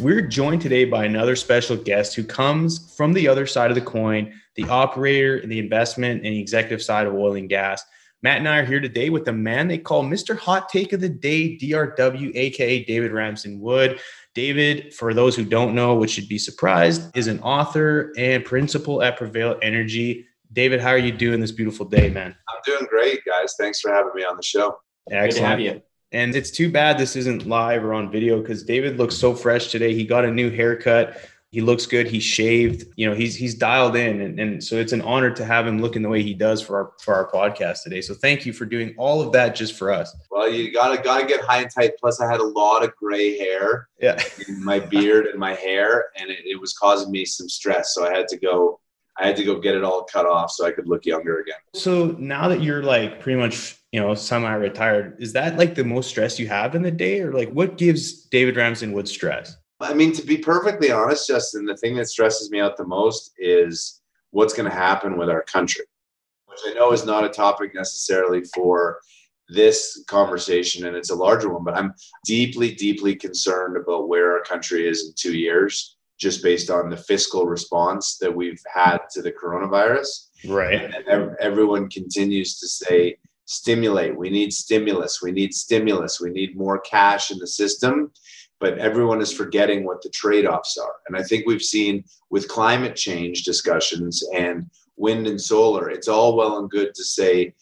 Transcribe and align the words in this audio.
We're 0.00 0.22
joined 0.22 0.62
today 0.62 0.84
by 0.84 1.06
another 1.06 1.34
special 1.34 1.76
guest 1.76 2.14
who 2.14 2.22
comes 2.22 2.94
from 2.94 3.12
the 3.12 3.26
other 3.26 3.46
side 3.46 3.72
of 3.72 3.74
the 3.74 3.80
coin, 3.80 4.32
the 4.54 4.62
operator, 4.68 5.44
the 5.44 5.58
investment, 5.58 6.24
and 6.24 6.34
the 6.34 6.40
executive 6.40 6.80
side 6.80 7.08
of 7.08 7.14
oil 7.14 7.34
and 7.34 7.48
gas. 7.48 7.82
Matt 8.22 8.38
and 8.38 8.48
I 8.48 8.58
are 8.58 8.64
here 8.64 8.78
today 8.78 9.10
with 9.10 9.24
the 9.24 9.32
man 9.32 9.66
they 9.66 9.76
call 9.76 10.04
Mr. 10.04 10.38
Hot 10.38 10.68
Take 10.68 10.92
of 10.92 11.00
the 11.00 11.08
Day, 11.08 11.58
DRW, 11.58 12.30
aka 12.36 12.84
David 12.84 13.10
Ramsden-Wood. 13.10 13.98
David, 14.36 14.94
for 14.94 15.14
those 15.14 15.34
who 15.34 15.44
don't 15.44 15.74
know, 15.74 15.96
which 15.96 16.12
should 16.12 16.28
be 16.28 16.38
surprised, 16.38 17.10
is 17.16 17.26
an 17.26 17.40
author 17.40 18.12
and 18.16 18.44
principal 18.44 19.02
at 19.02 19.16
Prevail 19.16 19.58
Energy. 19.62 20.26
David, 20.52 20.80
how 20.80 20.90
are 20.90 20.98
you 20.98 21.10
doing 21.10 21.40
this 21.40 21.50
beautiful 21.50 21.84
day, 21.84 22.08
man? 22.08 22.36
I'm 22.48 22.60
doing 22.64 22.86
great, 22.88 23.24
guys. 23.24 23.54
Thanks 23.58 23.80
for 23.80 23.92
having 23.92 24.12
me 24.14 24.22
on 24.22 24.36
the 24.36 24.44
show. 24.44 24.78
Excellent. 25.10 25.32
Good 25.32 25.40
to 25.40 25.46
have 25.46 25.60
you. 25.60 25.82
And 26.12 26.34
it's 26.34 26.50
too 26.50 26.70
bad 26.70 26.96
this 26.96 27.16
isn't 27.16 27.46
live 27.46 27.84
or 27.84 27.92
on 27.92 28.10
video 28.10 28.40
because 28.40 28.62
David 28.62 28.96
looks 28.96 29.16
so 29.16 29.34
fresh 29.34 29.70
today. 29.70 29.94
He 29.94 30.04
got 30.04 30.24
a 30.24 30.30
new 30.30 30.50
haircut. 30.50 31.20
He 31.50 31.62
looks 31.62 31.86
good. 31.86 32.06
He's 32.06 32.22
shaved. 32.22 32.84
You 32.96 33.08
know, 33.08 33.14
he's 33.14 33.34
he's 33.34 33.54
dialed 33.54 33.96
in, 33.96 34.20
and, 34.20 34.38
and 34.38 34.62
so 34.62 34.76
it's 34.76 34.92
an 34.92 35.00
honor 35.00 35.30
to 35.30 35.44
have 35.44 35.66
him 35.66 35.80
looking 35.80 36.02
the 36.02 36.08
way 36.08 36.22
he 36.22 36.34
does 36.34 36.60
for 36.60 36.76
our 36.76 36.92
for 37.00 37.14
our 37.14 37.30
podcast 37.30 37.84
today. 37.84 38.02
So 38.02 38.12
thank 38.12 38.44
you 38.44 38.52
for 38.52 38.66
doing 38.66 38.94
all 38.98 39.22
of 39.22 39.32
that 39.32 39.54
just 39.54 39.74
for 39.74 39.90
us. 39.90 40.14
Well, 40.30 40.50
you 40.50 40.72
gotta 40.72 41.02
gotta 41.02 41.26
get 41.26 41.40
high 41.40 41.62
and 41.62 41.70
tight. 41.70 41.92
Plus, 41.98 42.20
I 42.20 42.30
had 42.30 42.40
a 42.40 42.44
lot 42.44 42.84
of 42.84 42.94
gray 42.96 43.38
hair. 43.38 43.88
Yeah, 43.98 44.22
in 44.46 44.62
my 44.62 44.78
beard 44.78 45.26
and 45.26 45.38
my 45.38 45.54
hair, 45.54 46.06
and 46.16 46.30
it, 46.30 46.40
it 46.44 46.60
was 46.60 46.74
causing 46.74 47.10
me 47.10 47.24
some 47.24 47.48
stress. 47.48 47.94
So 47.94 48.06
I 48.06 48.14
had 48.14 48.28
to 48.28 48.36
go 48.36 48.80
I 49.18 49.26
had 49.26 49.36
to 49.36 49.44
go 49.44 49.58
get 49.58 49.74
it 49.74 49.82
all 49.82 50.04
cut 50.04 50.26
off 50.26 50.50
so 50.50 50.64
I 50.64 50.70
could 50.70 50.88
look 50.88 51.04
younger 51.04 51.40
again. 51.40 51.56
So 51.74 52.16
now 52.18 52.48
that 52.48 52.62
you're 52.62 52.82
like 52.82 53.20
pretty 53.20 53.38
much, 53.38 53.76
you 53.90 54.00
know, 54.00 54.14
semi-retired, 54.14 55.16
is 55.18 55.32
that 55.32 55.58
like 55.58 55.74
the 55.74 55.84
most 55.84 56.08
stress 56.08 56.38
you 56.38 56.46
have 56.46 56.74
in 56.74 56.82
the 56.82 56.90
day, 56.90 57.20
or 57.20 57.32
like 57.32 57.50
what 57.50 57.78
gives 57.78 58.26
David 58.26 58.56
Ramsden-Wood 58.56 59.08
stress? 59.08 59.56
I 59.80 59.94
mean, 59.94 60.12
to 60.12 60.22
be 60.22 60.38
perfectly 60.38 60.90
honest, 60.90 61.26
Justin, 61.26 61.64
the 61.64 61.76
thing 61.76 61.96
that 61.96 62.08
stresses 62.08 62.50
me 62.50 62.60
out 62.60 62.76
the 62.76 62.86
most 62.86 63.32
is 63.38 64.00
what's 64.30 64.54
going 64.54 64.68
to 64.68 64.76
happen 64.76 65.16
with 65.16 65.30
our 65.30 65.42
country, 65.42 65.84
which 66.46 66.60
I 66.66 66.74
know 66.74 66.92
is 66.92 67.04
not 67.04 67.24
a 67.24 67.28
topic 67.28 67.74
necessarily 67.74 68.42
for 68.54 69.00
this 69.48 70.04
conversation, 70.08 70.86
and 70.86 70.96
it's 70.96 71.10
a 71.10 71.14
larger 71.14 71.48
one. 71.48 71.64
But 71.64 71.76
I'm 71.76 71.94
deeply, 72.24 72.74
deeply 72.74 73.16
concerned 73.16 73.76
about 73.76 74.08
where 74.08 74.32
our 74.32 74.42
country 74.42 74.86
is 74.86 75.06
in 75.06 75.14
two 75.16 75.36
years 75.36 75.96
just 76.18 76.42
based 76.42 76.70
on 76.70 76.90
the 76.90 76.96
fiscal 76.96 77.46
response 77.46 78.18
that 78.18 78.34
we've 78.34 78.60
had 78.72 78.98
to 79.12 79.22
the 79.22 79.32
coronavirus. 79.32 80.28
Right. 80.46 80.92
And 81.08 81.36
everyone 81.40 81.88
continues 81.88 82.58
to 82.58 82.68
say, 82.68 83.16
stimulate. 83.44 84.16
We 84.16 84.28
need 84.28 84.52
stimulus. 84.52 85.22
We 85.22 85.32
need 85.32 85.54
stimulus. 85.54 86.20
We 86.20 86.30
need 86.30 86.56
more 86.56 86.80
cash 86.80 87.30
in 87.30 87.38
the 87.38 87.46
system. 87.46 88.12
But 88.60 88.78
everyone 88.78 89.22
is 89.22 89.32
forgetting 89.32 89.84
what 89.84 90.02
the 90.02 90.10
trade 90.10 90.44
offs 90.44 90.76
are. 90.76 90.94
And 91.06 91.16
I 91.16 91.22
think 91.22 91.46
we've 91.46 91.62
seen 91.62 92.04
with 92.30 92.48
climate 92.48 92.96
change 92.96 93.44
discussions 93.44 94.22
and 94.34 94.68
wind 94.96 95.28
and 95.28 95.40
solar, 95.40 95.88
it's 95.88 96.08
all 96.08 96.36
well 96.36 96.58
and 96.58 96.68
good 96.68 96.92
to 96.94 97.04
say, 97.04 97.54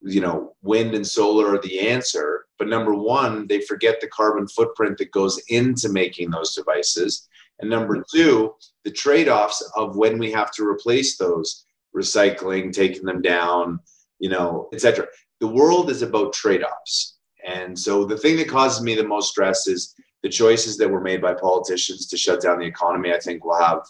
you 0.00 0.20
know, 0.20 0.54
wind 0.62 0.94
and 0.94 1.04
solar 1.06 1.54
are 1.54 1.60
the 1.60 1.88
answer. 1.88 2.46
But 2.56 2.68
number 2.68 2.94
one, 2.94 3.48
they 3.48 3.60
forget 3.60 4.00
the 4.00 4.06
carbon 4.06 4.46
footprint 4.46 4.98
that 4.98 5.10
goes 5.10 5.42
into 5.48 5.88
making 5.88 6.30
those 6.30 6.54
devices. 6.54 7.28
And 7.60 7.70
number 7.70 8.04
two, 8.12 8.54
the 8.84 8.90
trade 8.90 9.28
offs 9.28 9.62
of 9.76 9.96
when 9.96 10.18
we 10.18 10.30
have 10.32 10.52
to 10.52 10.66
replace 10.66 11.16
those 11.16 11.64
recycling, 11.94 12.72
taking 12.72 13.04
them 13.04 13.20
down, 13.20 13.80
you 14.18 14.28
know, 14.28 14.68
etc. 14.72 15.06
The 15.40 15.48
world 15.48 15.90
is 15.90 16.02
about 16.02 16.32
trade 16.32 16.62
offs. 16.62 17.16
And 17.46 17.78
so 17.78 18.04
the 18.04 18.16
thing 18.16 18.36
that 18.36 18.48
causes 18.48 18.82
me 18.82 18.94
the 18.94 19.04
most 19.04 19.30
stress 19.30 19.66
is 19.66 19.94
the 20.22 20.28
choices 20.28 20.76
that 20.78 20.90
were 20.90 21.00
made 21.00 21.22
by 21.22 21.34
politicians 21.34 22.06
to 22.08 22.16
shut 22.16 22.42
down 22.42 22.58
the 22.58 22.66
economy. 22.66 23.12
I 23.12 23.20
think 23.20 23.44
we'll 23.44 23.60
have, 23.60 23.80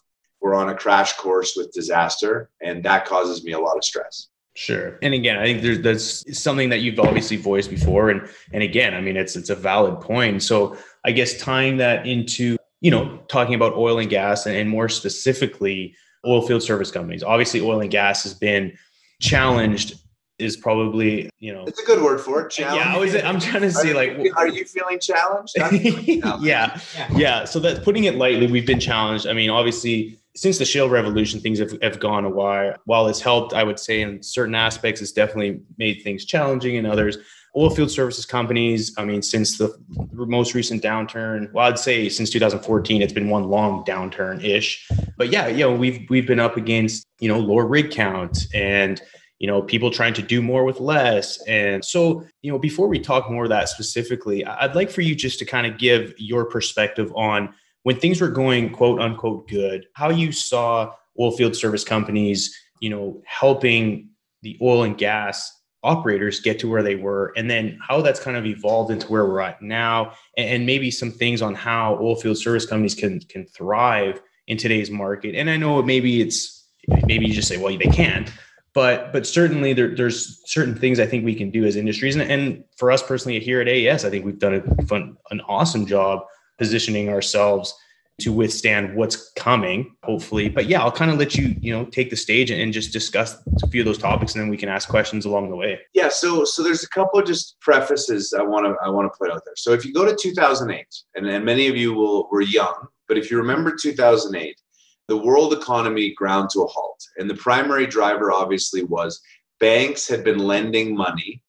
we're 0.41 0.55
on 0.55 0.69
a 0.69 0.75
crash 0.75 1.15
course 1.15 1.55
with 1.57 1.73
disaster. 1.73 2.51
And 2.63 2.85
that 2.85 3.07
causes 3.07 3.45
me 3.45 3.53
a 3.53 3.59
lot 3.59 3.77
of 3.77 3.85
stress. 3.85 4.29
Sure. 4.55 4.99
And 5.03 5.15
again, 5.15 5.37
I 5.37 5.45
think 5.45 5.63
there's 5.63 5.81
that's 5.83 6.43
something 6.43 6.69
that 6.71 6.81
you've 6.81 6.99
obviously 6.99 7.37
voiced 7.37 7.71
before. 7.71 8.11
And 8.11 8.29
and 8.53 8.61
again, 8.61 8.93
I 8.93 9.01
mean 9.01 9.17
it's 9.17 9.37
it's 9.37 9.51
a 9.51 9.55
valid 9.55 10.01
point. 10.01 10.43
So 10.43 10.77
I 11.05 11.13
guess 11.13 11.39
tying 11.39 11.77
that 11.77 12.09
into 12.09 12.57
you 12.81 12.91
know, 12.91 13.19
talking 13.29 13.55
about 13.55 13.75
oil 13.75 13.99
and 13.99 14.09
gas 14.11 14.47
and, 14.47 14.57
and 14.57 14.71
more 14.71 14.89
specifically 14.89 15.95
oil 16.27 16.47
field 16.47 16.63
service 16.63 16.91
companies. 16.91 17.23
Obviously, 17.23 17.61
oil 17.61 17.81
and 17.81 17.91
gas 17.91 18.23
has 18.23 18.35
been 18.35 18.77
challenged 19.21 19.95
is 20.39 20.57
probably 20.57 21.29
you 21.41 21.53
know 21.53 21.65
it's 21.67 21.83
a 21.83 21.85
good 21.85 22.01
word 22.01 22.21
for 22.21 22.43
it 22.43 22.51
challenge. 22.51 22.81
yeah 22.81 22.95
I 22.95 22.97
was, 22.97 23.15
i'm 23.17 23.41
trying 23.41 23.63
to 23.63 23.73
see 23.73 23.93
like 23.93 24.17
are 24.37 24.47
you 24.47 24.65
feeling 24.65 25.01
challenged 25.01 25.55
yeah. 25.57 26.37
yeah 26.41 26.81
yeah 27.17 27.45
so 27.45 27.59
that's 27.59 27.81
putting 27.81 28.05
it 28.05 28.15
lightly 28.15 28.47
we've 28.47 28.67
been 28.67 28.79
challenged 28.79 29.27
i 29.27 29.33
mean 29.33 29.51
obviously 29.51 30.17
since 30.37 30.59
the 30.59 30.65
shale 30.65 30.89
revolution 30.89 31.41
things 31.41 31.59
have, 31.59 31.77
have 31.83 31.99
gone 31.99 32.25
a 32.25 32.31
while 32.31 32.77
while 32.85 33.09
it's 33.09 33.21
helped 33.21 33.53
i 33.53 33.65
would 33.65 33.81
say 33.81 34.01
in 34.01 34.23
certain 34.23 34.55
aspects 34.55 35.01
it's 35.01 35.11
definitely 35.11 35.61
made 35.77 36.03
things 36.03 36.25
challenging 36.25 36.77
in 36.77 36.87
others 36.87 37.19
oil 37.59 37.71
field 37.71 37.91
services 37.91 38.25
companies, 38.25 38.95
I 38.97 39.05
mean, 39.05 39.21
since 39.21 39.59
the 39.59 39.77
most 40.13 40.55
recent 40.55 40.83
downturn, 40.83 41.53
well, 41.53 41.67
I'd 41.67 41.79
say 41.79 42.09
since 42.09 42.31
2014, 42.31 43.03
it's 43.03 43.13
been 43.13 43.29
one 43.29 43.49
long 43.49 43.85
downturn 43.85 44.43
ish. 44.45 44.89
But 45.17 45.31
yeah, 45.31 45.49
you 45.49 45.59
know, 45.59 45.75
we've 45.75 46.07
we've 46.09 46.27
been 46.27 46.39
up 46.39 46.57
against 46.57 47.05
you 47.19 47.29
know 47.29 47.39
lower 47.39 47.67
rig 47.67 47.91
count 47.91 48.47
and 48.55 49.03
you 49.41 49.49
know 49.49 49.61
people 49.61 49.91
trying 49.91 50.15
to 50.15 50.23
do 50.23 50.41
more 50.41 50.65
with 50.65 50.79
less. 50.79 51.43
And 51.47 51.85
so 51.85 52.25
you 52.43 52.53
know, 52.53 52.59
before 52.59 52.87
we 52.87 53.01
talk 53.01 53.29
more 53.29 53.45
of 53.45 53.51
that 53.51 53.69
specifically, 53.69 54.45
I'd 54.45 54.77
like 54.77 54.91
for 54.91 55.01
you 55.01 55.17
just 55.17 55.41
to 55.41 55.45
kind 55.45 55.67
of 55.67 55.79
give 55.79 56.15
your 56.17 56.45
perspective 56.45 57.13
on 57.17 57.53
when 57.83 57.99
things 57.99 58.21
were 58.21 58.29
going 58.29 58.71
quote 58.71 59.01
unquote 59.01 59.49
good, 59.49 59.87
how 59.95 60.11
you 60.11 60.31
saw 60.31 60.93
oil 61.19 61.33
field 61.33 61.57
service 61.57 61.83
companies, 61.83 62.57
you 62.81 62.91
know, 62.91 63.21
helping 63.27 64.11
the 64.43 64.57
oil 64.63 64.85
and 64.85 64.97
gas 64.97 65.58
operators 65.83 66.41
get 66.41 66.59
to 66.59 66.69
where 66.69 66.83
they 66.83 66.97
were 66.97 67.33
and 67.37 67.49
then 67.49 67.79
how 67.87 68.01
that's 68.01 68.19
kind 68.19 68.37
of 68.37 68.45
evolved 68.45 68.91
into 68.91 69.07
where 69.07 69.27
we're 69.27 69.41
at 69.41 69.63
now 69.63 70.13
and, 70.37 70.67
maybe 70.67 70.91
some 70.91 71.11
things 71.11 71.41
on 71.41 71.55
how 71.55 71.97
oil 72.01 72.17
field 72.17 72.37
service 72.37 72.67
companies 72.67 72.95
can 72.95 73.21
can 73.21 73.47
thrive 73.47 74.21
in 74.49 74.57
today's 74.57 74.91
market. 74.91 75.35
And 75.35 75.49
i 75.49 75.57
know 75.57 75.83
maybe 75.83 76.21
it's 76.21 76.67
maybe 77.07 77.27
you 77.27 77.33
just 77.33 77.49
say 77.49 77.57
well 77.59 77.77
they 77.77 77.87
can't 77.87 78.33
but 78.75 79.13
but 79.13 79.27
certainly 79.27 79.73
there, 79.73 79.95
there's 79.95 80.41
certain 80.51 80.75
things 80.75 80.99
i 81.01 81.07
think 81.07 81.25
we 81.25 81.35
can 81.35 81.51
do 81.51 81.65
as 81.65 81.77
industries 81.77 82.17
and, 82.17 82.31
and 82.31 82.65
for 82.77 82.91
us 82.91 83.03
personally 83.03 83.39
here 83.39 83.61
at 83.61 83.69
aes 83.69 84.05
i 84.05 84.11
think 84.11 84.25
we've 84.25 84.39
done 84.39 84.55
a 84.55 84.87
fun, 84.87 85.17
an 85.31 85.41
awesome 85.43 85.87
job 85.87 86.21
positioning 86.59 87.09
ourselves 87.09 87.75
to 88.21 88.33
withstand 88.33 88.97
what's 88.97 89.31
coming, 89.33 89.95
hopefully. 90.03 90.49
But 90.49 90.67
yeah, 90.67 90.83
I'll 90.83 90.93
kind 90.93 91.11
of 91.11 91.19
let 91.19 91.37
you, 91.37 91.55
you 91.61 91.73
know, 91.73 91.85
take 91.85 92.11
the 92.11 92.17
stage 92.17 92.51
and 92.51 92.73
just 92.73 92.93
discuss 92.93 93.37
a 93.63 93.69
few 93.69 93.81
of 93.81 93.87
those 93.87 93.99
topics, 93.99 94.35
and 94.35 94.43
then 94.43 94.51
we 94.51 94.57
can 94.57 94.69
ask 94.69 94.89
questions 94.89 95.25
along 95.25 95.51
the 95.51 95.57
way. 95.57 95.79
Yeah. 95.95 96.09
So, 96.09 96.45
so 96.45 96.63
there's 96.63 96.83
a 96.83 96.89
couple 96.89 97.21
of 97.21 97.27
just 97.27 97.57
prefaces 97.61 98.35
I 98.37 98.43
want 98.43 98.67
to 98.67 98.75
I 98.85 98.89
want 98.89 99.13
to 99.13 99.17
put 99.17 99.31
out 99.31 99.43
there. 99.45 99.55
So, 99.57 99.73
if 99.73 99.85
you 99.85 99.93
go 99.93 100.05
to 100.05 100.17
2008, 100.17 100.87
and, 101.15 101.27
and 101.27 101.45
many 101.45 101.69
of 101.69 101.77
you 101.77 101.95
will 101.95 102.29
were 102.31 102.43
young, 102.43 102.89
but 103.07 103.19
if 103.19 103.31
you 103.31 103.39
remember 103.39 103.75
2008, 103.75 104.61
the 105.07 105.17
world 105.17 105.53
economy 105.53 106.13
ground 106.15 106.51
to 106.51 106.63
a 106.63 106.67
halt, 106.67 107.03
and 107.19 107.31
the 107.31 107.37
primary 107.37 107.87
driver 107.87 108.33
obviously 108.33 108.83
was 108.83 109.21
banks 109.61 110.09
had 110.09 110.25
been 110.25 110.39
lending 110.39 110.97
money 110.97 111.43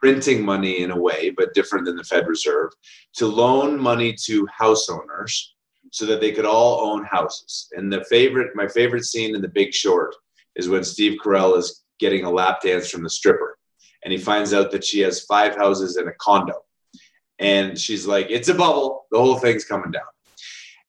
printing 0.00 0.44
money 0.44 0.82
in 0.82 0.92
a 0.92 0.96
way, 0.96 1.28
but 1.30 1.54
different 1.54 1.84
than 1.84 1.96
the 1.96 2.04
Fed 2.04 2.28
Reserve, 2.28 2.70
to 3.14 3.26
loan 3.26 3.80
money 3.80 4.14
to 4.26 4.46
house 4.46 4.88
owners 4.88 5.56
so 5.90 6.06
that 6.06 6.20
they 6.20 6.32
could 6.32 6.44
all 6.44 6.92
own 6.92 7.04
houses. 7.04 7.68
And 7.72 7.92
the 7.92 8.04
favorite, 8.04 8.54
my 8.54 8.68
favorite 8.68 9.04
scene 9.04 9.34
in 9.34 9.42
The 9.42 9.48
Big 9.48 9.72
Short 9.72 10.14
is 10.56 10.68
when 10.68 10.84
Steve 10.84 11.18
Carell 11.24 11.56
is 11.56 11.84
getting 11.98 12.24
a 12.24 12.30
lap 12.30 12.60
dance 12.62 12.90
from 12.90 13.02
the 13.02 13.10
stripper, 13.10 13.58
and 14.04 14.12
he 14.12 14.18
finds 14.18 14.52
out 14.52 14.70
that 14.70 14.84
she 14.84 15.00
has 15.00 15.24
five 15.24 15.56
houses 15.56 15.96
and 15.96 16.08
a 16.08 16.12
condo, 16.20 16.64
and 17.38 17.78
she's 17.78 18.06
like, 18.06 18.26
"It's 18.30 18.48
a 18.48 18.54
bubble. 18.54 19.06
The 19.10 19.18
whole 19.18 19.38
thing's 19.38 19.64
coming 19.64 19.90
down." 19.90 20.02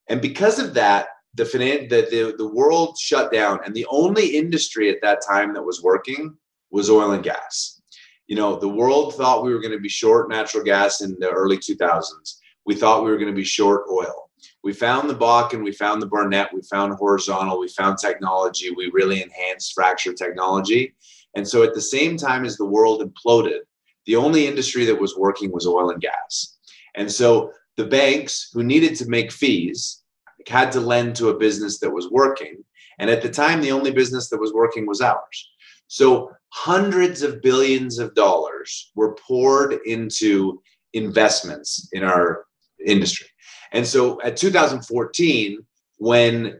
And 0.09 0.21
because 0.21 0.59
of 0.59 0.73
that, 0.73 1.09
the 1.35 1.43
finan- 1.43 1.89
the, 1.89 2.07
the 2.09 2.35
the 2.37 2.47
world 2.47 2.97
shut 2.99 3.31
down, 3.31 3.59
and 3.65 3.73
the 3.73 3.87
only 3.89 4.37
industry 4.37 4.89
at 4.89 5.01
that 5.01 5.21
time 5.27 5.53
that 5.53 5.63
was 5.63 5.83
working 5.83 6.35
was 6.71 6.89
oil 6.89 7.11
and 7.11 7.23
gas. 7.23 7.81
You 8.27 8.35
know, 8.35 8.59
the 8.59 8.69
world 8.69 9.15
thought 9.15 9.43
we 9.43 9.53
were 9.53 9.61
going 9.61 9.73
to 9.73 9.79
be 9.79 9.89
short 9.89 10.29
natural 10.29 10.63
gas 10.63 11.01
in 11.01 11.17
the 11.19 11.29
early 11.29 11.57
2000s. 11.57 12.35
We 12.65 12.75
thought 12.75 13.03
we 13.03 13.09
were 13.09 13.17
going 13.17 13.33
to 13.33 13.35
be 13.35 13.43
short 13.43 13.85
oil 13.91 14.28
We 14.63 14.73
found 14.73 15.09
the 15.09 15.15
Bakken, 15.15 15.63
we 15.63 15.71
found 15.71 16.01
the 16.01 16.07
Barnett, 16.07 16.53
we 16.53 16.61
found 16.63 16.93
horizontal, 16.93 17.59
we 17.59 17.69
found 17.69 17.97
technology, 17.97 18.71
we 18.71 18.91
really 18.93 19.23
enhanced 19.23 19.73
fracture 19.73 20.13
technology. 20.13 20.93
And 21.35 21.47
so 21.47 21.63
at 21.63 21.73
the 21.73 21.81
same 21.81 22.17
time 22.17 22.43
as 22.43 22.57
the 22.57 22.65
world 22.65 23.01
imploded, 23.01 23.59
the 24.05 24.15
only 24.15 24.47
industry 24.47 24.85
that 24.85 24.99
was 24.99 25.15
working 25.17 25.51
was 25.51 25.67
oil 25.67 25.91
and 25.91 26.01
gas. 26.01 26.57
And 26.95 27.09
so 27.11 27.53
the 27.77 27.85
banks 27.85 28.49
who 28.53 28.63
needed 28.63 28.95
to 28.97 29.07
make 29.07 29.31
fees 29.31 30.03
had 30.47 30.71
to 30.73 30.81
lend 30.81 31.15
to 31.15 31.29
a 31.29 31.37
business 31.37 31.79
that 31.79 31.91
was 31.91 32.09
working. 32.09 32.63
And 32.97 33.09
at 33.09 33.21
the 33.21 33.29
time, 33.29 33.61
the 33.61 33.71
only 33.71 33.91
business 33.91 34.29
that 34.29 34.39
was 34.39 34.53
working 34.53 34.85
was 34.85 34.99
ours. 34.99 35.49
So 35.87 36.31
hundreds 36.49 37.21
of 37.21 37.41
billions 37.41 37.99
of 37.99 38.13
dollars 38.15 38.91
were 38.95 39.15
poured 39.15 39.79
into 39.85 40.61
investments 40.93 41.87
in 41.93 42.03
our 42.03 42.45
industry. 42.85 43.27
And 43.71 43.85
so 43.85 44.21
at 44.21 44.37
2014, 44.37 45.59
when 45.97 46.59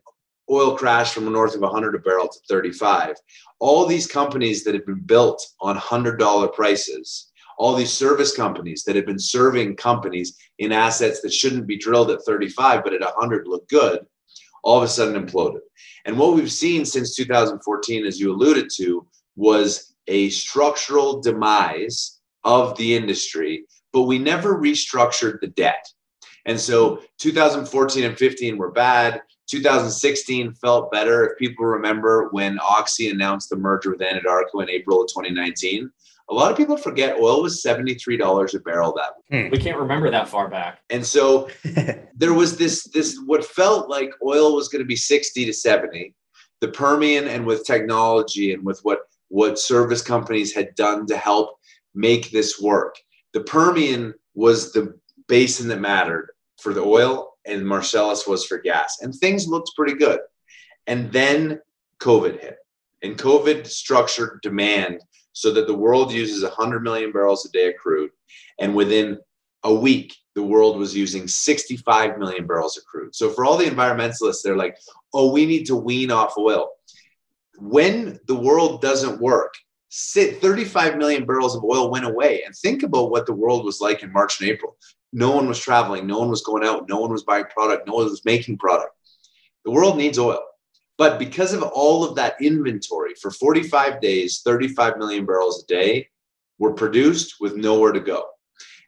oil 0.50 0.78
crashed 0.78 1.14
from 1.14 1.32
north 1.32 1.56
of 1.56 1.62
100 1.62 1.96
a 1.96 2.00
barrel 2.00 2.28
to 2.28 2.40
35, 2.50 3.16
all 3.60 3.86
these 3.86 4.08
companies 4.08 4.64
that 4.64 4.74
had 4.74 4.86
been 4.86 5.02
built 5.02 5.46
on 5.62 5.78
$100 5.78 6.54
prices, 6.54 7.32
all 7.58 7.76
these 7.76 7.92
service 7.92 8.36
companies 8.36 8.84
that 8.84 8.96
had 8.96 9.06
been 9.06 9.20
serving 9.20 9.76
companies 9.76 10.38
in 10.60 10.72
assets 10.72 11.22
that 11.22 11.34
shouldn't 11.34 11.68
be 11.68 11.78
drilled 11.78 12.10
at 12.10 12.24
35 12.24 12.84
but 12.84 12.94
at 12.94 13.02
100 13.02 13.48
look 13.48 13.68
good, 13.68 14.06
all 14.64 14.78
of 14.78 14.84
a 14.84 14.88
sudden 14.88 15.22
imploded. 15.22 15.60
And 16.06 16.18
what 16.18 16.34
we've 16.34 16.52
seen 16.52 16.86
since 16.86 17.16
2014, 17.16 18.06
as 18.06 18.20
you 18.20 18.32
alluded 18.32 18.70
to, 18.78 19.06
was 19.36 19.94
a 20.08 20.30
structural 20.30 21.22
demise 21.22 22.20
of 22.44 22.78
the 22.78 22.96
industry, 22.96 23.66
but 23.92 24.04
we 24.04 24.18
never 24.18 24.58
restructured 24.58 25.40
the 25.42 25.48
debt. 25.48 25.86
And 26.50 26.60
so 26.60 27.04
2014 27.20 28.04
and 28.04 28.18
15 28.18 28.58
were 28.58 28.72
bad. 28.72 29.22
2016 29.52 30.56
felt 30.56 30.92
better. 30.92 31.28
If 31.28 31.38
people 31.38 31.64
remember 31.64 32.30
when 32.32 32.58
Oxy 32.60 33.12
announced 33.12 33.52
the 33.52 33.56
merger 33.56 33.92
with 33.92 34.00
Anadarko 34.00 34.64
in 34.64 34.70
April 34.70 35.04
of 35.04 35.10
2019, 35.10 35.92
a 36.28 36.34
lot 36.34 36.50
of 36.50 36.58
people 36.58 36.76
forget 36.76 37.20
oil 37.20 37.44
was 37.44 37.62
$73 37.64 38.56
a 38.56 38.60
barrel 38.62 38.96
that 38.98 39.12
week. 39.30 39.46
Hmm. 39.46 39.52
We 39.52 39.60
can't 39.60 39.78
remember 39.78 40.10
that 40.10 40.28
far 40.28 40.50
back. 40.50 40.80
And 40.90 41.06
so 41.06 41.50
there 42.16 42.34
was 42.34 42.58
this 42.58 42.86
this 42.86 43.20
what 43.28 43.46
felt 43.46 43.88
like 43.88 44.12
oil 44.26 44.56
was 44.56 44.70
going 44.70 44.82
to 44.82 44.88
be 44.88 44.96
60 44.96 45.46
to 45.46 45.54
70. 45.54 46.16
The 46.62 46.70
Permian 46.70 47.28
and 47.28 47.46
with 47.46 47.64
technology 47.64 48.54
and 48.54 48.66
with 48.66 48.80
what 48.82 49.02
what 49.28 49.60
service 49.60 50.02
companies 50.02 50.52
had 50.52 50.74
done 50.74 51.06
to 51.08 51.16
help 51.18 51.60
make 51.94 52.32
this 52.32 52.60
work. 52.60 52.96
The 53.34 53.42
Permian 53.42 54.16
was 54.34 54.72
the 54.72 54.98
basin 55.28 55.68
that 55.68 55.80
mattered 55.80 56.30
for 56.62 56.74
the 56.74 56.82
oil 56.82 57.34
and 57.46 57.66
Marcellus 57.66 58.28
was 58.28 58.46
for 58.46 58.58
gas. 58.58 59.00
And 59.02 59.14
things 59.14 59.48
looked 59.48 59.72
pretty 59.76 59.96
good. 59.96 60.20
And 60.88 61.12
then 61.12 61.62
COVID 62.00 62.40
hit. 62.40 62.58
And 63.02 63.18
COVID 63.18 63.66
structured 63.68 64.40
demand 64.42 65.02
so 65.34 65.52
that 65.54 65.68
the 65.68 65.76
world 65.76 66.12
uses 66.12 66.44
100 66.44 66.82
million 66.82 67.12
barrels 67.12 67.46
a 67.46 67.52
day 67.52 67.70
of 67.70 67.76
crude. 67.78 68.12
And 68.60 68.76
within 68.76 69.20
a 69.64 69.74
week, 69.74 70.16
the 70.36 70.44
world 70.44 70.78
was 70.78 70.96
using 70.96 71.28
65 71.28 72.18
million 72.18 72.46
barrels 72.46 72.78
of 72.78 72.86
crude. 72.86 73.16
So 73.16 73.30
for 73.30 73.46
all 73.46 73.58
the 73.58 73.66
environmentalists, 73.66 74.42
they're 74.44 74.58
like, 74.58 74.78
oh, 75.14 75.32
we 75.32 75.46
need 75.46 75.66
to 75.66 75.76
wean 75.76 76.12
off 76.12 76.38
oil. 76.38 76.70
When 77.58 78.20
the 78.28 78.36
world 78.36 78.82
doesn't 78.82 79.20
work, 79.22 79.54
35 79.92 80.98
million 80.98 81.26
barrels 81.26 81.56
of 81.56 81.64
oil 81.64 81.90
went 81.90 82.06
away. 82.06 82.44
And 82.46 82.56
think 82.56 82.84
about 82.84 83.12
what 83.12 83.26
the 83.26 83.34
world 83.34 83.66
was 83.66 83.82
like 83.82 84.04
in 84.04 84.14
March 84.14 84.40
and 84.40 84.50
April. 84.50 84.78
No 85.12 85.32
one 85.32 85.48
was 85.48 85.60
traveling, 85.60 86.06
no 86.06 86.20
one 86.20 86.30
was 86.30 86.44
going 86.44 86.64
out, 86.64 86.88
no 86.88 87.00
one 87.00 87.12
was 87.12 87.24
buying 87.24 87.46
product, 87.46 87.88
no 87.88 87.96
one 87.96 88.06
was 88.06 88.26
making 88.26 88.60
product. 88.60 88.92
The 89.66 89.72
world 89.72 89.98
needs 89.98 90.20
oil. 90.20 90.44
But 90.98 91.18
because 91.18 91.54
of 91.54 91.64
all 91.64 92.04
of 92.04 92.16
that 92.16 92.36
inventory 92.42 93.16
for 93.16 93.32
45 93.32 94.02
days, 94.02 94.42
35 94.44 94.98
million 94.98 95.26
barrels 95.26 95.64
a 95.64 95.68
day 95.68 96.10
were 96.60 96.74
produced 96.74 97.36
with 97.40 97.56
nowhere 97.56 97.94
to 97.94 98.00
go. 98.00 98.26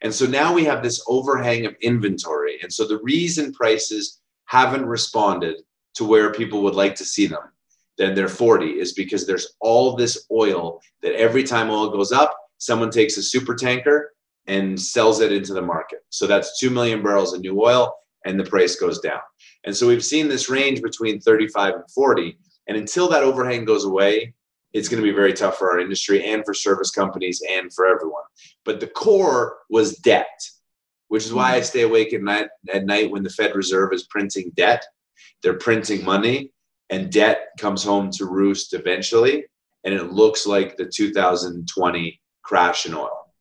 And 0.01 0.13
so 0.13 0.25
now 0.25 0.53
we 0.53 0.65
have 0.65 0.83
this 0.83 1.03
overhang 1.07 1.65
of 1.65 1.75
inventory. 1.81 2.59
And 2.61 2.71
so 2.71 2.87
the 2.87 2.99
reason 2.99 3.53
prices 3.53 4.19
haven't 4.45 4.85
responded 4.85 5.61
to 5.95 6.03
where 6.03 6.33
people 6.33 6.63
would 6.63 6.75
like 6.75 6.95
to 6.95 7.05
see 7.05 7.27
them 7.27 7.51
then 7.97 8.15
they're 8.15 8.27
40 8.27 8.79
is 8.79 8.93
because 8.93 9.27
there's 9.27 9.55
all 9.59 9.95
this 9.95 10.25
oil 10.31 10.81
that 11.01 11.13
every 11.13 11.43
time 11.43 11.69
oil 11.69 11.89
goes 11.89 12.11
up, 12.11 12.35
someone 12.57 12.89
takes 12.89 13.17
a 13.17 13.23
super 13.23 13.55
tanker 13.55 14.13
and 14.47 14.79
sells 14.79 15.19
it 15.19 15.31
into 15.31 15.53
the 15.53 15.61
market. 15.61 15.99
So 16.09 16.27
that's 16.27 16.59
2 16.59 16.69
million 16.69 17.03
barrels 17.03 17.33
of 17.33 17.41
new 17.41 17.61
oil 17.61 17.95
and 18.25 18.39
the 18.39 18.43
price 18.43 18.75
goes 18.75 18.99
down. 18.99 19.19
And 19.63 19.75
so 19.75 19.87
we've 19.87 20.03
seen 20.03 20.27
this 20.27 20.49
range 20.49 20.81
between 20.81 21.19
35 21.19 21.75
and 21.75 21.91
40. 21.91 22.37
And 22.67 22.77
until 22.77 23.09
that 23.09 23.23
overhang 23.23 23.65
goes 23.65 23.85
away, 23.85 24.33
it's 24.73 24.87
going 24.87 25.01
to 25.01 25.07
be 25.07 25.15
very 25.15 25.33
tough 25.33 25.57
for 25.57 25.71
our 25.71 25.79
industry 25.79 26.25
and 26.25 26.45
for 26.45 26.53
service 26.53 26.91
companies 26.91 27.41
and 27.49 27.73
for 27.73 27.85
everyone. 27.85 28.23
But 28.63 28.79
the 28.79 28.87
core 28.87 29.57
was 29.69 29.97
debt, 29.97 30.39
which 31.09 31.25
is 31.25 31.33
why 31.33 31.53
I 31.53 31.57
mm-hmm. 31.57 31.65
stay 31.65 31.81
awake 31.81 32.13
at 32.13 32.21
night, 32.21 32.47
at 32.73 32.85
night 32.85 33.11
when 33.11 33.23
the 33.23 33.29
Fed 33.29 33.55
Reserve 33.55 33.91
is 33.93 34.03
printing 34.03 34.51
debt. 34.55 34.85
They're 35.43 35.55
printing 35.55 36.05
money 36.05 36.51
and 36.91 37.11
debt 37.11 37.47
comes 37.57 37.83
home 37.83 38.11
to 38.11 38.25
roost 38.25 38.73
eventually. 38.73 39.45
And 39.83 39.93
it 39.93 40.11
looks 40.11 40.45
like 40.45 40.77
the 40.77 40.85
2020 40.85 42.21
crash 42.43 42.85
in 42.85 42.93
oil. 42.93 43.33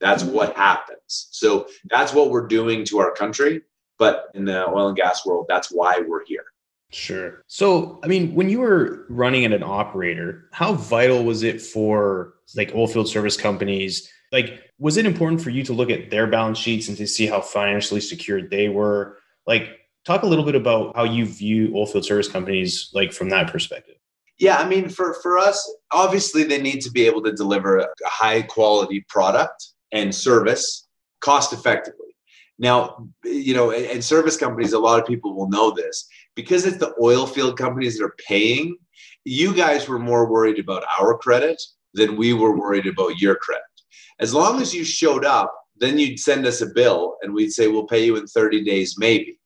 That's 0.00 0.22
mm-hmm. 0.22 0.32
what 0.32 0.56
happens. 0.56 1.28
So 1.30 1.66
that's 1.90 2.14
what 2.14 2.30
we're 2.30 2.46
doing 2.46 2.84
to 2.86 3.00
our 3.00 3.12
country. 3.12 3.62
But 3.98 4.26
in 4.34 4.44
the 4.44 4.68
oil 4.68 4.88
and 4.88 4.96
gas 4.96 5.26
world, 5.26 5.46
that's 5.48 5.68
why 5.70 6.00
we're 6.06 6.24
here. 6.24 6.44
Sure. 6.90 7.42
So, 7.48 7.98
I 8.04 8.06
mean, 8.06 8.34
when 8.34 8.48
you 8.48 8.60
were 8.60 9.04
running 9.08 9.44
at 9.44 9.52
an 9.52 9.62
operator, 9.62 10.48
how 10.52 10.74
vital 10.74 11.24
was 11.24 11.42
it 11.42 11.60
for 11.60 12.34
like 12.56 12.72
oilfield 12.72 13.08
service 13.08 13.36
companies? 13.36 14.10
Like, 14.30 14.60
was 14.78 14.96
it 14.96 15.06
important 15.06 15.40
for 15.40 15.50
you 15.50 15.64
to 15.64 15.72
look 15.72 15.90
at 15.90 16.10
their 16.10 16.26
balance 16.26 16.58
sheets 16.58 16.88
and 16.88 16.96
to 16.98 17.06
see 17.06 17.26
how 17.26 17.40
financially 17.40 18.00
secured 18.00 18.50
they 18.50 18.68
were? 18.68 19.18
Like, 19.46 19.80
talk 20.04 20.22
a 20.22 20.26
little 20.26 20.44
bit 20.44 20.54
about 20.54 20.94
how 20.96 21.04
you 21.04 21.26
view 21.26 21.68
oilfield 21.70 22.04
service 22.04 22.28
companies, 22.28 22.90
like 22.94 23.12
from 23.12 23.28
that 23.30 23.50
perspective. 23.50 23.96
Yeah, 24.38 24.56
I 24.56 24.68
mean, 24.68 24.88
for 24.88 25.14
for 25.22 25.38
us, 25.38 25.76
obviously, 25.92 26.44
they 26.44 26.60
need 26.60 26.80
to 26.82 26.90
be 26.90 27.06
able 27.06 27.22
to 27.22 27.32
deliver 27.32 27.78
a 27.78 27.88
high 28.04 28.42
quality 28.42 29.04
product 29.08 29.68
and 29.92 30.14
service 30.14 30.88
cost 31.20 31.52
effectively. 31.52 32.08
Now, 32.58 33.08
you 33.24 33.54
know, 33.54 33.70
and 33.72 34.04
service 34.04 34.36
companies, 34.36 34.72
a 34.72 34.78
lot 34.78 35.00
of 35.00 35.06
people 35.06 35.34
will 35.34 35.48
know 35.48 35.70
this 35.70 36.06
because 36.34 36.66
it's 36.66 36.78
the 36.78 36.94
oil 37.00 37.26
field 37.26 37.58
companies 37.58 37.98
that 37.98 38.04
are 38.04 38.14
paying. 38.28 38.76
You 39.24 39.54
guys 39.54 39.88
were 39.88 39.98
more 39.98 40.30
worried 40.30 40.58
about 40.58 40.84
our 41.00 41.16
credit 41.16 41.60
than 41.94 42.16
we 42.16 42.32
were 42.32 42.56
worried 42.56 42.86
about 42.86 43.18
your 43.18 43.36
credit. 43.36 43.62
As 44.20 44.34
long 44.34 44.60
as 44.60 44.74
you 44.74 44.84
showed 44.84 45.24
up, 45.24 45.52
then 45.76 45.98
you'd 45.98 46.20
send 46.20 46.46
us 46.46 46.60
a 46.60 46.66
bill 46.66 47.16
and 47.22 47.34
we'd 47.34 47.52
say, 47.52 47.68
we'll 47.68 47.86
pay 47.86 48.04
you 48.04 48.16
in 48.16 48.26
30 48.26 48.62
days, 48.64 48.96
maybe. 48.98 49.38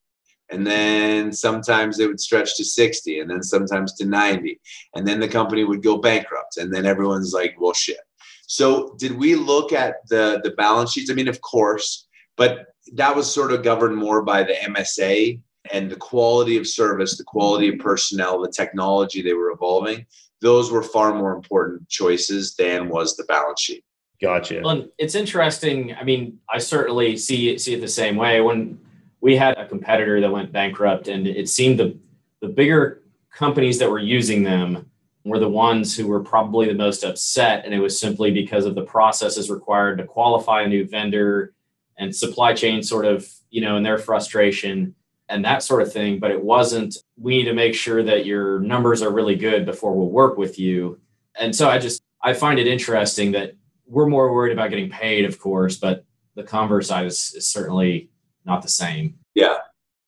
And 0.50 0.66
then 0.66 1.32
sometimes 1.32 1.98
it 1.98 2.06
would 2.06 2.20
stretch 2.20 2.56
to 2.56 2.64
60 2.64 3.20
and 3.20 3.30
then 3.30 3.42
sometimes 3.42 3.94
to 3.94 4.06
90. 4.06 4.58
And 4.94 5.06
then 5.06 5.20
the 5.20 5.28
company 5.28 5.64
would 5.64 5.82
go 5.82 5.98
bankrupt. 5.98 6.56
And 6.56 6.72
then 6.72 6.86
everyone's 6.86 7.32
like, 7.32 7.56
well, 7.58 7.74
shit. 7.74 7.98
So 8.46 8.94
did 8.98 9.12
we 9.12 9.34
look 9.34 9.72
at 9.72 9.96
the, 10.08 10.40
the 10.42 10.52
balance 10.52 10.92
sheets? 10.92 11.10
I 11.10 11.14
mean, 11.14 11.28
of 11.28 11.40
course, 11.42 12.06
but 12.36 12.68
that 12.94 13.14
was 13.14 13.32
sort 13.32 13.52
of 13.52 13.62
governed 13.62 13.96
more 13.96 14.22
by 14.22 14.42
the 14.42 14.54
MSA 14.54 15.38
and 15.70 15.90
the 15.90 15.96
quality 15.96 16.56
of 16.56 16.66
service, 16.66 17.18
the 17.18 17.24
quality 17.24 17.68
of 17.68 17.78
personnel, 17.78 18.40
the 18.40 18.50
technology 18.50 19.20
they 19.20 19.34
were 19.34 19.50
evolving. 19.50 20.06
Those 20.40 20.70
were 20.70 20.82
far 20.82 21.14
more 21.14 21.34
important 21.34 21.88
choices 21.90 22.54
than 22.54 22.88
was 22.88 23.16
the 23.16 23.24
balance 23.24 23.60
sheet. 23.60 23.84
Gotcha. 24.20 24.62
Well, 24.64 24.86
it's 24.98 25.14
interesting. 25.14 25.94
I 25.94 26.04
mean, 26.04 26.38
I 26.50 26.58
certainly 26.58 27.16
see 27.16 27.50
it, 27.50 27.60
see 27.60 27.74
it 27.74 27.80
the 27.80 27.88
same 27.88 28.16
way. 28.16 28.40
When 28.40 28.78
we 29.20 29.36
had 29.36 29.56
a 29.58 29.66
competitor 29.66 30.20
that 30.20 30.30
went 30.30 30.52
bankrupt, 30.52 31.08
and 31.08 31.26
it 31.26 31.48
seemed 31.48 31.78
the 31.78 31.98
the 32.40 32.48
bigger 32.48 33.02
companies 33.34 33.78
that 33.78 33.90
were 33.90 33.98
using 33.98 34.42
them 34.42 34.90
were 35.24 35.38
the 35.38 35.48
ones 35.48 35.96
who 35.96 36.06
were 36.06 36.22
probably 36.22 36.66
the 36.66 36.74
most 36.74 37.04
upset, 37.04 37.64
and 37.64 37.74
it 37.74 37.80
was 37.80 37.98
simply 37.98 38.30
because 38.30 38.64
of 38.64 38.74
the 38.74 38.82
processes 38.82 39.50
required 39.50 39.98
to 39.98 40.04
qualify 40.04 40.62
a 40.62 40.68
new 40.68 40.86
vendor 40.86 41.54
and 41.98 42.14
supply 42.14 42.54
chain 42.54 42.82
sort 42.82 43.04
of 43.04 43.28
you 43.50 43.60
know 43.60 43.76
and 43.76 43.84
their 43.84 43.98
frustration 43.98 44.94
and 45.28 45.44
that 45.44 45.62
sort 45.62 45.82
of 45.82 45.92
thing. 45.92 46.18
But 46.18 46.30
it 46.30 46.42
wasn't 46.42 46.96
we 47.16 47.38
need 47.38 47.44
to 47.44 47.54
make 47.54 47.74
sure 47.74 48.02
that 48.02 48.24
your 48.24 48.60
numbers 48.60 49.02
are 49.02 49.12
really 49.12 49.36
good 49.36 49.66
before 49.66 49.94
we'll 49.94 50.10
work 50.10 50.38
with 50.38 50.58
you. 50.58 51.00
And 51.38 51.54
so 51.54 51.68
i 51.68 51.78
just 51.78 52.02
i 52.22 52.32
find 52.32 52.58
it 52.58 52.66
interesting 52.66 53.32
that 53.32 53.54
we're 53.86 54.06
more 54.06 54.32
worried 54.32 54.52
about 54.52 54.70
getting 54.70 54.90
paid 54.90 55.24
of 55.24 55.38
course 55.38 55.76
but 55.76 56.04
the 56.34 56.42
converse 56.42 56.88
side 56.88 57.06
is, 57.06 57.32
is 57.34 57.50
certainly 57.50 58.10
not 58.44 58.62
the 58.62 58.68
same. 58.68 59.18
Yeah. 59.34 59.56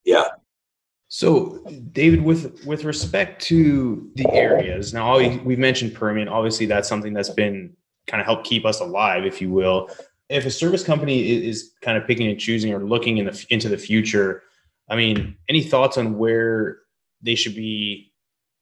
Yeah. 0.04 0.24
So, 1.08 1.58
David, 1.90 2.22
with 2.22 2.64
with 2.64 2.84
respect 2.84 3.42
to 3.46 4.10
the 4.14 4.30
areas, 4.32 4.94
now 4.94 5.18
we've 5.18 5.58
mentioned 5.58 5.94
Permian. 5.94 6.28
Obviously, 6.28 6.66
that's 6.66 6.88
something 6.88 7.12
that's 7.12 7.30
been 7.30 7.76
kind 8.06 8.20
of 8.20 8.26
helped 8.26 8.46
keep 8.46 8.64
us 8.64 8.80
alive, 8.80 9.24
if 9.26 9.40
you 9.40 9.50
will. 9.50 9.90
If 10.28 10.46
a 10.46 10.50
service 10.50 10.84
company 10.84 11.44
is 11.48 11.72
kind 11.80 11.98
of 11.98 12.06
picking 12.06 12.28
and 12.28 12.38
choosing 12.38 12.72
or 12.72 12.84
looking 12.84 13.18
in 13.18 13.26
the 13.26 13.46
into 13.50 13.68
the 13.68 13.76
future, 13.76 14.44
I 14.88 14.94
mean, 14.94 15.36
any 15.48 15.62
thoughts 15.62 15.98
on 15.98 16.16
where 16.16 16.78
they 17.22 17.34
should 17.34 17.56
be, 17.56 18.12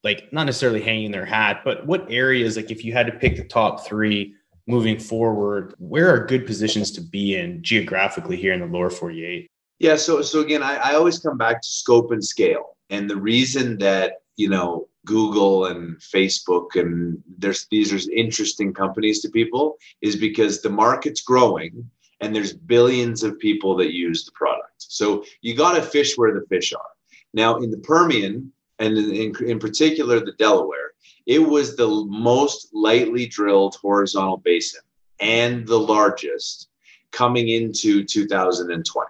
like 0.02 0.32
not 0.32 0.44
necessarily 0.44 0.80
hanging 0.80 1.10
their 1.10 1.26
hat, 1.26 1.60
but 1.64 1.86
what 1.86 2.10
areas, 2.10 2.56
like 2.56 2.70
if 2.70 2.82
you 2.82 2.94
had 2.94 3.06
to 3.06 3.12
pick 3.12 3.36
the 3.36 3.44
top 3.44 3.86
three 3.86 4.34
moving 4.66 4.98
forward, 4.98 5.74
where 5.78 6.08
are 6.08 6.24
good 6.24 6.46
positions 6.46 6.90
to 6.92 7.02
be 7.02 7.36
in 7.36 7.62
geographically 7.62 8.36
here 8.36 8.54
in 8.54 8.60
the 8.60 8.66
lower 8.66 8.88
48? 8.88 9.50
Yeah, 9.78 9.96
so 9.96 10.22
so 10.22 10.40
again, 10.40 10.62
I, 10.62 10.76
I 10.76 10.94
always 10.94 11.18
come 11.18 11.38
back 11.38 11.62
to 11.62 11.68
scope 11.68 12.10
and 12.10 12.24
scale. 12.24 12.76
And 12.90 13.08
the 13.08 13.16
reason 13.16 13.78
that, 13.78 14.22
you 14.36 14.48
know, 14.48 14.88
Google 15.06 15.66
and 15.66 15.96
Facebook 15.98 16.74
and 16.74 17.22
there's 17.38 17.66
these 17.70 17.92
are 17.92 18.12
interesting 18.12 18.74
companies 18.74 19.20
to 19.22 19.28
people 19.28 19.76
is 20.00 20.16
because 20.16 20.60
the 20.60 20.70
market's 20.70 21.22
growing 21.22 21.88
and 22.20 22.34
there's 22.34 22.52
billions 22.52 23.22
of 23.22 23.38
people 23.38 23.76
that 23.76 23.94
use 23.94 24.24
the 24.24 24.32
product. 24.32 24.74
So 24.78 25.24
you 25.42 25.54
got 25.54 25.74
to 25.74 25.82
fish 25.82 26.18
where 26.18 26.34
the 26.34 26.46
fish 26.48 26.72
are. 26.72 26.90
Now 27.32 27.56
in 27.58 27.70
the 27.70 27.78
Permian 27.78 28.52
and 28.80 28.98
in, 28.98 29.14
in, 29.14 29.44
in 29.44 29.58
particular 29.58 30.18
the 30.18 30.32
Delaware, 30.38 30.92
it 31.26 31.38
was 31.38 31.76
the 31.76 31.88
most 32.08 32.68
lightly 32.72 33.26
drilled 33.26 33.76
horizontal 33.76 34.38
basin 34.38 34.80
and 35.20 35.66
the 35.66 35.78
largest 35.78 36.68
coming 37.12 37.48
into 37.48 38.04
2020. 38.04 39.08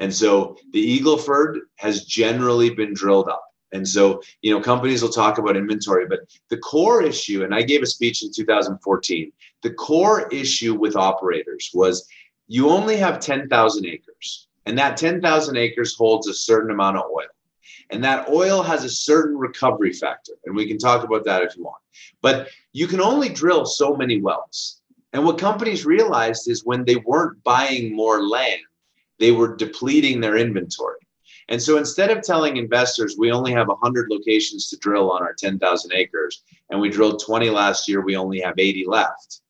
And 0.00 0.12
so 0.12 0.56
the 0.72 0.98
Eagleford 0.98 1.60
has 1.76 2.04
generally 2.04 2.70
been 2.70 2.94
drilled 2.94 3.28
up. 3.28 3.44
And 3.72 3.86
so, 3.86 4.20
you 4.42 4.52
know, 4.52 4.60
companies 4.60 5.02
will 5.02 5.10
talk 5.10 5.38
about 5.38 5.56
inventory, 5.56 6.06
but 6.08 6.20
the 6.48 6.56
core 6.58 7.02
issue, 7.02 7.44
and 7.44 7.54
I 7.54 7.62
gave 7.62 7.82
a 7.82 7.86
speech 7.86 8.24
in 8.24 8.32
2014, 8.32 9.30
the 9.62 9.74
core 9.74 10.26
issue 10.28 10.74
with 10.74 10.96
operators 10.96 11.70
was 11.72 12.08
you 12.48 12.68
only 12.68 12.96
have 12.96 13.20
10,000 13.20 13.86
acres, 13.86 14.48
and 14.66 14.76
that 14.76 14.96
10,000 14.96 15.56
acres 15.56 15.94
holds 15.94 16.26
a 16.26 16.34
certain 16.34 16.72
amount 16.72 16.96
of 16.96 17.04
oil. 17.14 17.28
And 17.90 18.02
that 18.02 18.28
oil 18.28 18.62
has 18.62 18.84
a 18.84 18.88
certain 18.88 19.36
recovery 19.36 19.92
factor. 19.92 20.32
And 20.44 20.56
we 20.56 20.66
can 20.66 20.78
talk 20.78 21.04
about 21.04 21.24
that 21.24 21.42
if 21.42 21.56
you 21.56 21.64
want. 21.64 21.82
But 22.22 22.48
you 22.72 22.86
can 22.86 23.00
only 23.00 23.28
drill 23.28 23.66
so 23.66 23.94
many 23.94 24.20
wells. 24.20 24.80
And 25.12 25.24
what 25.24 25.38
companies 25.38 25.84
realized 25.84 26.48
is 26.48 26.64
when 26.64 26.84
they 26.84 26.96
weren't 26.96 27.42
buying 27.42 27.94
more 27.94 28.22
land, 28.22 28.60
they 29.20 29.30
were 29.30 29.54
depleting 29.54 30.20
their 30.20 30.36
inventory. 30.36 30.98
And 31.48 31.60
so 31.62 31.78
instead 31.78 32.10
of 32.10 32.22
telling 32.22 32.56
investors 32.56 33.16
we 33.18 33.30
only 33.30 33.52
have 33.52 33.68
100 33.68 34.08
locations 34.10 34.68
to 34.68 34.76
drill 34.78 35.10
on 35.10 35.22
our 35.22 35.34
10,000 35.34 35.92
acres 35.92 36.42
and 36.70 36.80
we 36.80 36.88
drilled 36.88 37.22
20 37.24 37.50
last 37.50 37.88
year, 37.88 38.00
we 38.00 38.16
only 38.16 38.40
have 38.40 38.54
80 38.58 38.86
left. 38.86 39.40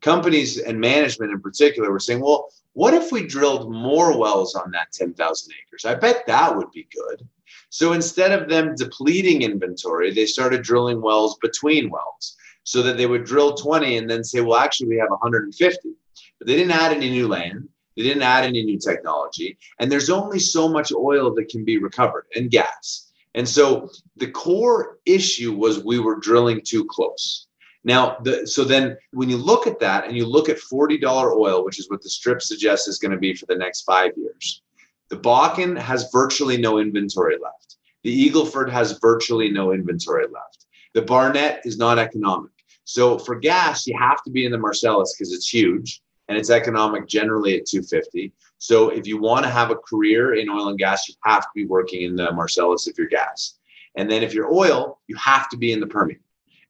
Companies 0.00 0.58
and 0.58 0.80
management 0.80 1.32
in 1.32 1.40
particular 1.40 1.90
were 1.90 1.98
saying, 1.98 2.20
well, 2.20 2.48
what 2.74 2.94
if 2.94 3.10
we 3.10 3.26
drilled 3.26 3.72
more 3.72 4.16
wells 4.16 4.54
on 4.54 4.70
that 4.70 4.92
10,000 4.92 5.52
acres? 5.66 5.84
I 5.84 5.94
bet 5.96 6.24
that 6.28 6.56
would 6.56 6.70
be 6.70 6.86
good. 6.94 7.26
So 7.70 7.92
instead 7.92 8.30
of 8.30 8.48
them 8.48 8.76
depleting 8.76 9.42
inventory, 9.42 10.12
they 10.12 10.26
started 10.26 10.62
drilling 10.62 11.02
wells 11.02 11.36
between 11.42 11.90
wells 11.90 12.36
so 12.62 12.82
that 12.82 12.96
they 12.96 13.06
would 13.06 13.24
drill 13.24 13.54
20 13.54 13.96
and 13.96 14.08
then 14.08 14.22
say, 14.22 14.40
well, 14.40 14.58
actually, 14.60 14.88
we 14.88 14.98
have 14.98 15.10
150. 15.10 15.90
But 16.38 16.46
they 16.46 16.54
didn't 16.54 16.70
add 16.70 16.92
any 16.92 17.10
new 17.10 17.26
land. 17.26 17.68
They 17.98 18.04
didn't 18.04 18.22
add 18.22 18.44
any 18.44 18.62
new 18.62 18.78
technology. 18.78 19.58
And 19.80 19.90
there's 19.90 20.08
only 20.08 20.38
so 20.38 20.68
much 20.68 20.92
oil 20.92 21.34
that 21.34 21.48
can 21.48 21.64
be 21.64 21.78
recovered 21.78 22.26
and 22.36 22.48
gas. 22.48 23.10
And 23.34 23.46
so 23.46 23.90
the 24.16 24.30
core 24.30 25.00
issue 25.04 25.52
was 25.52 25.82
we 25.82 25.98
were 25.98 26.14
drilling 26.14 26.60
too 26.64 26.84
close. 26.84 27.48
Now, 27.82 28.18
the, 28.22 28.46
so 28.46 28.62
then 28.62 28.96
when 29.10 29.28
you 29.28 29.36
look 29.36 29.66
at 29.66 29.80
that 29.80 30.06
and 30.06 30.16
you 30.16 30.26
look 30.26 30.48
at 30.48 30.58
$40 30.58 31.02
oil, 31.36 31.64
which 31.64 31.80
is 31.80 31.90
what 31.90 32.00
the 32.00 32.08
strip 32.08 32.40
suggests 32.40 32.86
is 32.86 33.00
going 33.00 33.10
to 33.10 33.18
be 33.18 33.34
for 33.34 33.46
the 33.46 33.56
next 33.56 33.82
five 33.82 34.12
years, 34.16 34.62
the 35.08 35.16
Bakken 35.16 35.76
has 35.76 36.08
virtually 36.12 36.56
no 36.56 36.78
inventory 36.78 37.36
left. 37.42 37.78
The 38.04 38.30
Eagleford 38.30 38.70
has 38.70 38.96
virtually 39.00 39.50
no 39.50 39.72
inventory 39.72 40.26
left. 40.32 40.66
The 40.94 41.02
Barnett 41.02 41.62
is 41.64 41.78
not 41.78 41.98
economic. 41.98 42.52
So 42.84 43.18
for 43.18 43.34
gas, 43.34 43.88
you 43.88 43.98
have 43.98 44.22
to 44.22 44.30
be 44.30 44.46
in 44.46 44.52
the 44.52 44.58
Marcellus 44.58 45.16
because 45.18 45.32
it's 45.32 45.52
huge 45.52 46.00
and 46.28 46.36
it's 46.36 46.50
economic 46.50 47.06
generally 47.08 47.58
at 47.58 47.66
250. 47.66 48.32
So 48.58 48.90
if 48.90 49.06
you 49.06 49.18
want 49.18 49.44
to 49.44 49.50
have 49.50 49.70
a 49.70 49.76
career 49.76 50.34
in 50.34 50.48
oil 50.48 50.68
and 50.68 50.78
gas, 50.78 51.08
you 51.08 51.14
have 51.24 51.42
to 51.42 51.48
be 51.54 51.64
working 51.64 52.02
in 52.02 52.16
the 52.16 52.32
Marcellus 52.32 52.86
if 52.86 52.98
you're 52.98 53.08
gas. 53.08 53.58
And 53.96 54.10
then 54.10 54.22
if 54.22 54.34
you're 54.34 54.52
oil, 54.52 55.00
you 55.06 55.16
have 55.16 55.48
to 55.50 55.56
be 55.56 55.72
in 55.72 55.80
the 55.80 55.86
Permian. 55.86 56.20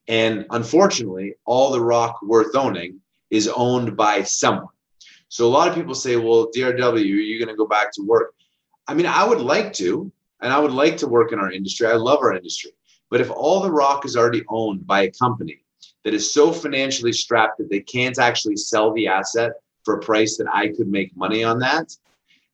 And 0.07 0.47
unfortunately, 0.51 1.35
all 1.45 1.71
the 1.71 1.81
rock 1.81 2.21
worth 2.23 2.55
owning 2.55 3.01
is 3.31 3.49
owned 3.49 3.97
by 3.97 4.23
someone. 4.23 4.69
So 5.29 5.47
a 5.47 5.51
lot 5.51 5.69
of 5.69 5.75
people 5.75 5.95
say, 5.95 6.17
well, 6.17 6.51
DRW, 6.55 6.95
are 6.95 6.99
you 6.99 7.39
going 7.39 7.55
to 7.55 7.57
go 7.57 7.67
back 7.67 7.93
to 7.95 8.03
work? 8.03 8.35
I 8.87 8.95
mean, 8.95 9.07
I 9.07 9.25
would 9.25 9.41
like 9.41 9.75
to, 9.75 10.11
and 10.41 10.53
I 10.53 10.59
would 10.59 10.73
like 10.73 10.97
to 10.99 11.07
work 11.07 11.33
in 11.33 11.39
our 11.39 11.53
industry. 11.53 11.87
I 11.87 11.95
love 11.95 12.21
our 12.21 12.35
industry. 12.35 12.71
But 13.11 13.21
if 13.21 13.31
all 13.31 13.61
the 13.61 13.71
rock 13.71 14.07
is 14.07 14.17
already 14.17 14.45
owned 14.49 14.87
by 14.87 15.03
a 15.03 15.11
company 15.11 15.61
that 16.09 16.15
is 16.15 16.33
so 16.33 16.51
financially 16.51 17.13
strapped 17.13 17.59
that 17.59 17.69
they 17.69 17.81
can't 17.81 18.19
actually 18.19 18.57
sell 18.57 18.95
the 18.95 19.07
asset 19.07 19.53
for 19.85 19.99
a 19.99 20.01
price 20.01 20.39
that 20.39 20.47
I 20.51 20.69
could 20.69 20.89
make 20.89 21.15
money 21.15 21.45
on 21.45 21.59
that, 21.59 21.95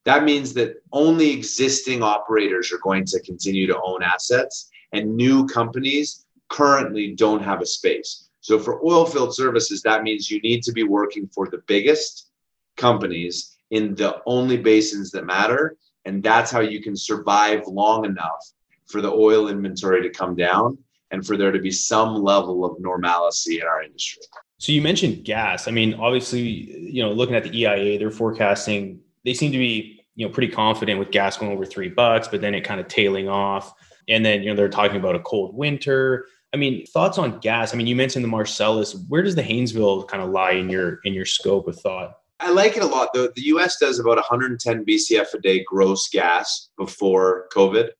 that 0.02 0.24
means 0.24 0.52
that 0.54 0.82
only 0.90 1.30
existing 1.30 2.02
operators 2.02 2.72
are 2.72 2.80
going 2.82 3.04
to 3.04 3.20
continue 3.20 3.68
to 3.68 3.80
own 3.80 4.02
assets 4.02 4.70
and 4.92 5.14
new 5.14 5.46
companies 5.46 6.26
currently 6.48 7.14
don't 7.14 7.44
have 7.44 7.60
a 7.60 7.66
space. 7.66 8.28
So 8.40 8.58
for 8.58 8.84
oil 8.84 9.06
field 9.06 9.36
services, 9.36 9.82
that 9.82 10.02
means 10.02 10.32
you 10.32 10.40
need 10.40 10.64
to 10.64 10.72
be 10.72 10.82
working 10.82 11.28
for 11.28 11.46
the 11.46 11.62
biggest 11.68 12.30
companies 12.76 13.56
in 13.70 13.94
the 13.94 14.20
only 14.26 14.56
basins 14.56 15.12
that 15.12 15.26
matter. 15.26 15.76
And 16.06 16.24
that's 16.24 16.50
how 16.50 16.58
you 16.58 16.82
can 16.82 16.96
survive 16.96 17.68
long 17.68 18.04
enough 18.04 18.50
for 18.86 19.00
the 19.00 19.12
oil 19.12 19.46
inventory 19.46 20.02
to 20.02 20.10
come 20.10 20.34
down 20.34 20.76
and 21.14 21.26
for 21.26 21.36
there 21.36 21.52
to 21.52 21.58
be 21.58 21.70
some 21.70 22.16
level 22.16 22.64
of 22.64 22.78
normalcy 22.80 23.60
in 23.60 23.66
our 23.66 23.82
industry. 23.82 24.22
So 24.58 24.72
you 24.72 24.82
mentioned 24.82 25.24
gas. 25.24 25.68
I 25.68 25.70
mean, 25.70 25.94
obviously, 25.94 26.40
you 26.42 27.02
know, 27.02 27.12
looking 27.12 27.34
at 27.34 27.44
the 27.44 27.56
EIA, 27.56 27.98
they're 27.98 28.10
forecasting. 28.10 29.00
They 29.24 29.34
seem 29.34 29.52
to 29.52 29.58
be, 29.58 30.04
you 30.16 30.26
know, 30.26 30.32
pretty 30.32 30.52
confident 30.52 30.98
with 30.98 31.10
gas 31.10 31.36
going 31.36 31.52
over 31.52 31.64
three 31.64 31.88
bucks, 31.88 32.28
but 32.28 32.40
then 32.40 32.54
it 32.54 32.62
kind 32.62 32.80
of 32.80 32.88
tailing 32.88 33.28
off. 33.28 33.72
And 34.08 34.24
then, 34.24 34.42
you 34.42 34.50
know, 34.50 34.56
they're 34.56 34.68
talking 34.68 34.96
about 34.96 35.14
a 35.14 35.20
cold 35.20 35.56
winter. 35.56 36.26
I 36.52 36.56
mean, 36.56 36.86
thoughts 36.86 37.18
on 37.18 37.38
gas? 37.40 37.74
I 37.74 37.76
mean, 37.76 37.86
you 37.86 37.96
mentioned 37.96 38.24
the 38.24 38.28
Marcellus. 38.28 38.94
Where 39.08 39.22
does 39.22 39.34
the 39.34 39.42
Haynesville 39.42 40.06
kind 40.08 40.22
of 40.22 40.30
lie 40.30 40.52
in 40.52 40.68
your 40.68 41.00
in 41.04 41.14
your 41.14 41.24
scope 41.24 41.66
of 41.68 41.78
thought? 41.80 42.12
I 42.40 42.50
like 42.50 42.76
it 42.76 42.82
a 42.82 42.86
lot. 42.86 43.08
The, 43.12 43.32
the 43.34 43.42
US 43.42 43.78
does 43.78 43.98
about 43.98 44.16
110 44.16 44.84
BCF 44.84 45.34
a 45.34 45.38
day 45.40 45.64
gross 45.64 46.08
gas 46.08 46.68
before 46.76 47.48
COVID. 47.54 47.90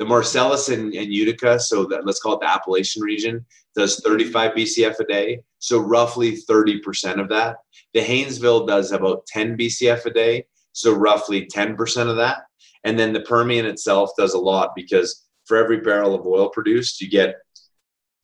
The 0.00 0.06
Marcellus 0.06 0.70
and, 0.70 0.94
and 0.94 1.12
Utica, 1.12 1.60
so 1.60 1.84
that 1.84 2.06
let's 2.06 2.20
call 2.20 2.32
it 2.32 2.40
the 2.40 2.50
Appalachian 2.50 3.02
region, 3.02 3.44
does 3.76 4.00
35 4.00 4.52
BCF 4.52 4.98
a 4.98 5.04
day. 5.04 5.40
So 5.58 5.78
roughly 5.78 6.38
30% 6.38 7.20
of 7.20 7.28
that. 7.28 7.58
The 7.92 8.00
Haynesville 8.00 8.66
does 8.66 8.92
about 8.92 9.26
10 9.26 9.58
BCF 9.58 10.06
a 10.06 10.10
day. 10.10 10.46
So 10.72 10.94
roughly 10.94 11.46
10% 11.46 12.08
of 12.08 12.16
that. 12.16 12.44
And 12.84 12.98
then 12.98 13.12
the 13.12 13.20
Permian 13.20 13.66
itself 13.66 14.10
does 14.16 14.32
a 14.32 14.38
lot 14.38 14.74
because 14.74 15.26
for 15.44 15.58
every 15.58 15.80
barrel 15.80 16.14
of 16.14 16.26
oil 16.26 16.48
produced, 16.48 17.02
you 17.02 17.10
get 17.10 17.36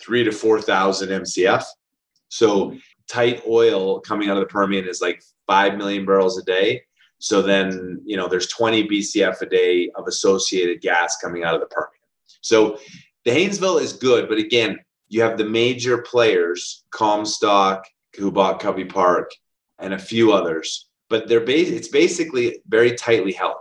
three 0.01 0.25
to 0.25 0.33
4,000 0.33 1.11
MCF. 1.11 1.63
So 2.29 2.75
tight 3.07 3.43
oil 3.47 4.01
coming 4.01 4.31
out 4.31 4.39
of 4.39 4.43
the 4.43 4.53
Permian 4.53 4.89
is 4.89 5.03
like 5.03 5.23
5 5.47 5.77
million 5.77 6.07
barrels 6.07 6.39
a 6.39 6.45
day. 6.45 6.86
So 7.19 7.43
then, 7.43 8.01
you 8.05 8.17
know, 8.17 8.29
there's 8.29 8.49
20 8.49 8.89
BCF 8.89 9.41
a 9.41 9.47
day 9.47 9.91
of 9.95 10.07
associated 10.07 10.81
gas 10.81 11.17
coming 11.17 11.45
out 11.45 11.55
of 11.55 11.61
the 11.61 11.67
Permian. 11.67 11.91
So 12.41 12.79
the 13.25 13.31
Haynesville 13.31 13.81
is 13.81 13.93
good, 13.93 14.29
but 14.29 14.39
again, 14.39 14.79
you 15.09 15.23
have 15.23 15.39
the 15.39 15.45
major 15.45 15.99
players, 15.99 16.85
Comstock, 16.91 17.85
who 18.17 18.31
bought 18.31 18.61
Covey 18.61 18.85
Park, 18.85 19.31
and 19.79 19.95
a 19.95 19.99
few 19.99 20.33
others, 20.33 20.89
but 21.09 21.29
they're 21.29 21.41
bas- 21.41 21.69
it's 21.69 21.89
basically 21.89 22.61
very 22.69 22.95
tightly 22.95 23.33
held. 23.33 23.57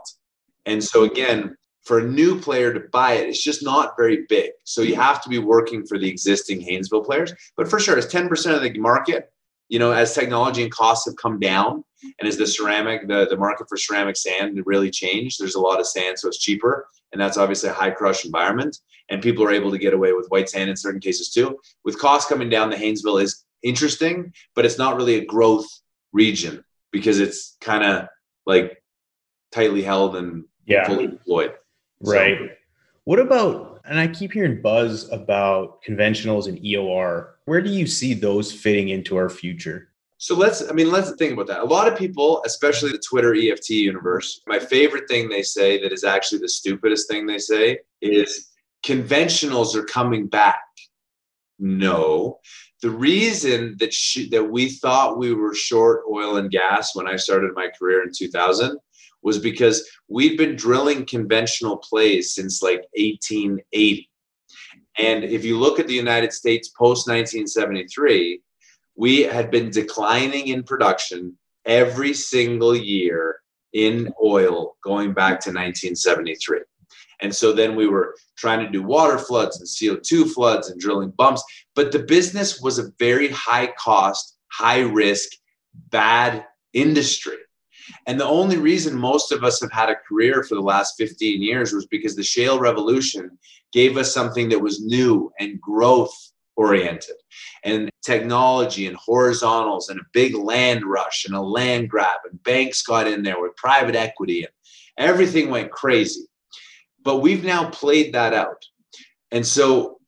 And 0.65 0.83
so 0.83 1.03
again, 1.03 1.55
for 1.83 1.99
a 1.99 2.07
new 2.07 2.39
player 2.39 2.73
to 2.73 2.81
buy 2.91 3.13
it, 3.13 3.29
it's 3.29 3.43
just 3.43 3.63
not 3.63 3.95
very 3.95 4.25
big. 4.27 4.51
So 4.63 4.81
you 4.81 4.95
have 4.95 5.21
to 5.23 5.29
be 5.29 5.37
working 5.37 5.85
for 5.85 5.99
the 5.99 6.09
existing 6.09 6.59
Haynesville 6.61 7.05
players. 7.05 7.31
But 7.55 7.69
for 7.69 7.79
sure, 7.79 7.97
it's 7.97 8.11
10% 8.11 8.55
of 8.55 8.61
the 8.63 8.79
market 8.79 9.31
you 9.69 9.79
know, 9.79 9.91
as 9.91 10.13
technology 10.13 10.63
and 10.63 10.71
costs 10.71 11.05
have 11.05 11.15
come 11.15 11.39
down, 11.39 11.83
and 12.19 12.27
as 12.27 12.37
the 12.37 12.47
ceramic, 12.47 13.07
the, 13.07 13.27
the 13.29 13.37
market 13.37 13.67
for 13.67 13.77
ceramic 13.77 14.15
sand 14.15 14.61
really 14.65 14.91
changed, 14.91 15.39
there's 15.39 15.55
a 15.55 15.59
lot 15.59 15.79
of 15.79 15.87
sand, 15.87 16.19
so 16.19 16.27
it's 16.27 16.37
cheaper. 16.37 16.87
And 17.11 17.21
that's 17.21 17.37
obviously 17.37 17.69
a 17.69 17.73
high 17.73 17.91
crush 17.91 18.25
environment. 18.25 18.77
And 19.09 19.21
people 19.21 19.43
are 19.43 19.51
able 19.51 19.71
to 19.71 19.77
get 19.77 19.93
away 19.93 20.13
with 20.13 20.27
white 20.29 20.49
sand 20.49 20.69
in 20.69 20.75
certain 20.75 20.99
cases 20.99 21.29
too. 21.29 21.59
With 21.83 21.99
costs 21.99 22.29
coming 22.29 22.49
down, 22.49 22.69
the 22.69 22.75
Haynesville 22.75 23.21
is 23.21 23.45
interesting, 23.63 24.33
but 24.55 24.65
it's 24.65 24.77
not 24.77 24.97
really 24.97 25.15
a 25.15 25.25
growth 25.25 25.67
region 26.11 26.63
because 26.91 27.19
it's 27.19 27.57
kind 27.61 27.83
of 27.83 28.07
like 28.45 28.81
tightly 29.51 29.81
held 29.81 30.15
and 30.15 30.45
yeah. 30.65 30.85
fully 30.87 31.07
deployed. 31.07 31.53
Right. 32.01 32.37
So, 32.37 32.47
what 33.05 33.19
about, 33.19 33.74
and 33.87 33.99
I 33.99 34.07
keep 34.07 34.31
hearing 34.31 34.61
buzz 34.61 35.11
about 35.11 35.83
conventionals 35.83 36.47
and 36.47 36.57
EOR. 36.59 37.31
Where 37.45 37.61
do 37.61 37.69
you 37.69 37.87
see 37.87 38.13
those 38.13 38.51
fitting 38.51 38.89
into 38.89 39.15
our 39.17 39.29
future? 39.29 39.89
So 40.17 40.35
let's, 40.35 40.67
I 40.67 40.73
mean, 40.73 40.91
let's 40.91 41.11
think 41.15 41.33
about 41.33 41.47
that. 41.47 41.59
A 41.59 41.65
lot 41.65 41.91
of 41.91 41.97
people, 41.97 42.41
especially 42.45 42.91
the 42.91 43.03
Twitter 43.07 43.35
EFT 43.35 43.71
universe, 43.71 44.41
my 44.47 44.59
favorite 44.59 45.07
thing 45.07 45.29
they 45.29 45.41
say 45.41 45.81
that 45.81 45.91
is 45.91 46.03
actually 46.03 46.39
the 46.39 46.49
stupidest 46.49 47.09
thing 47.09 47.27
they 47.27 47.37
say 47.37 47.79
is 48.01 48.49
conventionals 48.83 49.75
are 49.75 49.83
coming 49.83 50.27
back. 50.27 50.63
No. 51.59 52.39
The 52.85 52.91
reason 52.91 53.77
that 53.79 53.91
she, 53.91 54.29
that 54.29 54.43
we 54.43 54.69
thought 54.69 55.17
we 55.17 55.33
were 55.33 55.55
short 55.55 56.03
oil 56.07 56.37
and 56.37 56.51
gas 56.51 56.95
when 56.95 57.07
I 57.07 57.15
started 57.15 57.55
my 57.55 57.69
career 57.69 58.03
in 58.03 58.11
2000 58.15 58.77
was 59.23 59.39
because 59.39 59.89
we'd 60.07 60.37
been 60.37 60.55
drilling 60.55 61.07
conventional 61.07 61.77
plays 61.77 62.35
since 62.35 62.61
like 62.61 62.85
1880. 62.95 64.07
And 64.99 65.23
if 65.23 65.43
you 65.43 65.57
look 65.57 65.79
at 65.79 65.87
the 65.87 65.95
United 65.95 66.31
States 66.31 66.67
post 66.77 67.07
1973, 67.07 68.41
we 68.95 69.23
had 69.23 69.49
been 69.49 69.71
declining 69.71 70.49
in 70.49 70.61
production 70.61 71.35
every 71.65 72.13
single 72.13 72.75
year 72.75 73.37
in 73.73 74.13
oil 74.23 74.75
going 74.83 75.11
back 75.11 75.39
to 75.39 75.49
1973. 75.49 76.59
And 77.21 77.33
so 77.33 77.53
then 77.53 77.75
we 77.75 77.87
were 77.87 78.15
trying 78.37 78.59
to 78.59 78.71
do 78.71 78.83
water 78.83 79.17
floods 79.17 79.59
and 79.59 79.67
CO2 79.67 80.31
floods 80.31 80.69
and 80.69 80.79
drilling 80.79 81.11
bumps. 81.11 81.43
But 81.75 81.91
the 81.91 81.99
business 81.99 82.61
was 82.61 82.79
a 82.79 82.91
very 82.99 83.29
high 83.29 83.67
cost, 83.77 84.37
high 84.51 84.81
risk, 84.81 85.29
bad 85.89 86.45
industry. 86.73 87.37
And 88.07 88.19
the 88.19 88.25
only 88.25 88.57
reason 88.57 88.97
most 88.97 89.31
of 89.31 89.43
us 89.43 89.61
have 89.61 89.71
had 89.71 89.89
a 89.89 89.95
career 89.95 90.43
for 90.43 90.55
the 90.55 90.61
last 90.61 90.95
15 90.97 91.41
years 91.41 91.71
was 91.71 91.85
because 91.85 92.15
the 92.15 92.23
shale 92.23 92.59
revolution 92.59 93.37
gave 93.71 93.97
us 93.97 94.13
something 94.13 94.49
that 94.49 94.61
was 94.61 94.83
new 94.83 95.31
and 95.39 95.59
growth 95.61 96.13
oriented 96.55 97.15
and 97.63 97.89
technology 98.03 98.87
and 98.87 98.95
horizontals 98.95 99.89
and 99.89 99.99
a 99.99 100.05
big 100.13 100.35
land 100.35 100.85
rush 100.85 101.25
and 101.25 101.35
a 101.35 101.41
land 101.41 101.89
grab 101.89 102.19
and 102.29 102.41
banks 102.43 102.81
got 102.81 103.07
in 103.07 103.23
there 103.23 103.41
with 103.41 103.55
private 103.57 103.95
equity 103.95 104.43
and 104.43 104.51
everything 104.97 105.49
went 105.49 105.71
crazy 105.71 106.25
but 107.05 107.19
we've 107.19 107.45
now 107.45 107.69
played 107.69 108.13
that 108.13 108.33
out. 108.33 108.65
And 109.31 109.47
so 109.47 109.99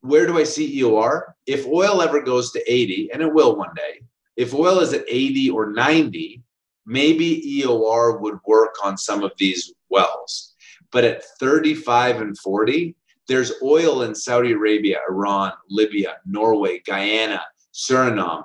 where 0.00 0.26
do 0.26 0.38
i 0.38 0.44
see 0.44 0.80
eor 0.80 1.34
if 1.46 1.66
oil 1.66 2.00
ever 2.00 2.22
goes 2.22 2.50
to 2.50 2.72
80 2.72 3.10
and 3.12 3.20
it 3.20 3.32
will 3.32 3.54
one 3.54 3.74
day 3.74 4.00
if 4.36 4.54
oil 4.54 4.80
is 4.80 4.94
at 4.94 5.04
80 5.06 5.50
or 5.50 5.72
90 5.72 6.42
maybe 6.86 7.62
eor 7.62 8.18
would 8.18 8.38
work 8.46 8.76
on 8.82 8.96
some 8.96 9.22
of 9.22 9.32
these 9.38 9.72
wells. 9.90 10.54
But 10.90 11.04
at 11.04 11.24
35 11.38 12.22
and 12.22 12.38
40 12.38 12.96
there's 13.28 13.52
oil 13.62 14.02
in 14.02 14.14
Saudi 14.14 14.52
Arabia, 14.52 14.98
Iran, 15.08 15.52
Libya, 15.68 16.16
Norway, 16.26 16.80
Guyana, 16.84 17.42
Suriname, 17.72 18.42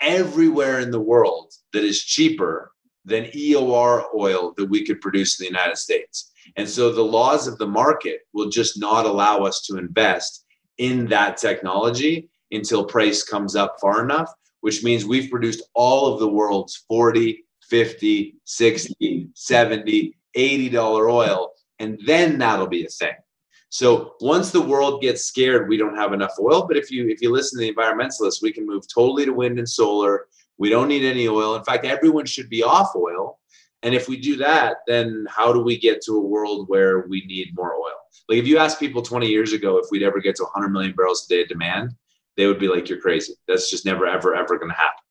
everywhere 0.00 0.80
in 0.80 0.90
the 0.90 1.00
world 1.00 1.54
that 1.72 1.84
is 1.84 2.02
cheaper 2.02 2.72
than 3.04 3.24
EOR 3.26 4.04
oil 4.14 4.52
that 4.56 4.66
we 4.66 4.84
could 4.84 5.00
produce 5.00 5.40
in 5.40 5.44
the 5.44 5.50
United 5.50 5.78
States. 5.78 6.29
And 6.56 6.68
so 6.68 6.92
the 6.92 7.02
laws 7.02 7.46
of 7.46 7.58
the 7.58 7.66
market 7.66 8.20
will 8.32 8.48
just 8.48 8.78
not 8.78 9.06
allow 9.06 9.44
us 9.44 9.62
to 9.66 9.76
invest 9.76 10.44
in 10.78 11.06
that 11.08 11.36
technology 11.36 12.28
until 12.50 12.84
price 12.84 13.22
comes 13.22 13.54
up 13.54 13.76
far 13.80 14.02
enough, 14.02 14.32
which 14.60 14.82
means 14.82 15.04
we've 15.04 15.30
produced 15.30 15.62
all 15.74 16.12
of 16.12 16.20
the 16.20 16.28
world's 16.28 16.84
40, 16.88 17.44
50, 17.62 18.36
60, 18.44 19.28
70, 19.34 20.16
80 20.34 20.68
dollar 20.68 21.08
oil 21.08 21.52
and 21.80 21.98
then 22.06 22.38
that'll 22.38 22.68
be 22.68 22.84
a 22.84 22.88
thing. 22.88 23.14
So 23.70 24.14
once 24.20 24.50
the 24.50 24.60
world 24.60 25.00
gets 25.00 25.24
scared, 25.24 25.68
we 25.68 25.76
don't 25.76 25.96
have 25.96 26.12
enough 26.12 26.34
oil. 26.38 26.66
But 26.66 26.76
if 26.76 26.90
you 26.90 27.08
if 27.08 27.20
you 27.20 27.32
listen 27.32 27.58
to 27.58 27.66
the 27.66 27.74
environmentalists, 27.74 28.42
we 28.42 28.52
can 28.52 28.66
move 28.66 28.84
totally 28.92 29.24
to 29.24 29.32
wind 29.32 29.58
and 29.58 29.68
solar. 29.68 30.26
We 30.58 30.68
don't 30.68 30.88
need 30.88 31.04
any 31.04 31.26
oil. 31.26 31.56
In 31.56 31.64
fact, 31.64 31.84
everyone 31.84 32.26
should 32.26 32.50
be 32.50 32.62
off 32.62 32.90
oil. 32.94 33.39
And 33.82 33.94
if 33.94 34.08
we 34.08 34.18
do 34.18 34.36
that, 34.36 34.78
then 34.86 35.26
how 35.30 35.52
do 35.52 35.60
we 35.60 35.78
get 35.78 36.02
to 36.02 36.16
a 36.16 36.20
world 36.20 36.68
where 36.68 37.06
we 37.08 37.24
need 37.26 37.54
more 37.56 37.74
oil? 37.74 37.94
Like 38.28 38.38
if 38.38 38.46
you 38.46 38.58
ask 38.58 38.78
people 38.78 39.02
20 39.02 39.26
years 39.26 39.52
ago 39.52 39.78
if 39.78 39.86
we'd 39.90 40.02
ever 40.02 40.20
get 40.20 40.36
to 40.36 40.44
100 40.44 40.68
million 40.68 40.92
barrels 40.92 41.24
a 41.24 41.28
day 41.28 41.42
of 41.42 41.48
demand, 41.48 41.92
they 42.36 42.46
would 42.46 42.58
be 42.58 42.68
like, 42.68 42.88
"You're 42.88 43.00
crazy. 43.00 43.34
That's 43.48 43.70
just 43.70 43.84
never, 43.84 44.06
ever, 44.06 44.34
ever 44.34 44.58
going 44.58 44.70
to 44.70 44.76
happen." 44.76 45.02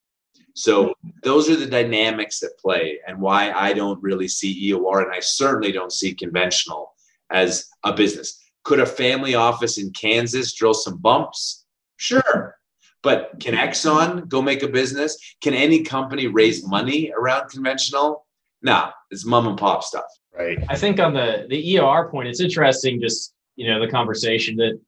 So 0.55 0.93
those 1.23 1.49
are 1.49 1.55
the 1.55 1.65
dynamics 1.65 2.39
that 2.39 2.57
play, 2.59 2.99
and 3.07 3.19
why 3.19 3.51
I 3.51 3.73
don't 3.73 4.01
really 4.01 4.27
see 4.27 4.71
EOR, 4.71 5.03
and 5.03 5.13
I 5.13 5.19
certainly 5.19 5.71
don't 5.71 5.93
see 5.93 6.13
conventional 6.13 6.93
as 7.29 7.69
a 7.83 7.93
business. 7.93 8.41
Could 8.63 8.79
a 8.79 8.85
family 8.85 9.35
office 9.35 9.77
in 9.77 9.91
Kansas 9.91 10.53
drill 10.53 10.73
some 10.73 10.97
bumps? 10.97 11.65
Sure. 11.97 12.57
But 13.01 13.39
can 13.39 13.53
Exxon 13.53 14.27
go 14.27 14.41
make 14.41 14.63
a 14.63 14.67
business? 14.67 15.17
Can 15.41 15.53
any 15.53 15.83
company 15.83 16.27
raise 16.27 16.65
money 16.67 17.11
around 17.17 17.49
conventional? 17.49 18.25
No, 18.61 18.89
it's 19.11 19.25
mom 19.25 19.47
and 19.47 19.57
pop 19.57 19.83
stuff. 19.83 20.05
Right. 20.37 20.59
I 20.69 20.75
think 20.75 20.99
on 20.99 21.13
the 21.13 21.45
the 21.49 21.75
EOR 21.75 22.09
point, 22.11 22.27
it's 22.27 22.41
interesting 22.41 23.01
just 23.01 23.33
you 23.55 23.67
know 23.67 23.79
the 23.79 23.91
conversation 23.91 24.55
that 24.57 24.79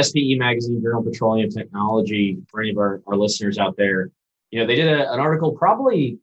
SPE 0.00 0.36
magazine, 0.38 0.82
Journal 0.82 1.02
Petroleum 1.02 1.50
Technology, 1.50 2.38
for 2.48 2.60
any 2.60 2.70
of 2.70 2.78
our, 2.78 3.02
our 3.06 3.16
listeners 3.16 3.58
out 3.58 3.76
there, 3.76 4.10
you 4.50 4.60
know, 4.60 4.66
they 4.66 4.76
did 4.76 4.88
a, 4.88 5.12
an 5.12 5.20
article 5.20 5.52
probably, 5.52 6.18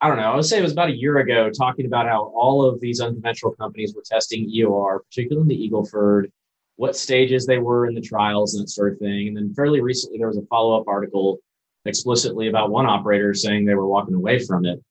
I 0.00 0.08
don't 0.08 0.16
know, 0.16 0.32
I 0.32 0.36
would 0.36 0.44
say 0.44 0.58
it 0.58 0.62
was 0.62 0.72
about 0.72 0.90
a 0.90 0.96
year 0.96 1.18
ago, 1.18 1.50
talking 1.50 1.86
about 1.86 2.06
how 2.06 2.32
all 2.34 2.64
of 2.64 2.80
these 2.80 3.00
unconventional 3.00 3.52
companies 3.52 3.94
were 3.94 4.02
testing 4.04 4.50
EOR, 4.50 5.00
particularly 5.04 5.42
in 5.42 5.48
the 5.48 5.70
Eagleford, 5.70 6.30
what 6.76 6.96
stages 6.96 7.46
they 7.46 7.58
were 7.58 7.86
in 7.86 7.94
the 7.94 8.00
trials 8.00 8.54
and 8.54 8.64
that 8.64 8.70
sort 8.70 8.92
of 8.92 8.98
thing. 8.98 9.28
And 9.28 9.36
then 9.36 9.54
fairly 9.54 9.80
recently, 9.80 10.18
there 10.18 10.28
was 10.28 10.36
a 10.36 10.46
follow 10.46 10.80
up 10.80 10.88
article 10.88 11.38
explicitly 11.84 12.48
about 12.48 12.70
one 12.70 12.86
operator 12.86 13.32
saying 13.34 13.64
they 13.64 13.74
were 13.74 13.86
walking 13.86 14.14
away 14.14 14.40
from 14.40 14.64
it. 14.64 14.82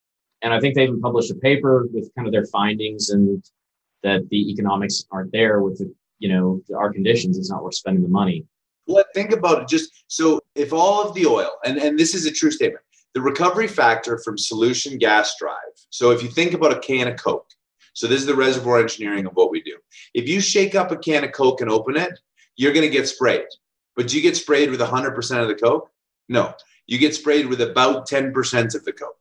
And 0.43 0.53
I 0.53 0.59
think 0.59 0.75
they 0.75 0.83
even 0.83 1.01
published 1.01 1.31
a 1.31 1.35
paper 1.35 1.87
with 1.91 2.13
kind 2.15 2.27
of 2.27 2.33
their 2.33 2.45
findings 2.45 3.09
and 3.09 3.43
that 4.03 4.27
the 4.29 4.51
economics 4.51 5.05
aren't 5.09 5.31
there 5.31 5.61
with 5.61 5.79
the, 5.79 5.91
you 6.19 6.29
know, 6.29 6.61
our 6.75 6.91
conditions. 6.91 7.37
It's 7.37 7.49
not 7.49 7.63
worth 7.63 7.75
spending 7.75 8.03
the 8.03 8.09
money. 8.09 8.45
Well, 8.85 9.05
think 9.15 9.31
about 9.31 9.61
it. 9.61 9.67
Just 9.69 9.91
so 10.07 10.41
if 10.55 10.73
all 10.73 11.07
of 11.07 11.15
the 11.15 11.25
oil, 11.25 11.51
and, 11.65 11.77
and 11.77 11.97
this 11.97 12.13
is 12.13 12.25
a 12.25 12.31
true 12.31 12.51
statement, 12.51 12.83
the 13.13 13.21
recovery 13.21 13.67
factor 13.67 14.19
from 14.19 14.37
solution 14.37 14.97
gas 14.97 15.35
drive. 15.39 15.55
So 15.89 16.11
if 16.11 16.21
you 16.21 16.29
think 16.29 16.53
about 16.53 16.75
a 16.75 16.79
can 16.79 17.07
of 17.07 17.17
Coke, 17.17 17.49
so 17.93 18.07
this 18.07 18.19
is 18.19 18.25
the 18.25 18.35
reservoir 18.35 18.79
engineering 18.79 19.25
of 19.25 19.33
what 19.33 19.51
we 19.51 19.61
do. 19.61 19.77
If 20.13 20.27
you 20.27 20.41
shake 20.41 20.75
up 20.75 20.91
a 20.91 20.97
can 20.97 21.23
of 21.23 21.31
Coke 21.31 21.61
and 21.61 21.69
open 21.69 21.95
it, 21.95 22.19
you're 22.55 22.73
going 22.73 22.85
to 22.85 22.89
get 22.89 23.07
sprayed. 23.07 23.45
But 23.95 24.07
do 24.07 24.17
you 24.17 24.23
get 24.23 24.35
sprayed 24.35 24.71
with 24.71 24.79
100% 24.79 25.41
of 25.41 25.47
the 25.47 25.55
Coke? 25.55 25.89
No. 26.27 26.53
You 26.87 26.97
get 26.97 27.15
sprayed 27.15 27.45
with 27.45 27.61
about 27.61 28.09
10% 28.09 28.75
of 28.75 28.83
the 28.83 28.91
Coke. 28.91 29.15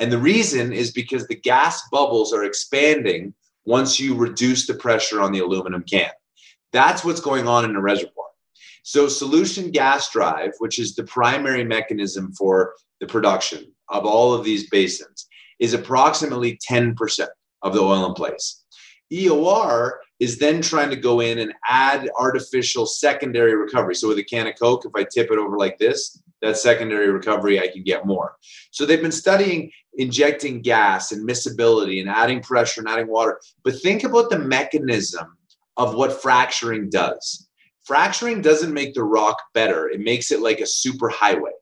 And 0.00 0.10
the 0.10 0.18
reason 0.18 0.72
is 0.72 0.90
because 0.92 1.26
the 1.26 1.36
gas 1.36 1.82
bubbles 1.92 2.32
are 2.32 2.44
expanding 2.44 3.34
once 3.66 4.00
you 4.00 4.16
reduce 4.16 4.66
the 4.66 4.74
pressure 4.74 5.20
on 5.20 5.30
the 5.30 5.40
aluminum 5.40 5.82
can. 5.82 6.10
That's 6.72 7.04
what's 7.04 7.20
going 7.20 7.46
on 7.46 7.66
in 7.66 7.76
a 7.76 7.80
reservoir. 7.80 8.24
So, 8.82 9.08
solution 9.08 9.70
gas 9.70 10.10
drive, 10.10 10.52
which 10.58 10.78
is 10.78 10.94
the 10.94 11.04
primary 11.04 11.64
mechanism 11.64 12.32
for 12.32 12.74
the 12.98 13.06
production 13.06 13.72
of 13.90 14.06
all 14.06 14.32
of 14.32 14.42
these 14.42 14.70
basins, 14.70 15.26
is 15.58 15.74
approximately 15.74 16.58
10% 16.68 17.28
of 17.62 17.74
the 17.74 17.80
oil 17.80 18.06
in 18.06 18.14
place. 18.14 18.64
EOR 19.12 19.98
is 20.18 20.38
then 20.38 20.62
trying 20.62 20.88
to 20.90 20.96
go 20.96 21.20
in 21.20 21.40
and 21.40 21.52
add 21.68 22.08
artificial 22.18 22.86
secondary 22.86 23.54
recovery. 23.54 23.94
So 23.94 24.08
with 24.08 24.18
a 24.18 24.24
can 24.24 24.46
of 24.46 24.54
Coke, 24.58 24.86
if 24.86 24.92
I 24.94 25.04
tip 25.04 25.30
it 25.30 25.38
over 25.38 25.58
like 25.58 25.78
this, 25.78 26.22
that 26.42 26.56
secondary 26.56 27.10
recovery, 27.10 27.60
I 27.60 27.68
can 27.68 27.82
get 27.82 28.06
more. 28.06 28.36
So 28.70 28.86
they've 28.86 29.00
been 29.00 29.12
studying 29.12 29.70
injecting 29.94 30.62
gas 30.62 31.12
and 31.12 31.28
miscibility 31.28 32.00
and 32.00 32.08
adding 32.08 32.40
pressure 32.42 32.80
and 32.80 32.88
adding 32.88 33.08
water. 33.08 33.40
But 33.64 33.80
think 33.80 34.04
about 34.04 34.30
the 34.30 34.38
mechanism 34.38 35.36
of 35.76 35.94
what 35.94 36.20
fracturing 36.20 36.90
does. 36.90 37.48
Fracturing 37.84 38.42
doesn't 38.42 38.74
make 38.74 38.94
the 38.94 39.04
rock 39.04 39.40
better, 39.54 39.88
it 39.88 40.00
makes 40.00 40.30
it 40.30 40.40
like 40.40 40.60
a 40.60 40.66
super 40.66 41.08
highway. 41.08 41.52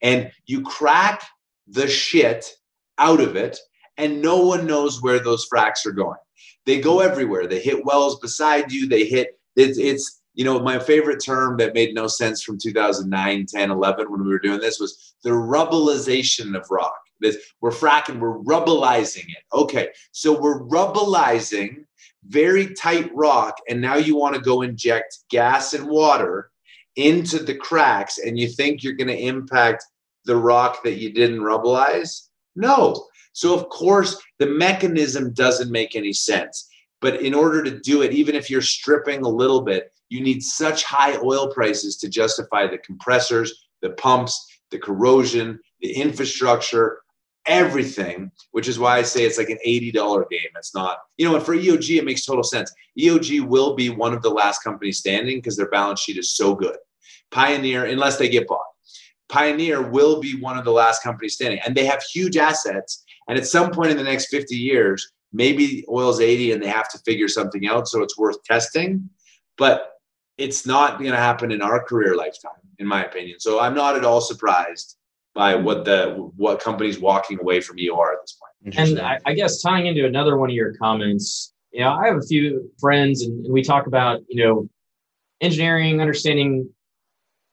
And 0.00 0.30
you 0.46 0.62
crack 0.62 1.24
the 1.66 1.88
shit 1.88 2.50
out 2.98 3.20
of 3.20 3.36
it 3.36 3.58
and 3.96 4.22
no 4.22 4.38
one 4.38 4.66
knows 4.66 5.02
where 5.02 5.18
those 5.18 5.46
fracks 5.52 5.84
are 5.84 5.92
going. 5.92 6.18
They 6.66 6.80
go 6.80 7.00
everywhere. 7.00 7.46
They 7.46 7.60
hit 7.60 7.84
wells 7.84 8.18
beside 8.20 8.70
you. 8.70 8.86
They 8.86 9.04
hit 9.04 9.38
it's, 9.56 9.76
it's 9.76 10.17
you 10.38 10.44
know 10.44 10.60
my 10.60 10.78
favorite 10.78 11.22
term 11.22 11.56
that 11.56 11.74
made 11.74 11.94
no 11.94 12.06
sense 12.06 12.42
from 12.42 12.58
2009 12.58 13.46
10 13.46 13.70
11 13.70 14.10
when 14.10 14.22
we 14.22 14.28
were 14.28 14.38
doing 14.38 14.60
this 14.60 14.78
was 14.78 15.16
the 15.24 15.30
rubbleization 15.30 16.56
of 16.56 16.70
rock. 16.70 16.94
This, 17.20 17.36
we're 17.60 17.72
fracking 17.72 18.20
we're 18.20 18.38
rubbleizing 18.38 19.24
it. 19.24 19.42
Okay 19.52 19.88
so 20.12 20.40
we're 20.40 20.62
rubbleizing 20.62 21.84
very 22.28 22.72
tight 22.74 23.10
rock 23.14 23.56
and 23.68 23.80
now 23.80 23.96
you 23.96 24.16
want 24.16 24.36
to 24.36 24.40
go 24.40 24.62
inject 24.62 25.18
gas 25.28 25.74
and 25.74 25.88
water 25.88 26.50
into 26.94 27.42
the 27.42 27.54
cracks 27.54 28.18
and 28.18 28.38
you 28.38 28.48
think 28.48 28.82
you're 28.82 28.92
going 28.92 29.08
to 29.08 29.18
impact 29.18 29.84
the 30.24 30.36
rock 30.36 30.82
that 30.84 30.98
you 30.98 31.12
didn't 31.12 31.40
rubbleize? 31.40 32.28
No. 32.54 33.06
So, 33.32 33.54
of 33.54 33.68
course, 33.70 34.20
the 34.38 34.46
mechanism 34.46 35.32
doesn't 35.32 35.70
make 35.70 35.94
any 35.96 36.12
sense. 36.12 36.67
But 37.00 37.22
in 37.22 37.34
order 37.34 37.62
to 37.62 37.78
do 37.78 38.02
it, 38.02 38.12
even 38.12 38.34
if 38.34 38.50
you're 38.50 38.62
stripping 38.62 39.22
a 39.22 39.28
little 39.28 39.62
bit, 39.62 39.92
you 40.08 40.20
need 40.20 40.42
such 40.42 40.84
high 40.84 41.16
oil 41.18 41.48
prices 41.52 41.96
to 41.98 42.08
justify 42.08 42.66
the 42.66 42.78
compressors, 42.78 43.68
the 43.82 43.90
pumps, 43.90 44.60
the 44.70 44.78
corrosion, 44.78 45.60
the 45.80 45.92
infrastructure, 45.92 47.00
everything, 47.46 48.30
which 48.52 48.68
is 48.68 48.78
why 48.78 48.98
I 48.98 49.02
say 49.02 49.24
it's 49.24 49.38
like 49.38 49.50
an 49.50 49.58
$80 49.66 49.92
game. 50.28 50.40
It's 50.56 50.74
not, 50.74 50.98
you 51.16 51.26
know, 51.28 51.36
and 51.36 51.44
for 51.44 51.56
EOG, 51.56 51.98
it 51.98 52.04
makes 52.04 52.24
total 52.24 52.42
sense. 52.42 52.72
EOG 52.98 53.46
will 53.46 53.74
be 53.74 53.90
one 53.90 54.12
of 54.12 54.22
the 54.22 54.30
last 54.30 54.62
companies 54.62 54.98
standing 54.98 55.38
because 55.38 55.56
their 55.56 55.70
balance 55.70 56.00
sheet 56.00 56.18
is 56.18 56.36
so 56.36 56.54
good. 56.54 56.76
Pioneer, 57.30 57.86
unless 57.86 58.18
they 58.18 58.28
get 58.28 58.48
bought, 58.48 58.64
Pioneer 59.28 59.82
will 59.82 60.20
be 60.20 60.40
one 60.40 60.58
of 60.58 60.64
the 60.64 60.72
last 60.72 61.02
companies 61.02 61.34
standing. 61.34 61.60
And 61.64 61.74
they 61.74 61.84
have 61.84 62.02
huge 62.02 62.36
assets. 62.36 63.04
And 63.28 63.38
at 63.38 63.46
some 63.46 63.70
point 63.70 63.90
in 63.90 63.96
the 63.96 64.02
next 64.02 64.26
50 64.26 64.56
years, 64.56 65.10
maybe 65.32 65.84
oil's 65.88 66.20
80 66.20 66.52
and 66.52 66.62
they 66.62 66.68
have 66.68 66.88
to 66.90 66.98
figure 66.98 67.28
something 67.28 67.66
out. 67.66 67.88
So 67.88 68.02
it's 68.02 68.18
worth 68.18 68.42
testing. 68.44 69.08
But 69.56 69.92
it's 70.38 70.64
not 70.64 70.98
going 70.98 71.10
to 71.10 71.16
happen 71.16 71.50
in 71.50 71.60
our 71.60 71.82
career 71.82 72.16
lifetime, 72.16 72.52
in 72.78 72.86
my 72.86 73.04
opinion. 73.04 73.40
So 73.40 73.58
I'm 73.58 73.74
not 73.74 73.96
at 73.96 74.04
all 74.04 74.20
surprised 74.20 74.96
by 75.34 75.54
what 75.54 75.84
the 75.84 76.30
what 76.36 76.60
companies 76.60 76.98
walking 76.98 77.38
away 77.40 77.60
from 77.60 77.78
you 77.78 77.94
are 77.96 78.12
at 78.12 78.18
this 78.22 78.38
point. 78.40 78.76
And 78.78 79.00
I, 79.00 79.18
I, 79.26 79.34
guess 79.34 79.60
tying 79.60 79.86
into 79.86 80.06
another 80.06 80.36
one 80.36 80.50
of 80.50 80.54
your 80.54 80.74
comments, 80.74 81.52
you 81.72 81.80
know, 81.80 81.90
I 81.92 82.06
have 82.06 82.16
a 82.16 82.22
few 82.22 82.70
friends 82.80 83.22
and, 83.22 83.44
and 83.44 83.52
we 83.52 83.62
talk 83.62 83.86
about, 83.86 84.20
you 84.28 84.44
know, 84.44 84.68
engineering, 85.40 86.00
understanding, 86.00 86.68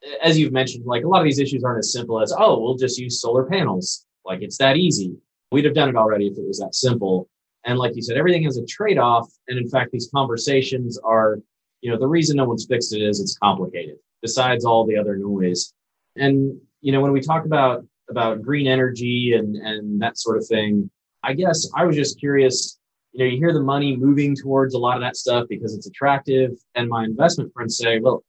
eh, 0.03 0.15
as 0.23 0.37
you've 0.39 0.53
mentioned, 0.53 0.85
like 0.85 1.03
a 1.03 1.07
lot 1.07 1.19
of 1.19 1.25
these 1.25 1.39
issues 1.39 1.63
aren't 1.63 1.79
as 1.79 1.91
simple 1.91 2.21
as, 2.21 2.33
oh, 2.35 2.59
we'll 2.59 2.77
just 2.77 2.97
use 2.97 3.21
solar 3.21 3.43
panels. 3.45 4.05
Like 4.25 4.41
it's 4.41 4.57
that 4.57 4.77
easy. 4.77 5.15
We'd 5.51 5.65
have 5.65 5.75
done 5.75 5.89
it 5.89 5.95
already 5.95 6.27
if 6.27 6.37
it 6.37 6.47
was 6.47 6.59
that 6.59 6.73
simple. 6.73 7.29
And 7.65 7.79
like 7.79 7.95
you 7.95 8.01
said, 8.01 8.17
everything 8.17 8.43
has 8.43 8.57
a 8.57 8.65
trade 8.65 8.99
off. 8.99 9.27
And 9.47 9.57
in 9.57 9.67
fact, 9.67 9.91
these 9.91 10.09
conversations 10.13 10.99
are, 11.03 11.39
you 11.81 11.91
know, 11.91 11.97
the 11.97 12.07
reason 12.07 12.37
no 12.37 12.45
one's 12.45 12.67
fixed 12.67 12.93
it 12.93 13.01
is 13.01 13.19
it's 13.19 13.37
complicated, 13.37 13.97
besides 14.21 14.65
all 14.65 14.85
the 14.85 14.97
other 14.97 15.17
noise. 15.17 15.73
And 16.15 16.59
you 16.81 16.91
know, 16.91 17.01
when 17.01 17.11
we 17.11 17.21
talk 17.21 17.45
about 17.45 17.83
about 18.09 18.43
green 18.43 18.67
energy 18.67 19.33
and 19.33 19.55
and 19.55 19.99
that 20.01 20.17
sort 20.17 20.37
of 20.37 20.47
thing, 20.47 20.89
I 21.23 21.33
guess 21.33 21.67
I 21.75 21.85
was 21.85 21.95
just 21.95 22.19
curious. 22.19 22.79
You 23.11 23.23
know, 23.23 23.31
you 23.31 23.37
hear 23.37 23.53
the 23.53 23.61
money 23.61 23.95
moving 23.95 24.35
towards 24.35 24.75
a 24.75 24.77
lot 24.77 24.97
of 24.97 25.01
that 25.01 25.15
stuff 25.15 25.47
because 25.49 25.73
it's 25.73 25.87
attractive, 25.87 26.51
and 26.75 26.87
my 26.87 27.03
investment 27.03 27.51
friends 27.53 27.77
say, 27.77 27.99
"Well, 27.99 28.23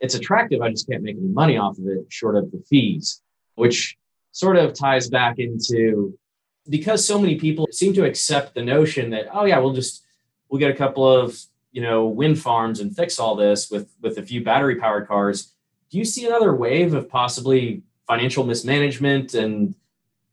it's 0.00 0.14
attractive. 0.16 0.60
I 0.60 0.70
just 0.70 0.88
can't 0.88 1.02
make 1.02 1.16
any 1.16 1.28
money 1.28 1.56
off 1.56 1.78
of 1.78 1.86
it, 1.86 2.04
short 2.10 2.36
of 2.36 2.50
the 2.50 2.62
fees," 2.68 3.22
which 3.54 3.96
sort 4.32 4.56
of 4.56 4.74
ties 4.74 5.08
back 5.08 5.38
into 5.38 6.18
because 6.68 7.06
so 7.06 7.18
many 7.18 7.36
people 7.36 7.68
seem 7.70 7.92
to 7.94 8.04
accept 8.04 8.54
the 8.54 8.62
notion 8.62 9.10
that, 9.10 9.26
oh 9.32 9.44
yeah, 9.44 9.58
we'll 9.58 9.72
just 9.72 10.04
we'll 10.48 10.58
get 10.58 10.70
a 10.70 10.76
couple 10.76 11.08
of 11.08 11.38
you 11.72 11.82
know 11.82 12.06
wind 12.06 12.38
farms 12.38 12.80
and 12.80 12.96
fix 12.96 13.18
all 13.18 13.34
this 13.36 13.70
with 13.70 13.88
with 14.00 14.18
a 14.18 14.22
few 14.22 14.42
battery 14.44 14.76
powered 14.76 15.08
cars. 15.08 15.52
Do 15.90 15.98
you 15.98 16.04
see 16.04 16.26
another 16.26 16.54
wave 16.54 16.94
of 16.94 17.08
possibly 17.08 17.82
financial 18.06 18.44
mismanagement 18.44 19.34
and 19.34 19.74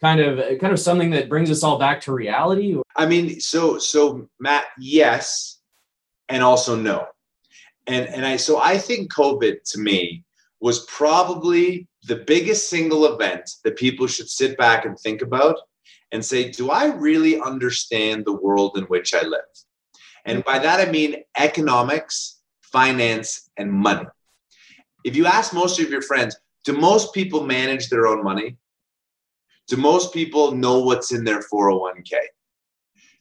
kind 0.01 0.19
of 0.19 0.59
kind 0.59 0.73
of 0.73 0.79
something 0.79 1.11
that 1.11 1.29
brings 1.29 1.51
us 1.51 1.63
all 1.63 1.77
back 1.77 2.01
to 2.01 2.11
reality 2.11 2.75
i 2.95 3.05
mean 3.05 3.39
so 3.39 3.77
so 3.77 4.27
matt 4.39 4.65
yes 4.79 5.59
and 6.29 6.43
also 6.43 6.75
no 6.75 7.05
and 7.87 8.07
and 8.07 8.25
i 8.25 8.35
so 8.35 8.59
i 8.59 8.77
think 8.77 9.13
covid 9.13 9.63
to 9.63 9.79
me 9.79 10.23
was 10.59 10.85
probably 10.85 11.87
the 12.05 12.15
biggest 12.15 12.69
single 12.69 13.13
event 13.13 13.57
that 13.63 13.75
people 13.75 14.07
should 14.07 14.29
sit 14.29 14.57
back 14.57 14.85
and 14.85 14.99
think 14.99 15.21
about 15.21 15.57
and 16.11 16.23
say 16.23 16.49
do 16.49 16.69
i 16.69 16.85
really 16.85 17.39
understand 17.41 18.25
the 18.25 18.33
world 18.33 18.77
in 18.77 18.83
which 18.85 19.13
i 19.13 19.21
live 19.21 19.41
and 20.25 20.43
by 20.43 20.59
that 20.59 20.85
i 20.85 20.91
mean 20.91 21.15
economics 21.37 22.41
finance 22.61 23.49
and 23.57 23.71
money 23.71 24.05
if 25.03 25.15
you 25.15 25.25
ask 25.25 25.53
most 25.53 25.79
of 25.79 25.89
your 25.89 26.01
friends 26.01 26.35
do 26.63 26.73
most 26.73 27.13
people 27.13 27.43
manage 27.43 27.89
their 27.89 28.07
own 28.07 28.23
money? 28.23 28.57
Do 29.67 29.77
most 29.77 30.13
people 30.13 30.51
know 30.51 30.79
what's 30.79 31.11
in 31.11 31.23
their 31.23 31.41
401k? 31.41 32.13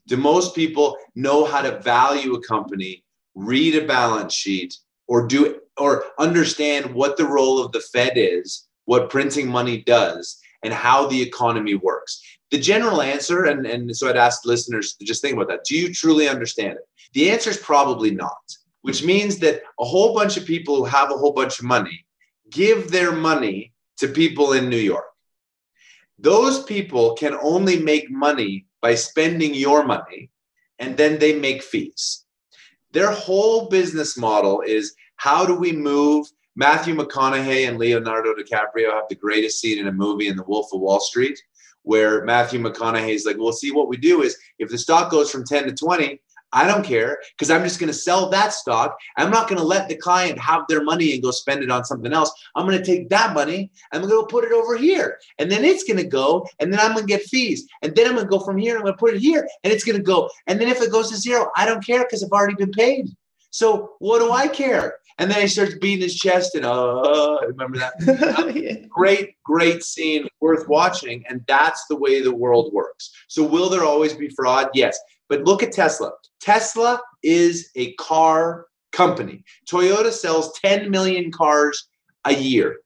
Do 0.06 0.16
most 0.16 0.54
people 0.54 0.96
know 1.14 1.44
how 1.44 1.62
to 1.62 1.80
value 1.80 2.34
a 2.34 2.42
company, 2.42 3.04
read 3.34 3.76
a 3.76 3.86
balance 3.86 4.34
sheet, 4.34 4.76
or 5.08 5.26
do 5.26 5.60
or 5.76 6.04
understand 6.18 6.92
what 6.92 7.16
the 7.16 7.24
role 7.24 7.64
of 7.64 7.72
the 7.72 7.80
Fed 7.80 8.12
is, 8.16 8.68
what 8.84 9.08
printing 9.08 9.48
money 9.48 9.82
does, 9.82 10.38
and 10.62 10.74
how 10.74 11.06
the 11.06 11.22
economy 11.22 11.74
works? 11.74 12.20
The 12.50 12.58
general 12.58 13.00
answer, 13.00 13.44
and, 13.44 13.64
and 13.64 13.96
so 13.96 14.08
I'd 14.08 14.16
ask 14.16 14.44
listeners 14.44 14.94
to 14.94 15.04
just 15.04 15.22
think 15.22 15.34
about 15.34 15.48
that. 15.48 15.64
Do 15.64 15.76
you 15.76 15.92
truly 15.94 16.28
understand 16.28 16.78
it? 16.78 16.88
The 17.12 17.30
answer 17.30 17.50
is 17.50 17.58
probably 17.58 18.10
not, 18.10 18.42
which 18.82 19.04
means 19.04 19.38
that 19.38 19.62
a 19.78 19.84
whole 19.84 20.14
bunch 20.14 20.36
of 20.36 20.46
people 20.46 20.76
who 20.76 20.84
have 20.84 21.10
a 21.10 21.16
whole 21.16 21.32
bunch 21.32 21.60
of 21.60 21.64
money 21.64 22.04
give 22.50 22.90
their 22.90 23.12
money 23.12 23.72
to 23.98 24.08
people 24.08 24.54
in 24.54 24.68
New 24.68 24.76
York. 24.76 25.04
Those 26.18 26.64
people 26.64 27.14
can 27.14 27.34
only 27.40 27.78
make 27.78 28.10
money 28.10 28.66
by 28.80 28.94
spending 28.94 29.54
your 29.54 29.84
money 29.84 30.30
and 30.78 30.96
then 30.96 31.18
they 31.18 31.38
make 31.38 31.62
fees. 31.62 32.24
Their 32.92 33.10
whole 33.10 33.68
business 33.68 34.16
model 34.16 34.62
is 34.62 34.94
how 35.16 35.46
do 35.46 35.54
we 35.54 35.72
move? 35.72 36.26
Matthew 36.56 36.94
McConaughey 36.94 37.68
and 37.68 37.78
Leonardo 37.78 38.34
DiCaprio 38.34 38.92
have 38.92 39.08
the 39.08 39.14
greatest 39.14 39.60
scene 39.60 39.78
in 39.78 39.86
a 39.86 39.92
movie 39.92 40.28
in 40.28 40.36
The 40.36 40.44
Wolf 40.44 40.72
of 40.72 40.80
Wall 40.80 41.00
Street, 41.00 41.40
where 41.82 42.24
Matthew 42.24 42.60
McConaughey 42.60 43.14
is 43.14 43.24
like, 43.24 43.38
well, 43.38 43.52
see, 43.52 43.70
what 43.70 43.88
we 43.88 43.96
do 43.96 44.22
is 44.22 44.36
if 44.58 44.70
the 44.70 44.78
stock 44.78 45.10
goes 45.10 45.30
from 45.30 45.44
10 45.44 45.64
to 45.64 45.74
20, 45.74 46.20
I 46.52 46.66
don't 46.66 46.84
care 46.84 47.18
because 47.32 47.50
I'm 47.50 47.62
just 47.62 47.78
going 47.78 47.92
to 47.92 47.98
sell 47.98 48.28
that 48.30 48.52
stock. 48.52 48.98
I'm 49.16 49.30
not 49.30 49.48
going 49.48 49.60
to 49.60 49.64
let 49.64 49.88
the 49.88 49.96
client 49.96 50.38
have 50.38 50.62
their 50.68 50.82
money 50.82 51.12
and 51.14 51.22
go 51.22 51.30
spend 51.30 51.62
it 51.62 51.70
on 51.70 51.84
something 51.84 52.12
else. 52.12 52.32
I'm 52.56 52.66
going 52.66 52.78
to 52.78 52.84
take 52.84 53.08
that 53.10 53.34
money 53.34 53.70
and 53.92 54.02
I'm 54.02 54.08
going 54.08 54.22
to 54.22 54.30
put 54.30 54.44
it 54.44 54.52
over 54.52 54.76
here. 54.76 55.18
And 55.38 55.50
then 55.50 55.64
it's 55.64 55.84
going 55.84 55.98
to 55.98 56.04
go 56.04 56.46
and 56.58 56.72
then 56.72 56.80
I'm 56.80 56.92
going 56.92 57.06
to 57.06 57.12
get 57.12 57.22
fees. 57.22 57.66
And 57.82 57.94
then 57.94 58.06
I'm 58.06 58.14
going 58.14 58.26
to 58.26 58.30
go 58.30 58.40
from 58.40 58.58
here 58.58 58.76
I'm 58.76 58.82
going 58.82 58.94
to 58.94 58.98
put 58.98 59.14
it 59.14 59.20
here 59.20 59.48
and 59.62 59.72
it's 59.72 59.84
going 59.84 59.96
to 59.96 60.02
go. 60.02 60.28
And 60.46 60.60
then 60.60 60.68
if 60.68 60.82
it 60.82 60.90
goes 60.90 61.10
to 61.10 61.16
zero, 61.16 61.50
I 61.56 61.66
don't 61.66 61.84
care 61.84 62.00
because 62.00 62.24
I've 62.24 62.30
already 62.30 62.56
been 62.56 62.72
paid. 62.72 63.10
So 63.50 63.92
what 63.98 64.20
do 64.20 64.32
I 64.32 64.48
care? 64.48 64.96
And 65.20 65.30
then 65.30 65.42
he 65.42 65.48
starts 65.48 65.74
beating 65.74 66.02
his 66.02 66.16
chest 66.16 66.54
and 66.54 66.64
uh, 66.64 67.40
remember 67.46 67.76
that? 67.76 68.88
great, 68.88 69.34
great 69.44 69.84
scene, 69.84 70.26
worth 70.40 70.66
watching. 70.66 71.22
And 71.28 71.44
that's 71.46 71.84
the 71.88 71.96
way 71.96 72.22
the 72.22 72.34
world 72.34 72.72
works. 72.72 73.12
So 73.28 73.44
will 73.44 73.68
there 73.68 73.84
always 73.84 74.14
be 74.14 74.30
fraud? 74.30 74.70
Yes. 74.72 74.98
But 75.28 75.44
look 75.44 75.62
at 75.62 75.72
Tesla. 75.72 76.12
Tesla 76.40 77.02
is 77.22 77.70
a 77.76 77.92
car 77.94 78.66
company. 78.92 79.44
Toyota 79.70 80.10
sells 80.10 80.58
10 80.58 80.90
million 80.90 81.30
cars 81.30 81.86
a 82.24 82.34
year. 82.34 82.78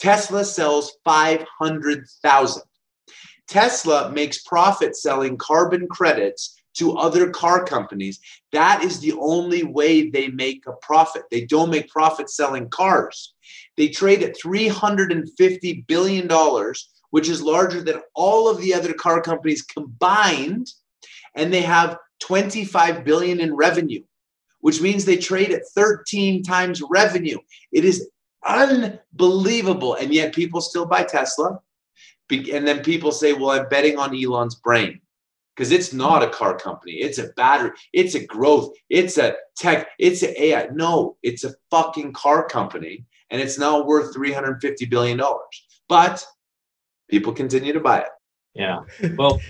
Tesla 0.00 0.44
sells 0.44 0.96
500,000. 1.04 2.62
Tesla 3.46 4.10
makes 4.10 4.42
profit 4.42 4.96
selling 4.96 5.36
carbon 5.36 5.86
credits 5.86 6.60
to 6.74 6.96
other 6.96 7.30
car 7.30 7.64
companies. 7.64 8.20
That 8.52 8.84
is 8.84 9.00
the 9.00 9.14
only 9.14 9.62
way 9.62 10.10
they 10.10 10.28
make 10.28 10.64
a 10.66 10.72
profit. 10.82 11.22
They 11.30 11.44
don't 11.46 11.70
make 11.70 11.88
profit 11.88 12.30
selling 12.30 12.68
cars. 12.68 13.34
They 13.76 13.88
trade 13.88 14.22
at 14.22 14.38
$350 14.38 15.86
billion, 15.86 16.28
which 17.10 17.28
is 17.28 17.42
larger 17.42 17.82
than 17.82 18.00
all 18.14 18.48
of 18.48 18.60
the 18.60 18.74
other 18.74 18.92
car 18.92 19.20
companies 19.20 19.62
combined. 19.62 20.72
And 21.34 21.52
they 21.52 21.62
have 21.62 21.98
25 22.20 23.04
billion 23.04 23.40
in 23.40 23.54
revenue, 23.54 24.02
which 24.60 24.80
means 24.80 25.04
they 25.04 25.16
trade 25.16 25.52
at 25.52 25.62
13 25.74 26.42
times 26.42 26.82
revenue. 26.90 27.38
It 27.72 27.84
is 27.84 28.08
unbelievable. 28.46 29.94
And 29.94 30.12
yet 30.12 30.34
people 30.34 30.60
still 30.60 30.86
buy 30.86 31.04
Tesla. 31.04 31.60
And 32.30 32.66
then 32.66 32.82
people 32.82 33.12
say, 33.12 33.32
well, 33.32 33.50
I'm 33.50 33.68
betting 33.68 33.98
on 33.98 34.16
Elon's 34.16 34.54
brain 34.54 35.00
because 35.54 35.72
it's 35.72 35.92
not 35.92 36.22
a 36.22 36.28
car 36.30 36.56
company. 36.56 36.94
It's 36.94 37.18
a 37.18 37.28
battery. 37.36 37.70
It's 37.92 38.14
a 38.14 38.24
growth. 38.24 38.74
It's 38.88 39.18
a 39.18 39.36
tech. 39.56 39.88
It's 39.98 40.22
an 40.22 40.34
AI. 40.36 40.68
No, 40.72 41.16
it's 41.22 41.44
a 41.44 41.54
fucking 41.70 42.12
car 42.12 42.46
company. 42.48 43.04
And 43.30 43.40
it's 43.40 43.58
now 43.58 43.82
worth 43.84 44.14
$350 44.14 44.90
billion. 44.90 45.20
But 45.88 46.24
people 47.08 47.32
continue 47.32 47.72
to 47.72 47.80
buy 47.80 48.00
it. 48.00 48.08
Yeah. 48.54 48.80
Well, 49.16 49.40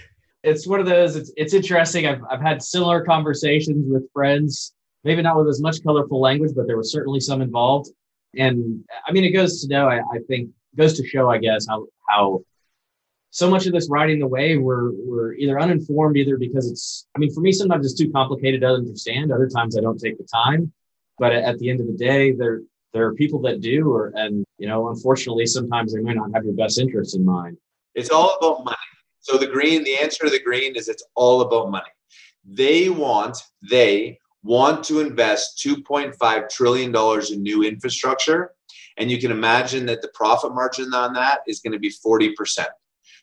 it's 0.42 0.66
one 0.66 0.80
of 0.80 0.86
those. 0.86 1.16
It's 1.16 1.32
it's 1.36 1.54
interesting. 1.54 2.06
I've 2.06 2.20
I've 2.30 2.40
had 2.40 2.62
similar 2.62 3.02
conversations 3.02 3.86
with 3.88 4.10
friends, 4.12 4.74
maybe 5.02 5.22
not 5.22 5.36
with 5.36 5.48
as 5.48 5.60
much 5.60 5.82
colorful 5.82 6.20
language, 6.20 6.52
but 6.54 6.66
there 6.66 6.76
was 6.76 6.92
certainly 6.92 7.20
some 7.20 7.40
involved. 7.40 7.90
And 8.36 8.84
I 9.06 9.12
mean, 9.12 9.24
it 9.24 9.30
goes 9.30 9.62
to 9.62 9.68
know. 9.68 9.88
I, 9.88 9.98
I 9.98 10.18
think 10.28 10.50
goes 10.76 10.94
to 10.98 11.06
show, 11.06 11.30
I 11.30 11.38
guess, 11.38 11.66
how 11.68 11.86
how 12.08 12.42
so 13.34 13.50
much 13.50 13.66
of 13.66 13.72
this 13.72 13.88
riding 13.90 14.20
the 14.20 14.28
wave 14.28 14.62
we're 14.62 14.92
we're 14.92 15.34
either 15.34 15.58
uninformed, 15.58 16.16
either 16.16 16.36
because 16.36 16.70
it's. 16.70 17.08
I 17.16 17.18
mean, 17.18 17.34
for 17.34 17.40
me, 17.40 17.50
sometimes 17.50 17.84
it's 17.84 17.98
too 18.00 18.12
complicated 18.12 18.60
to 18.60 18.68
understand. 18.68 19.32
Other 19.32 19.48
times, 19.48 19.76
I 19.76 19.80
don't 19.80 19.98
take 19.98 20.18
the 20.18 20.28
time. 20.32 20.72
But 21.18 21.32
at 21.32 21.58
the 21.58 21.68
end 21.68 21.80
of 21.80 21.88
the 21.88 21.94
day, 21.94 22.30
there 22.30 22.60
there 22.92 23.04
are 23.08 23.14
people 23.14 23.40
that 23.42 23.60
do, 23.60 23.92
or 23.92 24.12
and 24.14 24.44
you 24.58 24.68
know, 24.68 24.88
unfortunately, 24.88 25.46
sometimes 25.46 25.92
they 25.92 26.00
may 26.00 26.14
not 26.14 26.30
have 26.32 26.44
your 26.44 26.54
best 26.54 26.78
interests 26.78 27.16
in 27.16 27.24
mind. 27.24 27.56
It's 27.96 28.10
all 28.10 28.36
about 28.40 28.64
money. 28.64 28.76
So 29.18 29.36
the 29.36 29.48
green, 29.48 29.82
the 29.82 29.96
answer 29.96 30.26
to 30.26 30.30
the 30.30 30.40
green 30.40 30.76
is 30.76 30.86
it's 30.86 31.04
all 31.16 31.40
about 31.40 31.72
money. 31.72 31.90
They 32.44 32.88
want, 32.88 33.38
they 33.68 34.20
want 34.44 34.84
to 34.84 35.00
invest 35.00 35.60
$2.5 35.66 36.48
trillion 36.50 36.94
in 37.32 37.42
new 37.42 37.64
infrastructure. 37.64 38.52
And 38.96 39.10
you 39.10 39.18
can 39.18 39.30
imagine 39.30 39.86
that 39.86 40.02
the 40.02 40.10
profit 40.14 40.54
margin 40.54 40.92
on 40.92 41.14
that 41.14 41.40
is 41.48 41.60
going 41.60 41.72
to 41.72 41.78
be 41.78 41.90
40%. 41.90 42.66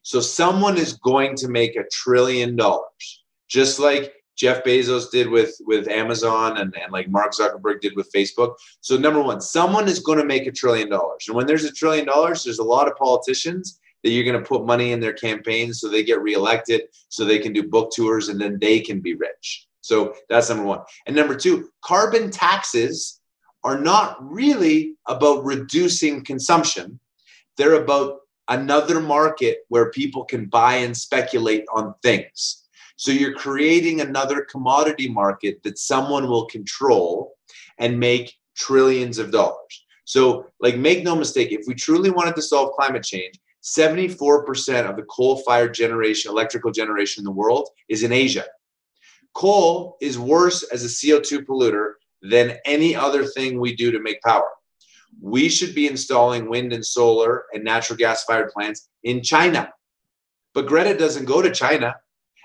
So 0.04 0.20
someone 0.20 0.78
is 0.78 0.94
going 0.94 1.36
to 1.38 1.48
make 1.48 1.76
a 1.76 1.88
trillion 1.92 2.56
dollars, 2.56 3.24
just 3.48 3.80
like 3.80 4.14
Jeff 4.36 4.64
Bezos 4.64 5.12
did 5.12 5.30
with, 5.30 5.56
with 5.68 5.88
Amazon 5.88 6.58
and, 6.58 6.76
and 6.76 6.92
like 6.92 7.10
Mark 7.10 7.34
Zuckerberg 7.34 7.82
did 7.82 7.96
with 7.96 8.12
Facebook. 8.12 8.56
So, 8.80 8.98
number 8.98 9.22
one, 9.22 9.40
someone 9.42 9.88
is 9.88 10.00
going 10.00 10.18
to 10.18 10.26
make 10.26 10.48
a 10.48 10.52
trillion 10.52 10.90
dollars. 10.90 11.26
And 11.28 11.36
when 11.36 11.46
there's 11.46 11.66
a 11.66 11.72
trillion 11.72 12.06
dollars, 12.06 12.44
there's 12.44 12.60
a 12.60 12.64
lot 12.64 12.88
of 12.88 12.96
politicians 12.96 13.80
that 14.04 14.10
you're 14.10 14.24
going 14.24 14.42
to 14.42 14.48
put 14.48 14.66
money 14.66 14.94
in 14.94 15.00
their 15.00 15.14
campaigns 15.14 15.80
so 15.80 15.88
they 15.88 16.04
get 16.04 16.22
reelected, 16.22 16.82
so 17.10 17.24
they 17.24 17.38
can 17.38 17.54
do 17.54 17.68
book 17.68 17.92
tours 17.96 18.30
and 18.30 18.42
then 18.42 18.58
they 18.60 18.80
can 18.80 19.00
be 19.00 19.14
rich. 19.14 19.68
So, 19.82 20.16
that's 20.28 20.50
number 20.50 20.64
one. 20.64 20.82
And 21.06 21.16
number 21.16 21.36
two, 21.36 21.70
carbon 21.84 22.32
taxes 22.32 23.20
are 23.64 23.80
not 23.80 24.18
really 24.20 24.96
about 25.08 25.46
reducing 25.46 26.26
consumption, 26.26 27.00
they're 27.58 27.84
about 27.84 28.21
another 28.52 29.00
market 29.00 29.60
where 29.70 29.92
people 29.92 30.26
can 30.26 30.46
buy 30.46 30.76
and 30.76 30.96
speculate 30.96 31.64
on 31.74 31.96
things. 32.04 32.68
So 32.98 33.12
you're 33.12 33.34
creating 33.34 34.02
another 34.02 34.42
commodity 34.42 35.10
market 35.10 35.64
that 35.64 35.80
someone 35.80 36.28
will 36.28 36.46
control 36.46 37.34
and 37.80 38.00
make 38.00 38.36
trillions 38.56 39.18
of 39.18 39.32
dollars. 39.32 39.86
So, 40.04 40.48
like, 40.60 40.76
make 40.76 41.04
no 41.04 41.16
mistake, 41.16 41.52
if 41.52 41.66
we 41.66 41.74
truly 41.74 42.10
wanted 42.10 42.36
to 42.36 42.42
solve 42.42 42.74
climate 42.74 43.04
change, 43.04 43.40
74% 43.64 44.90
of 44.90 44.98
the 44.98 45.04
coal 45.04 45.38
fired 45.38 45.74
generation, 45.74 46.30
electrical 46.30 46.72
generation 46.72 47.22
in 47.22 47.26
the 47.26 47.32
world 47.32 47.70
is 47.88 48.04
in 48.04 48.12
Asia. 48.12 48.46
Coal 49.34 49.96
is 50.02 50.20
worse 50.20 50.64
as 50.64 50.84
a 50.84 50.88
CO2 50.88 51.46
polluter 51.46 51.94
than 52.22 52.58
any 52.66 52.96
other 52.96 53.24
thing 53.24 53.60
we 53.60 53.74
do 53.76 53.92
to 53.92 54.00
make 54.02 54.22
power. 54.22 54.50
We 55.20 55.50
should 55.50 55.76
be 55.76 55.88
installing 55.88 56.50
wind 56.50 56.74
and 56.74 56.86
solar 56.86 57.46
and 57.54 57.64
natural 57.64 57.98
gas 57.98 58.24
fired 58.24 58.52
plants 58.52 58.90
in 59.04 59.22
China. 59.22 59.72
But 60.54 60.68
Greta 60.68 60.98
doesn't 60.98 61.26
go 61.26 61.42
to 61.42 61.52
China. 61.52 61.96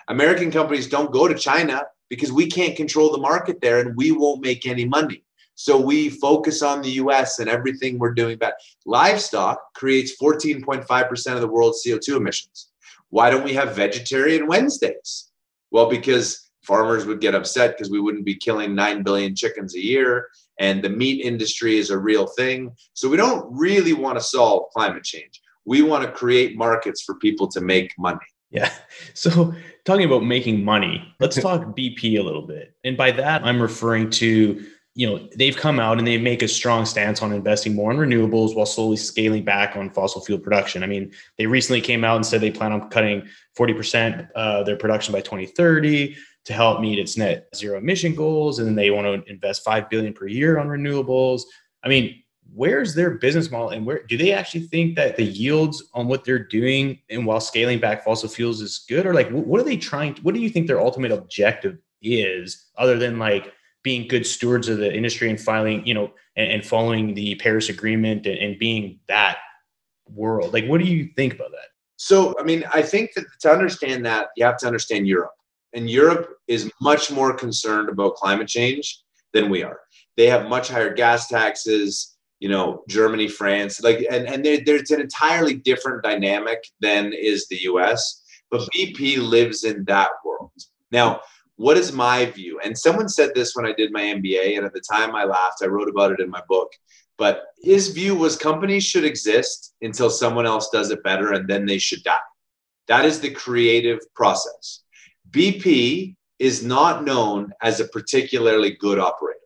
American 0.09 0.51
companies 0.51 0.89
don't 0.89 1.13
go 1.13 1.27
to 1.27 1.35
China 1.35 1.83
because 2.09 2.33
we 2.33 2.47
can't 2.47 2.77
control 2.77 3.11
the 3.11 3.19
market 3.19 3.61
there 3.61 3.81
and 3.81 3.97
we 3.97 4.13
won't 4.13 4.43
make 4.43 4.67
any 4.67 4.85
money. 4.85 5.25
So 5.55 5.81
we 5.81 6.11
focus 6.11 6.63
on 6.63 6.83
the 6.83 6.91
US 6.91 7.39
and 7.39 7.49
everything 7.49 7.99
we're 7.99 8.15
doing 8.15 8.37
bad. 8.39 8.55
Livestock 8.85 9.73
creates 9.75 10.17
14.5% 10.21 11.35
of 11.35 11.41
the 11.41 11.49
world's 11.49 11.83
CO2 11.85 12.17
emissions. 12.17 12.69
Why 13.09 13.31
don't 13.31 13.45
we 13.45 13.55
have 13.55 13.75
vegetarian 13.75 14.47
Wednesdays? 14.47 15.31
Well, 15.71 15.89
because 15.89 16.51
farmers 16.63 17.07
would 17.07 17.21
get 17.21 17.35
upset 17.35 17.73
because 17.73 17.91
we 17.91 18.01
wouldn't 18.01 18.25
be 18.25 18.35
killing 18.35 18.75
9 18.75 19.03
billion 19.03 19.35
chickens 19.35 19.75
a 19.75 19.83
year 19.83 20.29
and 20.59 20.83
the 20.83 20.88
meat 20.88 21.25
industry 21.25 21.79
is 21.79 21.90
a 21.90 21.99
real 21.99 22.27
thing. 22.27 22.75
So 22.95 23.09
we 23.09 23.16
don't 23.16 23.47
really 23.51 23.92
want 23.92 24.19
to 24.19 24.25
solve 24.25 24.71
climate 24.73 25.05
change. 25.05 25.40
We 25.64 25.83
want 25.83 26.05
to 26.05 26.11
create 26.11 26.57
markets 26.57 27.03
for 27.03 27.16
people 27.16 27.49
to 27.49 27.61
make 27.61 27.92
money. 27.99 28.19
Yeah. 28.51 28.71
So 29.14 29.55
talking 29.85 30.05
about 30.05 30.25
making 30.25 30.64
money 30.64 31.14
let's 31.21 31.40
talk 31.40 31.61
bp 31.77 32.19
a 32.19 32.23
little 32.23 32.47
bit. 32.47 32.75
And 32.85 32.97
by 32.97 33.12
that 33.12 33.45
i'm 33.45 33.61
referring 33.62 34.11
to 34.11 34.64
you 34.95 35.07
know 35.07 35.29
they've 35.37 35.57
come 35.57 35.79
out 35.79 35.99
and 35.99 36.07
they 36.07 36.19
make 36.19 36.42
a 36.42 36.49
strong 36.49 36.85
stance 36.85 37.23
on 37.23 37.33
investing 37.33 37.75
more 37.75 37.90
in 37.92 37.99
renewables 37.99 38.57
while 38.57 38.66
slowly 38.66 38.97
scaling 38.97 39.45
back 39.45 39.77
on 39.77 39.90
fossil 39.90 40.25
fuel 40.25 40.38
production. 40.38 40.83
I 40.83 40.87
mean 40.87 41.12
they 41.38 41.47
recently 41.47 41.81
came 41.81 42.05
out 42.05 42.16
and 42.16 42.27
said 42.27 42.40
they 42.40 42.51
plan 42.51 42.73
on 42.73 42.88
cutting 42.90 43.29
40% 43.57 44.29
uh, 44.35 44.62
their 44.64 44.77
production 44.77 45.12
by 45.12 45.21
2030 45.21 46.16
to 46.47 46.53
help 46.53 46.81
meet 46.81 46.99
its 46.99 47.17
net 47.17 47.49
zero 47.55 47.79
emission 47.79 48.15
goals 48.15 48.59
and 48.59 48.67
then 48.67 48.75
they 48.75 48.91
want 48.91 49.07
to 49.07 49.31
invest 49.31 49.65
5 49.65 49.91
billion 49.91 50.13
per 50.13 50.27
year 50.27 50.59
on 50.59 50.69
renewables. 50.69 51.43
I 51.85 51.89
mean 51.89 52.23
where's 52.55 52.95
their 52.95 53.11
business 53.11 53.51
model 53.51 53.71
and 53.71 53.85
where 53.85 54.05
do 54.05 54.17
they 54.17 54.33
actually 54.33 54.61
think 54.61 54.95
that 54.97 55.17
the 55.17 55.25
yields 55.25 55.83
on 55.95 56.07
what 56.07 56.25
they're 56.25 56.39
doing 56.39 56.99
and 57.11 57.27
while 57.27 57.41
scaling 57.41 57.81
back 57.81 58.05
fossil 58.05 58.29
fuels 58.29 58.61
is 58.61 58.85
good? 58.89 59.07
Or 59.07 59.15
like 59.15 59.29
what 59.31 59.61
are 59.61 59.65
they 59.65 59.77
trying 59.77 60.15
to, 60.15 60.23
what 60.23 60.35
do 60.35 60.41
you 60.41 60.49
think 60.49 60.67
their 60.67 60.81
ultimate 60.81 61.13
objective 61.13 61.79
is 62.03 62.67
other 62.79 62.99
than 62.99 63.19
like 63.19 63.53
being 63.83 64.07
good 64.09 64.27
stewards 64.27 64.69
of 64.69 64.79
the 64.79 64.93
industry 64.93 65.31
and 65.31 65.41
filing 65.41 65.85
you 65.87 65.95
know 65.95 66.13
and, 66.37 66.51
and 66.51 66.67
following 66.67 67.15
the 67.15 67.35
paris 67.37 67.69
agreement 67.69 68.27
and, 68.27 68.39
and 68.39 68.59
being 68.59 69.01
that 69.09 69.39
world? 70.09 70.53
Like 70.53 70.67
what 70.67 70.81
do 70.81 70.87
you 70.87 71.11
think 71.17 71.35
about 71.35 71.51
that? 71.51 71.69
So 71.97 72.35
i 72.39 72.43
mean 72.45 72.65
i 72.73 72.83
think 72.83 73.15
that 73.15 73.25
to 73.41 73.51
understand 73.51 74.05
that 74.07 74.29
you 74.37 74.45
have 74.45 74.59
to 74.59 74.67
understand 74.67 75.09
europe 75.09 75.33
and 75.77 75.91
Europe 75.91 76.39
is 76.49 76.71
much 76.81 77.12
more 77.12 77.35
concerned 77.35 77.91
about 77.91 78.17
climate 78.17 78.49
change 78.49 79.03
than 79.33 79.51
we 79.51 79.62
are. 79.62 79.79
They 80.17 80.27
have 80.27 80.49
much 80.49 80.69
higher 80.69 80.93
gas 80.93 81.29
taxes, 81.29 82.17
you 82.41 82.49
know, 82.49 82.83
Germany, 82.89 83.29
France, 83.29 83.83
like, 83.83 84.05
and, 84.11 84.27
and 84.27 84.45
there's 84.67 84.91
an 84.91 85.03
entirely 85.03 85.55
different 85.55 86.03
dynamic 86.03 86.67
than 86.81 87.12
is 87.12 87.47
the 87.49 87.59
US. 87.65 88.23
But 88.51 88.69
BP 88.75 89.19
lives 89.19 89.65
in 89.65 89.85
that 89.85 90.11
world. 90.25 90.53
Now, 90.91 91.21
what 91.57 91.77
is 91.77 91.93
my 91.93 92.27
view? 92.27 92.59
And 92.65 92.77
someone 92.77 93.09
said 93.09 93.33
this 93.35 93.55
when 93.55 93.67
I 93.67 93.73
did 93.73 93.93
my 93.93 94.03
MBA, 94.03 94.57
and 94.57 94.65
at 94.65 94.73
the 94.73 94.81
time 94.81 95.15
I 95.15 95.25
laughed. 95.25 95.62
I 95.62 95.67
wrote 95.67 95.89
about 95.89 96.12
it 96.12 96.21
in 96.21 96.31
my 96.31 96.43
book. 96.49 96.73
But 97.19 97.45
his 97.62 97.89
view 97.89 98.15
was 98.15 98.37
companies 98.37 98.85
should 98.85 99.05
exist 99.05 99.75
until 99.83 100.11
someone 100.11 100.47
else 100.47 100.71
does 100.71 100.91
it 100.91 101.03
better, 101.03 101.33
and 101.33 101.49
then 101.49 101.67
they 101.67 101.79
should 101.79 102.03
die. 102.03 102.19
That 102.89 103.05
is 103.05 103.21
the 103.21 103.31
creative 103.31 103.99
process. 104.15 104.83
BP 105.31 106.17
is 106.39 106.62
not 106.65 107.05
known 107.05 107.53
as 107.62 107.81
a 107.81 107.89
particularly 107.89 108.77
good 108.79 108.99
operator. 108.99 109.41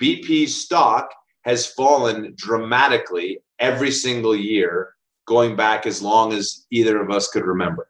BP's 0.00 0.62
stock 0.62 1.12
has 1.42 1.66
fallen 1.66 2.34
dramatically 2.36 3.38
every 3.58 3.90
single 3.90 4.34
year 4.34 4.94
going 5.26 5.56
back 5.56 5.86
as 5.86 6.02
long 6.02 6.32
as 6.32 6.66
either 6.70 7.00
of 7.00 7.10
us 7.10 7.28
could 7.28 7.44
remember. 7.44 7.88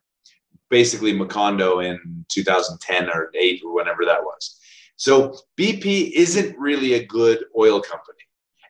Basically, 0.68 1.12
Macondo 1.12 1.84
in 1.84 2.24
2010 2.28 3.10
or 3.10 3.30
8 3.34 3.62
or 3.64 3.74
whenever 3.74 4.04
that 4.04 4.22
was. 4.22 4.58
So 4.96 5.36
BP 5.58 6.12
isn't 6.12 6.58
really 6.58 6.94
a 6.94 7.04
good 7.04 7.44
oil 7.58 7.80
company. 7.80 8.18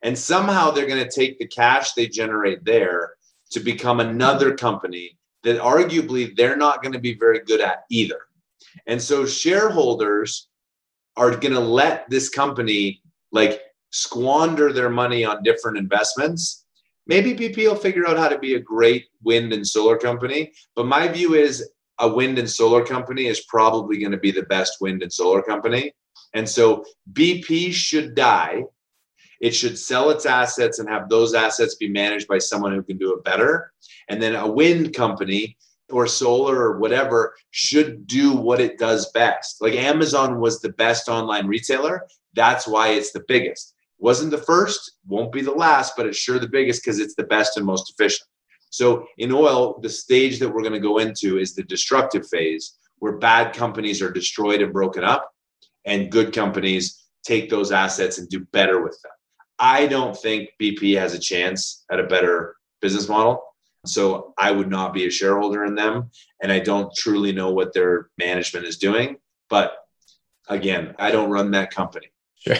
And 0.02 0.18
somehow 0.18 0.70
they're 0.70 0.86
going 0.86 1.04
to 1.04 1.10
take 1.10 1.38
the 1.38 1.46
cash 1.46 1.92
they 1.92 2.08
generate 2.08 2.64
there 2.64 3.14
to 3.50 3.60
become 3.60 4.00
another 4.00 4.54
company 4.54 5.18
that 5.42 5.60
arguably 5.60 6.34
they're 6.36 6.56
not 6.56 6.82
going 6.82 6.92
to 6.92 6.98
be 6.98 7.14
very 7.14 7.40
good 7.40 7.60
at 7.60 7.84
either. 7.90 8.20
And 8.86 9.00
so 9.00 9.26
shareholders 9.26 10.48
are 11.16 11.30
going 11.30 11.54
to 11.54 11.60
let 11.60 12.08
this 12.08 12.28
company 12.28 13.02
like 13.30 13.60
squander 13.90 14.72
their 14.72 14.90
money 14.90 15.24
on 15.24 15.42
different 15.42 15.78
investments. 15.78 16.64
Maybe 17.06 17.34
BP 17.34 17.56
will 17.68 17.74
figure 17.74 18.06
out 18.06 18.16
how 18.16 18.28
to 18.28 18.38
be 18.38 18.54
a 18.54 18.60
great 18.60 19.06
wind 19.22 19.52
and 19.52 19.66
solar 19.66 19.98
company. 19.98 20.52
But 20.74 20.86
my 20.86 21.08
view 21.08 21.34
is 21.34 21.70
a 21.98 22.08
wind 22.08 22.38
and 22.38 22.48
solar 22.48 22.84
company 22.84 23.26
is 23.26 23.42
probably 23.42 23.98
going 23.98 24.12
to 24.12 24.18
be 24.18 24.30
the 24.30 24.44
best 24.44 24.78
wind 24.80 25.02
and 25.02 25.12
solar 25.12 25.42
company. 25.42 25.92
And 26.34 26.48
so 26.48 26.84
BP 27.12 27.72
should 27.72 28.14
die. 28.14 28.62
It 29.40 29.54
should 29.54 29.78
sell 29.78 30.10
its 30.10 30.24
assets 30.24 30.78
and 30.78 30.88
have 30.88 31.08
those 31.08 31.34
assets 31.34 31.74
be 31.74 31.88
managed 31.88 32.28
by 32.28 32.38
someone 32.38 32.72
who 32.72 32.82
can 32.82 32.96
do 32.96 33.12
it 33.14 33.24
better. 33.24 33.72
And 34.08 34.22
then 34.22 34.36
a 34.36 34.50
wind 34.50 34.94
company 34.94 35.56
or 35.92 36.06
solar 36.06 36.56
or 36.56 36.78
whatever 36.78 37.34
should 37.50 38.06
do 38.06 38.32
what 38.32 38.60
it 38.60 38.78
does 38.78 39.10
best. 39.12 39.60
Like 39.60 39.74
Amazon 39.74 40.40
was 40.40 40.60
the 40.60 40.72
best 40.72 41.08
online 41.08 41.46
retailer. 41.46 42.06
That's 42.34 42.66
why 42.66 42.88
it's 42.88 43.12
the 43.12 43.24
biggest. 43.28 43.74
Wasn't 43.98 44.30
the 44.30 44.38
first, 44.38 44.92
won't 45.06 45.32
be 45.32 45.42
the 45.42 45.52
last, 45.52 45.94
but 45.96 46.06
it's 46.06 46.18
sure 46.18 46.38
the 46.38 46.48
biggest 46.48 46.82
because 46.82 46.98
it's 46.98 47.14
the 47.14 47.24
best 47.24 47.56
and 47.56 47.64
most 47.64 47.90
efficient. 47.90 48.28
So 48.70 49.06
in 49.18 49.32
oil, 49.32 49.78
the 49.80 49.88
stage 49.90 50.38
that 50.38 50.48
we're 50.48 50.62
going 50.62 50.72
to 50.72 50.80
go 50.80 50.98
into 50.98 51.38
is 51.38 51.54
the 51.54 51.62
destructive 51.62 52.26
phase 52.26 52.78
where 52.98 53.18
bad 53.18 53.54
companies 53.54 54.00
are 54.00 54.10
destroyed 54.10 54.62
and 54.62 54.72
broken 54.72 55.04
up 55.04 55.30
and 55.84 56.10
good 56.10 56.32
companies 56.32 57.04
take 57.24 57.50
those 57.50 57.70
assets 57.70 58.18
and 58.18 58.28
do 58.28 58.40
better 58.52 58.82
with 58.82 58.98
them. 59.02 59.12
I 59.58 59.86
don't 59.86 60.16
think 60.16 60.50
BP 60.60 60.98
has 60.98 61.14
a 61.14 61.18
chance 61.18 61.84
at 61.90 62.00
a 62.00 62.04
better 62.04 62.56
business 62.80 63.08
model. 63.08 63.42
So 63.84 64.32
I 64.38 64.50
would 64.52 64.70
not 64.70 64.94
be 64.94 65.06
a 65.06 65.10
shareholder 65.10 65.64
in 65.64 65.74
them. 65.74 66.10
And 66.42 66.52
I 66.52 66.60
don't 66.60 66.94
truly 66.94 67.32
know 67.32 67.50
what 67.50 67.72
their 67.72 68.10
management 68.18 68.66
is 68.66 68.78
doing. 68.78 69.16
But 69.48 69.76
again, 70.48 70.94
I 70.98 71.10
don't 71.10 71.30
run 71.30 71.50
that 71.52 71.70
company. 71.70 72.06
Sure. 72.36 72.56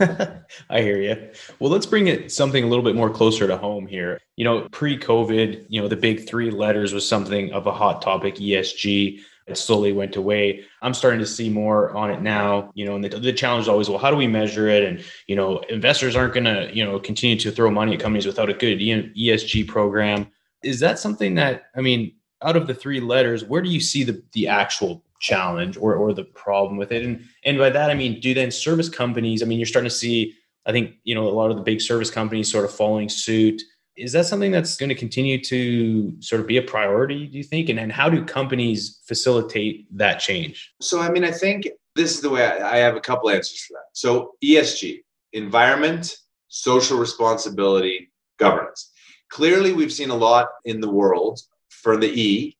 I 0.70 0.80
hear 0.80 1.00
you. 1.00 1.30
Well, 1.58 1.70
let's 1.70 1.86
bring 1.86 2.08
it 2.08 2.32
something 2.32 2.64
a 2.64 2.66
little 2.66 2.84
bit 2.84 2.96
more 2.96 3.10
closer 3.10 3.46
to 3.46 3.56
home 3.56 3.86
here. 3.86 4.20
You 4.36 4.44
know, 4.44 4.68
pre 4.70 4.98
COVID, 4.98 5.66
you 5.68 5.82
know, 5.82 5.88
the 5.88 5.96
big 5.96 6.26
three 6.26 6.50
letters 6.50 6.92
was 6.92 7.06
something 7.06 7.52
of 7.52 7.66
a 7.66 7.72
hot 7.72 8.00
topic 8.00 8.36
ESG. 8.36 9.20
It 9.46 9.58
slowly 9.58 9.92
went 9.92 10.16
away. 10.16 10.64
I'm 10.80 10.94
starting 10.94 11.20
to 11.20 11.26
see 11.26 11.50
more 11.50 11.94
on 11.94 12.10
it 12.10 12.22
now, 12.22 12.72
you 12.74 12.86
know, 12.86 12.94
and 12.94 13.04
the, 13.04 13.10
the 13.10 13.32
challenge 13.32 13.64
is 13.64 13.68
always, 13.68 13.90
well, 13.90 13.98
how 13.98 14.10
do 14.10 14.16
we 14.16 14.26
measure 14.26 14.68
it? 14.68 14.82
And, 14.82 15.04
you 15.26 15.36
know, 15.36 15.58
investors 15.68 16.16
aren't 16.16 16.32
going 16.32 16.44
to, 16.44 16.70
you 16.74 16.82
know, 16.82 16.98
continue 16.98 17.36
to 17.40 17.50
throw 17.50 17.70
money 17.70 17.92
at 17.92 18.00
companies 18.00 18.24
without 18.24 18.48
a 18.48 18.54
good 18.54 18.78
ESG 18.78 19.68
program 19.68 20.28
is 20.64 20.80
that 20.80 20.98
something 20.98 21.34
that 21.36 21.64
I 21.76 21.80
mean, 21.80 22.12
out 22.42 22.56
of 22.56 22.66
the 22.66 22.74
three 22.74 23.00
letters, 23.00 23.44
where 23.44 23.62
do 23.62 23.70
you 23.70 23.80
see 23.80 24.04
the 24.04 24.22
the 24.32 24.48
actual 24.48 25.04
challenge 25.20 25.76
or 25.76 25.94
or 25.94 26.12
the 26.12 26.24
problem 26.24 26.76
with 26.76 26.92
it? 26.92 27.04
And 27.04 27.24
and 27.44 27.58
by 27.58 27.70
that 27.70 27.90
I 27.90 27.94
mean, 27.94 28.20
do 28.20 28.34
then 28.34 28.50
service 28.50 28.88
companies? 28.88 29.42
I 29.42 29.46
mean, 29.46 29.58
you're 29.58 29.66
starting 29.66 29.90
to 29.90 29.94
see 29.94 30.34
I 30.66 30.72
think, 30.72 30.94
you 31.04 31.14
know, 31.14 31.28
a 31.28 31.30
lot 31.30 31.50
of 31.50 31.56
the 31.56 31.62
big 31.62 31.80
service 31.80 32.10
companies 32.10 32.50
sort 32.50 32.64
of 32.64 32.72
following 32.72 33.08
suit. 33.08 33.62
Is 33.96 34.12
that 34.12 34.26
something 34.26 34.50
that's 34.50 34.76
going 34.76 34.88
to 34.88 34.94
continue 34.94 35.42
to 35.44 36.20
sort 36.20 36.40
of 36.40 36.46
be 36.46 36.56
a 36.56 36.62
priority, 36.62 37.26
do 37.26 37.38
you 37.38 37.44
think? 37.44 37.68
And, 37.68 37.78
and 37.78 37.92
how 37.92 38.08
do 38.08 38.24
companies 38.24 39.00
facilitate 39.06 39.86
that 39.96 40.18
change? 40.18 40.72
So, 40.80 41.00
I 41.00 41.10
mean, 41.10 41.22
I 41.24 41.30
think 41.30 41.68
this 41.94 42.14
is 42.14 42.20
the 42.20 42.30
way 42.30 42.44
I, 42.44 42.74
I 42.74 42.76
have 42.78 42.96
a 42.96 43.00
couple 43.00 43.30
answers 43.30 43.60
for 43.60 43.74
that. 43.74 43.84
So, 43.92 44.32
ESG, 44.42 45.00
environment, 45.32 46.16
social 46.48 46.98
responsibility, 46.98 48.10
governance. 48.38 48.90
Clearly, 49.30 49.72
we've 49.72 49.92
seen 49.92 50.10
a 50.10 50.16
lot 50.16 50.48
in 50.64 50.80
the 50.80 50.90
world 50.90 51.40
for 51.68 51.96
the 51.96 52.08
E, 52.08 52.56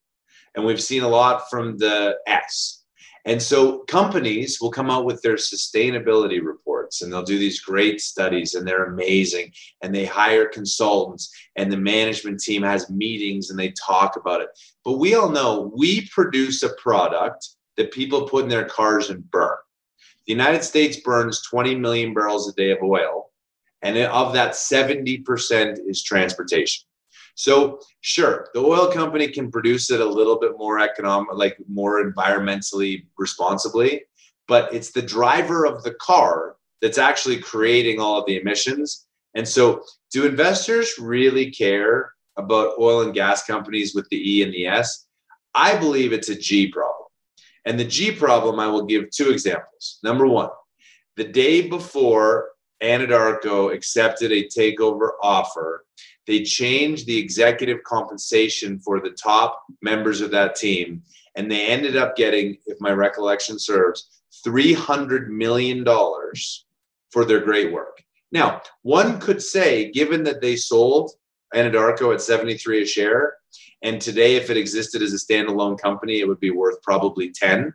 and 0.54 0.64
we've 0.64 0.82
seen 0.82 1.02
a 1.02 1.08
lot 1.08 1.48
from 1.50 1.78
the 1.78 2.16
S. 2.26 2.84
And 3.26 3.40
so 3.40 3.78
companies 3.84 4.60
will 4.60 4.70
come 4.70 4.90
out 4.90 5.06
with 5.06 5.22
their 5.22 5.36
sustainability 5.36 6.44
reports 6.44 7.00
and 7.00 7.10
they'll 7.10 7.22
do 7.22 7.38
these 7.38 7.60
great 7.60 8.00
studies 8.02 8.54
and 8.54 8.68
they're 8.68 8.84
amazing. 8.84 9.50
And 9.82 9.94
they 9.94 10.04
hire 10.04 10.46
consultants 10.46 11.34
and 11.56 11.72
the 11.72 11.78
management 11.78 12.40
team 12.40 12.62
has 12.62 12.90
meetings 12.90 13.48
and 13.48 13.58
they 13.58 13.72
talk 13.72 14.16
about 14.16 14.42
it. 14.42 14.48
But 14.84 14.98
we 14.98 15.14
all 15.14 15.30
know 15.30 15.72
we 15.74 16.06
produce 16.08 16.62
a 16.62 16.74
product 16.74 17.48
that 17.78 17.92
people 17.92 18.28
put 18.28 18.44
in 18.44 18.50
their 18.50 18.66
cars 18.66 19.08
and 19.08 19.28
burn. 19.30 19.56
The 20.26 20.32
United 20.32 20.62
States 20.62 20.98
burns 20.98 21.42
20 21.42 21.76
million 21.76 22.12
barrels 22.12 22.48
a 22.48 22.52
day 22.52 22.70
of 22.70 22.78
oil. 22.82 23.30
And 23.84 23.98
of 23.98 24.32
that, 24.32 24.52
70% 24.52 25.78
is 25.86 26.02
transportation. 26.02 26.84
So 27.34 27.80
sure, 28.00 28.48
the 28.54 28.60
oil 28.60 28.90
company 28.90 29.28
can 29.28 29.50
produce 29.50 29.90
it 29.90 30.00
a 30.00 30.04
little 30.04 30.40
bit 30.40 30.52
more 30.56 30.78
economic, 30.78 31.34
like 31.34 31.58
more 31.68 32.02
environmentally 32.02 33.06
responsibly, 33.18 34.04
but 34.48 34.72
it's 34.72 34.92
the 34.92 35.02
driver 35.02 35.66
of 35.66 35.82
the 35.82 35.94
car 35.94 36.56
that's 36.80 36.98
actually 36.98 37.38
creating 37.38 38.00
all 38.00 38.18
of 38.18 38.26
the 38.26 38.40
emissions. 38.40 39.06
And 39.34 39.46
so 39.46 39.82
do 40.12 40.26
investors 40.26 40.94
really 40.98 41.50
care 41.50 42.12
about 42.36 42.78
oil 42.78 43.02
and 43.02 43.12
gas 43.12 43.44
companies 43.44 43.94
with 43.94 44.08
the 44.08 44.38
E 44.38 44.42
and 44.42 44.52
the 44.52 44.66
S? 44.66 45.06
I 45.54 45.76
believe 45.76 46.12
it's 46.12 46.30
a 46.30 46.38
G 46.38 46.68
problem. 46.68 47.08
And 47.66 47.78
the 47.78 47.84
G 47.84 48.12
problem, 48.12 48.60
I 48.60 48.68
will 48.68 48.86
give 48.86 49.10
two 49.10 49.30
examples. 49.30 49.98
Number 50.02 50.26
one, 50.26 50.50
the 51.16 51.24
day 51.24 51.68
before 51.68 52.50
Anadarko 52.82 53.72
accepted 53.72 54.32
a 54.32 54.44
takeover 54.44 55.10
offer, 55.22 55.84
they 56.26 56.42
changed 56.42 57.06
the 57.06 57.18
executive 57.18 57.82
compensation 57.84 58.78
for 58.78 59.00
the 59.00 59.10
top 59.10 59.62
members 59.82 60.20
of 60.20 60.30
that 60.30 60.56
team. 60.56 61.02
And 61.36 61.50
they 61.50 61.66
ended 61.66 61.96
up 61.96 62.16
getting, 62.16 62.58
if 62.66 62.80
my 62.80 62.92
recollection 62.92 63.58
serves, 63.58 64.22
$300 64.46 65.28
million 65.28 65.84
for 67.10 67.24
their 67.24 67.40
great 67.40 67.72
work. 67.72 68.02
Now, 68.32 68.62
one 68.82 69.20
could 69.20 69.42
say, 69.42 69.90
given 69.92 70.24
that 70.24 70.40
they 70.40 70.56
sold 70.56 71.12
Anadarko 71.54 72.12
at 72.12 72.20
73 72.20 72.82
a 72.82 72.86
share, 72.86 73.34
and 73.82 74.00
today, 74.00 74.36
if 74.36 74.48
it 74.48 74.56
existed 74.56 75.02
as 75.02 75.12
a 75.12 75.18
standalone 75.18 75.78
company, 75.78 76.20
it 76.20 76.26
would 76.26 76.40
be 76.40 76.50
worth 76.50 76.80
probably 76.82 77.30
10 77.30 77.72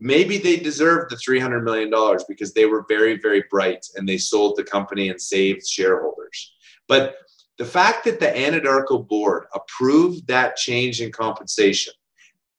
maybe 0.00 0.38
they 0.38 0.56
deserved 0.56 1.10
the 1.10 1.16
$300 1.16 1.64
million 1.64 1.90
because 2.28 2.52
they 2.52 2.66
were 2.66 2.84
very, 2.88 3.18
very 3.18 3.44
bright 3.50 3.84
and 3.96 4.08
they 4.08 4.18
sold 4.18 4.56
the 4.56 4.64
company 4.64 5.08
and 5.08 5.20
saved 5.20 5.66
shareholders. 5.66 6.54
But 6.86 7.16
the 7.58 7.64
fact 7.64 8.04
that 8.04 8.20
the 8.20 8.26
Anadarko 8.26 9.06
board 9.06 9.46
approved 9.54 10.26
that 10.28 10.56
change 10.56 11.00
in 11.00 11.10
compensation 11.10 11.92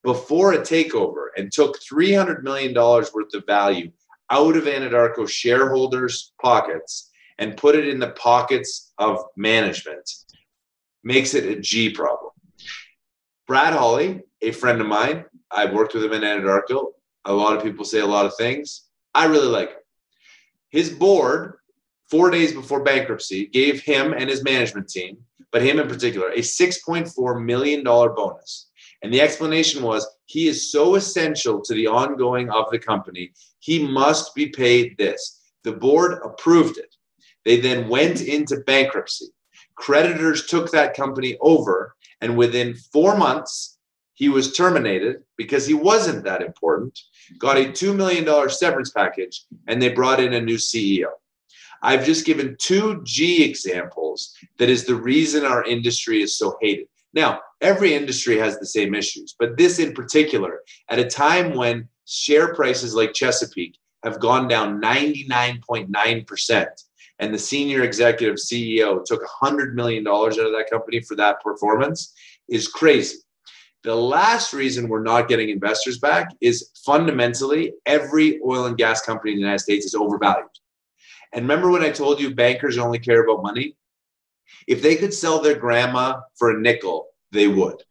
before 0.02 0.52
a 0.52 0.58
takeover 0.58 1.28
and 1.36 1.50
took 1.50 1.78
$300 1.80 2.42
million 2.42 2.74
worth 2.74 3.34
of 3.34 3.46
value 3.46 3.90
out 4.30 4.56
of 4.56 4.64
Anadarko 4.64 5.28
shareholders' 5.28 6.32
pockets 6.40 7.10
and 7.38 7.56
put 7.56 7.74
it 7.74 7.88
in 7.88 7.98
the 7.98 8.10
pockets 8.10 8.92
of 8.98 9.24
management 9.36 10.08
makes 11.02 11.34
it 11.34 11.44
a 11.44 11.60
G 11.60 11.90
problem. 11.90 12.30
Brad 13.46 13.72
Holly, 13.72 14.22
a 14.42 14.52
friend 14.52 14.80
of 14.80 14.86
mine, 14.86 15.24
I've 15.50 15.72
worked 15.72 15.94
with 15.94 16.04
him 16.04 16.12
in 16.12 16.22
Anadarko, 16.22 16.92
a 17.24 17.32
lot 17.32 17.56
of 17.56 17.62
people 17.62 17.84
say 17.84 18.00
a 18.00 18.06
lot 18.06 18.26
of 18.26 18.36
things. 18.36 18.88
I 19.14 19.26
really 19.26 19.48
like 19.48 19.70
him. 19.70 19.76
His 20.70 20.90
board, 20.90 21.54
four 22.08 22.30
days 22.30 22.52
before 22.52 22.82
bankruptcy, 22.82 23.46
gave 23.46 23.80
him 23.80 24.12
and 24.12 24.30
his 24.30 24.44
management 24.44 24.88
team, 24.88 25.18
but 25.52 25.62
him 25.62 25.80
in 25.80 25.88
particular, 25.88 26.28
a 26.28 26.38
$6.4 26.38 27.44
million 27.44 27.82
bonus. 27.82 28.70
And 29.02 29.12
the 29.12 29.20
explanation 29.20 29.82
was 29.82 30.06
he 30.26 30.46
is 30.46 30.70
so 30.70 30.94
essential 30.94 31.60
to 31.62 31.74
the 31.74 31.86
ongoing 31.86 32.50
of 32.50 32.70
the 32.70 32.78
company, 32.78 33.32
he 33.58 33.86
must 33.86 34.34
be 34.34 34.46
paid 34.46 34.96
this. 34.96 35.40
The 35.64 35.72
board 35.72 36.20
approved 36.24 36.78
it. 36.78 36.94
They 37.44 37.60
then 37.60 37.88
went 37.88 38.20
into 38.20 38.60
bankruptcy. 38.66 39.26
Creditors 39.74 40.46
took 40.46 40.70
that 40.70 40.94
company 40.94 41.36
over, 41.40 41.96
and 42.20 42.36
within 42.36 42.74
four 42.92 43.16
months, 43.16 43.78
he 44.20 44.28
was 44.28 44.52
terminated 44.52 45.24
because 45.38 45.66
he 45.66 45.72
wasn't 45.72 46.22
that 46.24 46.42
important, 46.42 47.00
got 47.38 47.56
a 47.56 47.64
$2 47.64 47.96
million 47.96 48.50
severance 48.50 48.90
package, 48.90 49.46
and 49.66 49.80
they 49.80 49.88
brought 49.88 50.20
in 50.20 50.34
a 50.34 50.40
new 50.42 50.58
CEO. 50.58 51.06
I've 51.82 52.04
just 52.04 52.26
given 52.26 52.54
two 52.60 53.00
G 53.02 53.42
examples 53.42 54.36
that 54.58 54.68
is 54.68 54.84
the 54.84 54.94
reason 54.94 55.46
our 55.46 55.64
industry 55.64 56.20
is 56.20 56.36
so 56.36 56.58
hated. 56.60 56.88
Now, 57.14 57.40
every 57.62 57.94
industry 57.94 58.36
has 58.36 58.58
the 58.58 58.66
same 58.66 58.94
issues, 58.94 59.34
but 59.38 59.56
this 59.56 59.78
in 59.78 59.94
particular, 59.94 60.60
at 60.90 60.98
a 60.98 61.08
time 61.08 61.56
when 61.56 61.88
share 62.04 62.54
prices 62.54 62.94
like 62.94 63.14
Chesapeake 63.14 63.78
have 64.04 64.20
gone 64.20 64.48
down 64.48 64.82
99.9%, 64.82 66.66
and 67.20 67.32
the 67.32 67.38
senior 67.38 67.84
executive 67.84 68.36
CEO 68.36 69.02
took 69.02 69.22
$100 69.42 69.72
million 69.72 70.06
out 70.06 70.38
of 70.38 70.52
that 70.52 70.68
company 70.70 71.00
for 71.00 71.14
that 71.14 71.42
performance, 71.42 72.12
is 72.50 72.68
crazy. 72.68 73.16
The 73.82 73.94
last 73.94 74.52
reason 74.52 74.88
we're 74.88 75.02
not 75.02 75.28
getting 75.28 75.48
investors 75.48 75.98
back 75.98 76.34
is 76.42 76.70
fundamentally 76.84 77.72
every 77.86 78.38
oil 78.44 78.66
and 78.66 78.76
gas 78.76 79.00
company 79.00 79.32
in 79.32 79.38
the 79.38 79.42
United 79.42 79.60
States 79.60 79.86
is 79.86 79.94
overvalued. 79.94 80.48
And 81.32 81.44
remember 81.44 81.70
when 81.70 81.82
I 81.82 81.90
told 81.90 82.20
you 82.20 82.34
bankers 82.34 82.76
only 82.76 82.98
care 82.98 83.24
about 83.24 83.42
money? 83.42 83.76
If 84.66 84.82
they 84.82 84.96
could 84.96 85.14
sell 85.14 85.40
their 85.40 85.58
grandma 85.58 86.20
for 86.36 86.50
a 86.50 86.60
nickel, 86.60 87.06
they 87.32 87.48
would. 87.48 87.82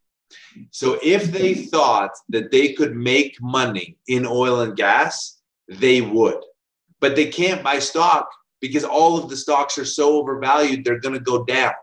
So 0.69 0.99
if 1.01 1.31
they 1.31 1.55
thought 1.55 2.11
that 2.29 2.51
they 2.51 2.73
could 2.73 2.95
make 2.95 3.41
money 3.41 3.97
in 4.07 4.27
oil 4.27 4.61
and 4.61 4.75
gas, 4.75 5.39
they 5.67 6.01
would. 6.01 6.43
But 6.99 7.15
they 7.15 7.27
can't 7.27 7.63
buy 7.63 7.79
stock 7.79 8.29
because 8.61 8.83
all 8.83 9.17
of 9.17 9.29
the 9.29 9.37
stocks 9.37 9.77
are 9.79 9.85
so 9.85 10.17
overvalued, 10.17 10.83
they're 10.83 10.99
going 10.99 11.15
to 11.15 11.21
go 11.21 11.45
down. 11.45 11.73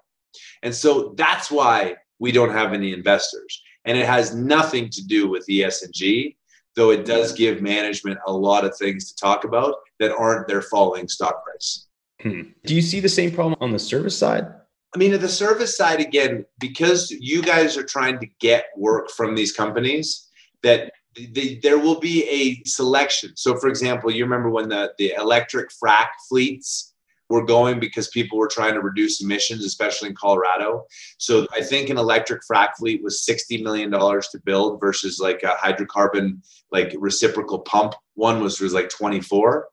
And 0.63 0.73
so 0.73 1.15
that's 1.17 1.51
why 1.51 1.97
we 2.21 2.31
don't 2.31 2.53
have 2.53 2.73
any 2.73 2.93
investors 2.93 3.63
and 3.87 3.97
it 3.97 4.07
has 4.07 4.35
nothing 4.35 4.91
to 4.91 5.05
do 5.07 5.29
with 5.29 5.47
ESG, 5.47 6.37
though 6.75 6.91
it 6.91 7.07
does 7.07 7.33
give 7.33 7.63
management 7.63 8.19
a 8.27 8.33
lot 8.33 8.65
of 8.65 8.77
things 8.77 9.11
to 9.11 9.17
talk 9.17 9.45
about 9.45 9.77
that 9.99 10.13
aren't 10.13 10.47
their 10.47 10.61
falling 10.61 11.09
stock 11.09 11.45
price. 11.45 11.87
Hmm. 12.21 12.51
Do 12.65 12.75
you 12.75 12.83
see 12.83 13.01
the 13.01 13.09
same 13.09 13.31
problem 13.31 13.57
on 13.61 13.71
the 13.71 13.79
service 13.79 14.19
side? 14.19 14.47
I 14.95 14.99
mean, 14.99 15.13
at 15.13 15.21
the 15.21 15.29
service 15.29 15.77
side, 15.77 16.01
again, 16.01 16.45
because 16.59 17.11
you 17.11 17.43
guys 17.43 17.77
are 17.77 17.85
trying 17.85 18.19
to 18.21 18.27
get 18.41 18.67
work 18.77 19.11
from 19.11 19.35
these 19.35 19.53
companies, 19.53 20.29
that 20.63 20.93
the, 21.15 21.61
there 21.63 21.79
will 21.79 22.01
be 22.01 22.25
a 22.29 22.63
selection. 22.69 23.33
So, 23.37 23.57
for 23.57 23.69
example, 23.69 24.11
you 24.11 24.25
remember 24.25 24.51
when 24.51 24.69
the, 24.69 24.93
the 24.99 25.13
electric 25.19 25.71
frac 25.71 26.09
fleets 26.29 26.95
were 27.29 27.45
going 27.45 27.81
because 27.81 28.09
people 28.09 28.39
were 28.39 28.49
trying 28.49 28.75
to 28.75 28.81
reduce 28.81 29.23
emissions, 29.23 29.65
especially 29.65 30.09
in 30.09 30.15
Colorado. 30.15 30.85
So 31.19 31.47
I 31.53 31.61
think 31.61 31.91
an 31.91 31.99
electric 31.99 32.43
frac 32.51 32.77
fleet 32.79 33.03
was 33.03 33.27
$60 33.29 33.63
million 33.63 33.91
to 33.91 34.41
build 34.45 34.81
versus 34.81 35.19
like 35.19 35.43
a 35.43 35.57
hydrocarbon, 35.61 36.39
like 36.71 36.95
reciprocal 36.99 37.61
pump. 37.61 37.95
One 38.15 38.41
was, 38.41 38.61
was 38.61 38.75
like 38.75 38.89
24. 38.91 39.69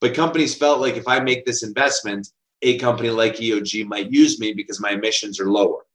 But 0.00 0.14
companies 0.14 0.54
felt 0.54 0.80
like 0.80 0.96
if 0.96 1.08
I 1.08 1.20
make 1.20 1.44
this 1.44 1.62
investment, 1.62 2.28
a 2.62 2.78
company 2.78 3.10
like 3.10 3.36
EOG 3.36 3.86
might 3.86 4.10
use 4.10 4.38
me 4.38 4.52
because 4.52 4.80
my 4.80 4.90
emissions 4.90 5.40
are 5.40 5.50
lower. 5.50 5.86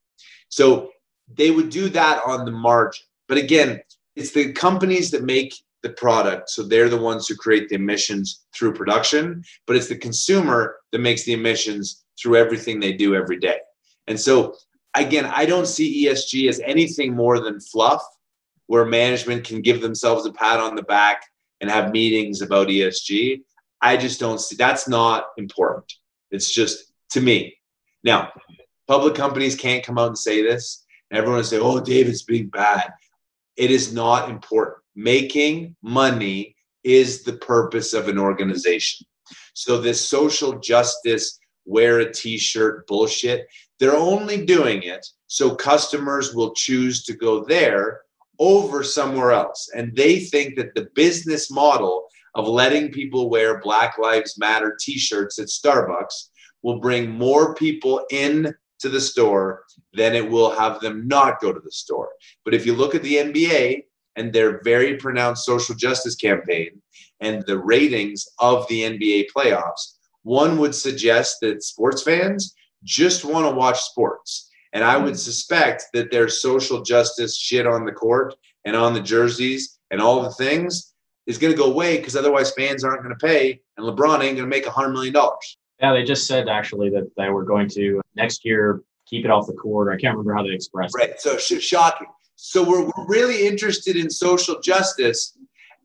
So 0.49 0.89
they 1.33 1.51
would 1.51 1.69
do 1.69 1.89
that 1.89 2.21
on 2.25 2.45
the 2.45 2.51
margin. 2.51 3.05
But 3.27 3.37
again, 3.37 3.81
it's 4.15 4.31
the 4.31 4.51
companies 4.53 5.11
that 5.11 5.23
make 5.23 5.55
the 5.83 5.91
product. 5.91 6.49
So 6.49 6.63
they're 6.63 6.89
the 6.89 6.97
ones 6.97 7.27
who 7.27 7.35
create 7.35 7.69
the 7.69 7.75
emissions 7.75 8.45
through 8.55 8.73
production, 8.73 9.43
but 9.67 9.75
it's 9.75 9.89
the 9.89 9.97
consumer 9.97 10.77
that 10.91 10.99
makes 10.99 11.23
the 11.23 11.33
emissions 11.33 12.03
through 12.19 12.37
everything 12.37 12.79
they 12.79 12.93
do 12.93 13.15
every 13.15 13.37
day. 13.37 13.59
And 14.07 14.19
so, 14.19 14.55
again, 14.95 15.25
I 15.25 15.45
don't 15.45 15.67
see 15.67 16.05
ESG 16.05 16.49
as 16.49 16.61
anything 16.61 17.13
more 17.13 17.39
than 17.39 17.59
fluff 17.59 18.01
where 18.67 18.85
management 18.85 19.43
can 19.43 19.61
give 19.61 19.81
themselves 19.81 20.25
a 20.25 20.31
pat 20.31 20.59
on 20.59 20.75
the 20.75 20.83
back 20.83 21.25
and 21.61 21.69
have 21.69 21.91
meetings 21.91 22.41
about 22.41 22.69
ESG. 22.69 23.41
I 23.81 23.97
just 23.97 24.19
don't 24.19 24.39
see 24.39 24.55
that's 24.55 24.87
not 24.87 25.27
important. 25.37 25.91
It's 26.31 26.51
just 26.51 26.93
to 27.11 27.21
me. 27.21 27.57
Now, 28.03 28.31
public 28.87 29.15
companies 29.15 29.55
can't 29.55 29.85
come 29.85 29.97
out 29.97 30.07
and 30.07 30.17
say 30.17 30.41
this. 30.41 30.85
Everyone 31.11 31.43
say, 31.43 31.59
oh, 31.59 31.79
David's 31.79 32.23
being 32.23 32.47
bad. 32.47 32.91
It 33.55 33.69
is 33.69 33.93
not 33.93 34.29
important 34.29 34.82
making 34.95 35.75
money 35.81 36.55
is 36.83 37.23
the 37.23 37.33
purpose 37.33 37.93
of 37.93 38.07
an 38.07 38.17
organization. 38.19 39.05
So 39.53 39.79
this 39.79 40.07
social 40.07 40.59
justice, 40.59 41.39
wear 41.65 41.99
a 41.99 42.11
t-shirt 42.11 42.85
bullshit, 42.87 43.47
they're 43.79 43.95
only 43.95 44.45
doing 44.45 44.83
it 44.83 45.05
so 45.27 45.55
customers 45.55 46.33
will 46.33 46.53
choose 46.53 47.03
to 47.05 47.13
go 47.13 47.43
there 47.43 48.01
over 48.39 48.83
somewhere 48.83 49.31
else. 49.31 49.69
And 49.75 49.95
they 49.95 50.19
think 50.19 50.55
that 50.57 50.75
the 50.75 50.89
business 50.95 51.49
model 51.49 52.07
of 52.35 52.47
letting 52.47 52.91
people 52.91 53.29
wear 53.29 53.61
Black 53.61 53.97
Lives 53.97 54.37
Matter 54.37 54.77
t-shirts 54.79 55.39
at 55.39 55.47
Starbucks 55.47 56.29
will 56.63 56.79
bring 56.79 57.09
more 57.09 57.55
people 57.55 58.05
in 58.11 58.53
to 58.79 58.89
the 58.89 59.01
store 59.01 59.63
than 59.93 60.15
it 60.15 60.29
will 60.29 60.51
have 60.51 60.79
them 60.81 61.07
not 61.07 61.39
go 61.39 61.53
to 61.53 61.59
the 61.59 61.71
store. 61.71 62.09
But 62.43 62.53
if 62.53 62.65
you 62.65 62.73
look 62.75 62.95
at 62.95 63.03
the 63.03 63.15
NBA 63.15 63.83
and 64.15 64.31
their 64.31 64.61
very 64.63 64.97
pronounced 64.97 65.45
social 65.45 65.75
justice 65.75 66.15
campaign 66.15 66.81
and 67.19 67.43
the 67.47 67.57
ratings 67.57 68.27
of 68.39 68.67
the 68.67 68.81
NBA 68.81 69.27
playoffs, 69.35 69.97
one 70.23 70.57
would 70.57 70.75
suggest 70.75 71.37
that 71.41 71.63
sports 71.63 72.03
fans 72.03 72.55
just 72.83 73.25
want 73.25 73.47
to 73.47 73.55
watch 73.55 73.79
sports. 73.79 74.49
And 74.73 74.83
I 74.83 74.97
would 74.97 75.13
hmm. 75.13 75.17
suspect 75.17 75.85
that 75.93 76.11
their 76.11 76.29
social 76.29 76.81
justice 76.81 77.37
shit 77.37 77.67
on 77.67 77.85
the 77.85 77.91
court 77.91 78.35
and 78.65 78.75
on 78.75 78.93
the 78.93 79.01
jerseys 79.01 79.79
and 79.91 80.01
all 80.01 80.21
the 80.21 80.31
things 80.31 80.93
is 81.25 81.37
going 81.37 81.53
to 81.53 81.57
go 81.57 81.71
away 81.71 81.97
because 81.97 82.15
otherwise 82.15 82.51
fans 82.51 82.83
aren't 82.83 83.03
going 83.03 83.15
to 83.17 83.25
pay 83.25 83.61
and 83.77 83.85
LeBron 83.85 84.21
ain't 84.21 84.37
going 84.37 84.37
to 84.37 84.45
make 84.47 84.65
a 84.65 84.69
$100 84.69 84.91
million. 84.91 85.15
Yeah, 85.79 85.93
they 85.93 86.03
just 86.03 86.27
said 86.27 86.49
actually 86.49 86.89
that 86.91 87.09
they 87.17 87.29
were 87.29 87.43
going 87.43 87.69
to 87.69 88.01
next 88.15 88.43
year 88.43 88.81
keep 89.05 89.25
it 89.25 89.31
off 89.31 89.47
the 89.47 89.53
court. 89.53 89.93
I 89.93 89.97
can't 89.97 90.17
remember 90.17 90.33
how 90.33 90.43
they 90.43 90.53
expressed 90.53 90.95
right. 90.95 91.09
it. 91.09 91.11
Right. 91.11 91.21
So 91.21 91.37
sh- 91.37 91.61
shocking. 91.61 92.07
So 92.45 92.61
we're, 92.61 92.83
we're 92.83 93.05
really 93.07 93.47
interested 93.47 93.95
in 93.95 94.09
social 94.09 94.59
justice, 94.59 95.37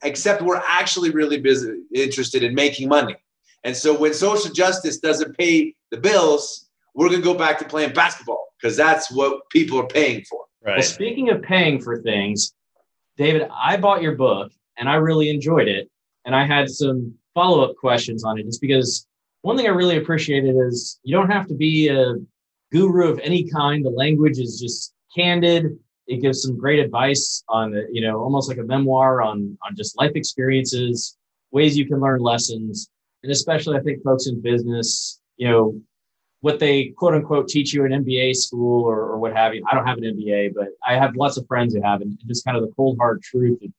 except 0.02 0.42
we're 0.42 0.60
actually 0.66 1.10
really 1.10 1.38
busy 1.38 1.82
interested 1.94 2.42
in 2.42 2.52
making 2.52 2.88
money. 2.88 3.14
And 3.62 3.76
so 3.76 3.96
when 3.96 4.12
social 4.12 4.52
justice 4.52 4.98
doesn't 4.98 5.38
pay 5.38 5.76
the 5.92 5.98
bills, 5.98 6.68
we're 6.94 7.10
going 7.10 7.20
to 7.20 7.24
go 7.24 7.34
back 7.38 7.60
to 7.60 7.64
playing 7.64 7.92
basketball 7.92 8.48
because 8.60 8.76
that's 8.76 9.08
what 9.08 9.48
people 9.50 9.78
are 9.78 9.86
paying 9.86 10.24
for. 10.24 10.46
Right. 10.66 10.78
Well, 10.78 10.82
speaking 10.82 11.30
of 11.30 11.42
paying 11.42 11.80
for 11.80 12.02
things, 12.02 12.52
David, 13.16 13.48
I 13.54 13.76
bought 13.76 14.02
your 14.02 14.16
book 14.16 14.50
and 14.76 14.88
I 14.88 14.96
really 14.96 15.30
enjoyed 15.30 15.68
it. 15.68 15.88
And 16.24 16.34
I 16.34 16.44
had 16.44 16.68
some 16.68 17.14
follow 17.34 17.62
up 17.62 17.76
questions 17.76 18.24
on 18.24 18.36
it 18.36 18.46
just 18.46 18.60
because 18.60 19.06
one 19.42 19.56
thing 19.56 19.66
I 19.66 19.70
really 19.70 19.96
appreciated 19.96 20.56
is 20.56 20.98
you 21.04 21.16
don't 21.16 21.30
have 21.30 21.46
to 21.46 21.54
be 21.54 21.86
a 21.86 22.14
guru 22.72 23.12
of 23.12 23.20
any 23.20 23.48
kind. 23.48 23.84
The 23.84 23.90
language 23.90 24.38
is 24.38 24.60
just 24.60 24.92
candid. 25.14 25.78
It 26.08 26.22
gives 26.22 26.42
some 26.42 26.58
great 26.58 26.78
advice 26.78 27.44
on, 27.48 27.74
you 27.92 28.00
know, 28.00 28.18
almost 28.18 28.48
like 28.48 28.58
a 28.58 28.64
memoir 28.64 29.22
on, 29.22 29.56
on 29.64 29.76
just 29.76 29.96
life 29.98 30.12
experiences, 30.14 31.16
ways 31.52 31.76
you 31.76 31.86
can 31.86 32.00
learn 32.00 32.20
lessons. 32.20 32.90
And 33.22 33.30
especially, 33.30 33.76
I 33.76 33.80
think 33.80 34.02
folks 34.02 34.26
in 34.26 34.40
business, 34.40 35.20
you 35.36 35.48
know, 35.48 35.80
what 36.40 36.58
they 36.58 36.86
quote 36.96 37.14
unquote 37.14 37.48
teach 37.48 37.74
you 37.74 37.84
in 37.84 37.92
MBA 38.04 38.36
school 38.36 38.84
or, 38.84 39.00
or 39.00 39.18
what 39.18 39.36
have 39.36 39.54
you. 39.54 39.62
I 39.70 39.74
don't 39.74 39.86
have 39.86 39.98
an 39.98 40.04
MBA, 40.04 40.54
but 40.54 40.68
I 40.86 40.94
have 40.94 41.16
lots 41.16 41.36
of 41.36 41.46
friends 41.46 41.74
who 41.74 41.82
have, 41.82 42.00
and 42.00 42.18
just 42.26 42.44
kind 42.44 42.56
of 42.56 42.62
the 42.62 42.72
cold 42.74 42.96
hard 42.98 43.22
truth 43.22 43.58
of, 43.62 43.70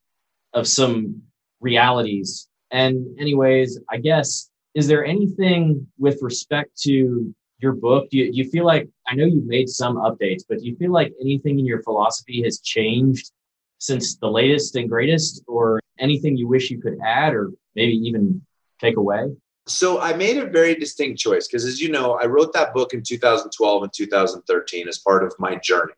of 0.53 0.67
some 0.67 1.21
realities. 1.61 2.47
And, 2.71 3.19
anyways, 3.19 3.80
I 3.89 3.97
guess, 3.97 4.49
is 4.75 4.88
there 4.88 5.03
anything 5.03 5.88
with 5.97 6.19
respect 6.21 6.80
to 6.82 7.34
your 7.60 7.74
book? 7.74 8.10
Do 8.10 8.18
you, 8.18 8.32
do 8.32 8.38
you 8.38 8.49
feel 8.49 8.66
like, 8.66 8.88
I 9.07 9.16
know 9.16 9.26
you've 9.26 9.45
made 9.45 9.70
some 9.70 9.97
updates, 9.97 10.43
but 10.47 10.60
do 10.60 10.66
you 10.66 10.76
feel 10.76 10.91
like 10.91 11.14
anything 11.22 11.60
in 11.60 11.66
your 11.66 11.84
philosophy 11.84 12.41
has 12.43 12.60
changed 12.60 13.32
since 13.78 14.18
the 14.18 14.30
latest 14.30 14.76
and 14.76 14.89
greatest, 14.89 15.43
or 15.47 15.80
anything 15.99 16.36
you 16.36 16.47
wish 16.47 16.70
you 16.70 16.82
could 16.82 16.97
add 17.05 17.34
or 17.34 17.51
maybe 17.76 17.93
even 17.93 18.41
take 18.80 18.97
away? 18.97 19.30
So 19.68 20.01
I 20.01 20.14
made 20.14 20.38
a 20.38 20.49
very 20.49 20.76
distinct 20.76 21.20
choice 21.20 21.47
because, 21.47 21.64
as 21.66 21.80
you 21.80 21.89
know, 21.89 22.14
I 22.14 22.26
wrote 22.26 22.53
that 22.53 22.74
book 22.74 22.93
in 22.93 23.03
2012 23.03 23.84
and 23.84 23.93
2013 23.93 24.88
as 24.88 24.97
part 24.97 25.24
of 25.24 25.34
my 25.38 25.55
journey. 25.55 25.93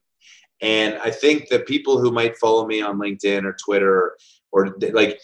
And 0.61 0.95
I 0.95 1.09
think 1.09 1.49
that 1.49 1.65
people 1.65 1.99
who 1.99 2.11
might 2.11 2.37
follow 2.37 2.67
me 2.67 2.81
on 2.81 2.99
LinkedIn 2.99 3.45
or 3.45 3.55
Twitter 3.63 3.95
or, 3.95 4.17
or 4.51 4.75
like, 4.91 5.19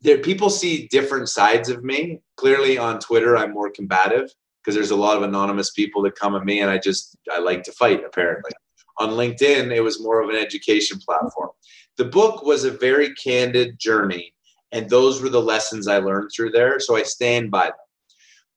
there 0.00 0.18
people 0.18 0.50
see 0.50 0.88
different 0.88 1.28
sides 1.28 1.68
of 1.68 1.84
me. 1.84 2.20
Clearly 2.36 2.78
on 2.78 2.98
Twitter, 2.98 3.36
I'm 3.36 3.52
more 3.52 3.70
combative 3.70 4.32
because 4.62 4.74
there's 4.74 4.90
a 4.90 4.96
lot 4.96 5.16
of 5.16 5.22
anonymous 5.22 5.70
people 5.70 6.02
that 6.02 6.14
come 6.14 6.34
at 6.34 6.44
me 6.44 6.60
and 6.60 6.70
I 6.70 6.78
just 6.78 7.16
I 7.32 7.40
like 7.40 7.62
to 7.64 7.72
fight 7.72 8.04
apparently. 8.04 8.52
On 8.98 9.10
LinkedIn, 9.10 9.74
it 9.74 9.80
was 9.80 10.02
more 10.02 10.20
of 10.20 10.28
an 10.28 10.36
education 10.36 10.98
platform. 10.98 11.50
The 11.96 12.04
book 12.04 12.44
was 12.44 12.64
a 12.64 12.70
very 12.70 13.14
candid 13.14 13.78
journey 13.78 14.32
and 14.72 14.88
those 14.88 15.20
were 15.20 15.28
the 15.28 15.40
lessons 15.40 15.86
I 15.86 15.98
learned 15.98 16.30
through 16.34 16.50
there. 16.50 16.80
So 16.80 16.96
I 16.96 17.02
stand 17.02 17.50
by 17.50 17.66
them. 17.66 17.74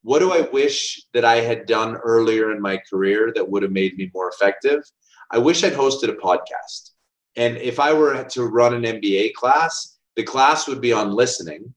What 0.03 0.20
do 0.20 0.32
I 0.32 0.41
wish 0.41 1.01
that 1.14 1.26
I 1.26 1.38
had 1.38 1.66
done 1.66 1.95
earlier 1.95 2.51
in 2.51 2.62
my 2.62 2.78
career 2.89 3.32
that 3.36 3.49
would 3.49 3.64
have 3.64 3.72
made 3.72 3.97
me 3.97 4.12
more 4.14 4.30
effective? 4.30 4.84
I 5.32 5.39
wish 5.39 5.64
I'd 5.64 5.74
hosted 5.74 6.10
a 6.10 6.14
podcast. 6.14 6.91
And 7.36 7.58
if 7.58 7.80
I 7.80 7.91
were 7.91 8.24
to 8.24 8.45
run 8.45 8.74
an 8.74 8.84
MBA 8.84 9.34
class, 9.34 9.97
the 10.16 10.24
class 10.24 10.68
would 10.68 10.80
be 10.80 10.93
on 10.93 11.12
listening. 11.12 11.74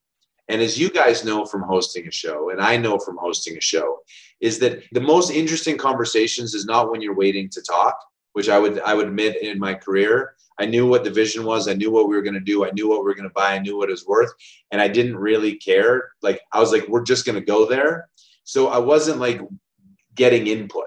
And 0.49 0.62
as 0.62 0.78
you 0.78 0.90
guys 0.90 1.24
know 1.24 1.44
from 1.44 1.62
hosting 1.62 2.09
a 2.09 2.11
show, 2.11 2.51
and 2.51 2.61
I 2.61 2.76
know 2.76 2.99
from 2.99 3.18
hosting 3.18 3.57
a 3.57 3.61
show, 3.61 3.99
is 4.40 4.59
that 4.61 4.82
the 4.92 5.01
most 5.01 5.30
interesting 5.30 5.76
conversations 5.76 6.55
is 6.55 6.64
not 6.64 6.90
when 6.90 7.03
you're 7.03 7.14
waiting 7.14 7.49
to 7.51 7.62
talk, 7.62 7.99
which 8.32 8.49
I 8.49 8.59
would 8.59 8.80
I 8.80 8.94
would 8.94 9.09
admit 9.09 9.42
in 9.42 9.59
my 9.59 9.74
career, 9.74 10.34
I 10.59 10.66
knew 10.66 10.86
what 10.86 11.05
the 11.05 11.11
vision 11.11 11.44
was. 11.44 11.68
I 11.68 11.74
knew 11.74 11.90
what 11.90 12.09
we 12.09 12.16
were 12.16 12.22
going 12.22 12.34
to 12.34 12.40
do. 12.40 12.64
I 12.64 12.70
knew 12.70 12.88
what 12.88 13.01
we 13.01 13.05
were 13.05 13.14
going 13.14 13.28
to 13.28 13.34
buy. 13.34 13.55
I 13.55 13.59
knew 13.59 13.76
what 13.76 13.88
it 13.88 13.92
was 13.92 14.07
worth. 14.07 14.32
And 14.72 14.80
I 14.80 14.88
didn't 14.88 15.16
really 15.16 15.57
care. 15.57 16.11
Like, 16.22 16.40
I 16.53 16.61
was 16.61 16.72
like, 16.72 16.88
we're 16.88 17.05
just 17.05 17.24
going 17.24 17.38
to 17.38 17.44
go 17.44 17.66
there. 17.66 18.09
So 18.44 18.68
I 18.68 18.78
wasn't 18.78 19.20
like 19.20 19.40
getting 20.14 20.46
input 20.49 20.86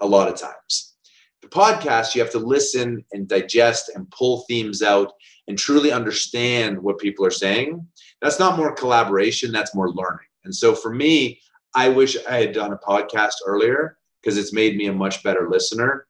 a 0.00 0.06
lot 0.06 0.28
of 0.28 0.36
times. 0.36 0.96
The 1.40 1.48
podcast, 1.48 2.14
you 2.14 2.20
have 2.20 2.32
to 2.32 2.38
listen 2.38 3.04
and 3.12 3.28
digest 3.28 3.90
and 3.94 4.10
pull 4.10 4.44
themes 4.48 4.82
out 4.82 5.12
and 5.48 5.58
truly 5.58 5.90
understand 5.90 6.80
what 6.80 6.98
people 6.98 7.26
are 7.26 7.30
saying. 7.30 7.86
That's 8.22 8.38
not 8.38 8.56
more 8.56 8.72
collaboration, 8.72 9.50
that's 9.50 9.74
more 9.74 9.90
learning. 9.90 10.26
And 10.44 10.54
so 10.54 10.74
for 10.74 10.94
me, 10.94 11.40
I 11.74 11.88
wish 11.88 12.16
I 12.26 12.38
had 12.38 12.52
done 12.52 12.72
a 12.72 12.78
podcast 12.78 13.34
earlier 13.46 13.98
because 14.22 14.38
it's 14.38 14.52
made 14.52 14.76
me 14.76 14.86
a 14.86 14.92
much 14.92 15.22
better 15.22 15.48
listener 15.48 16.06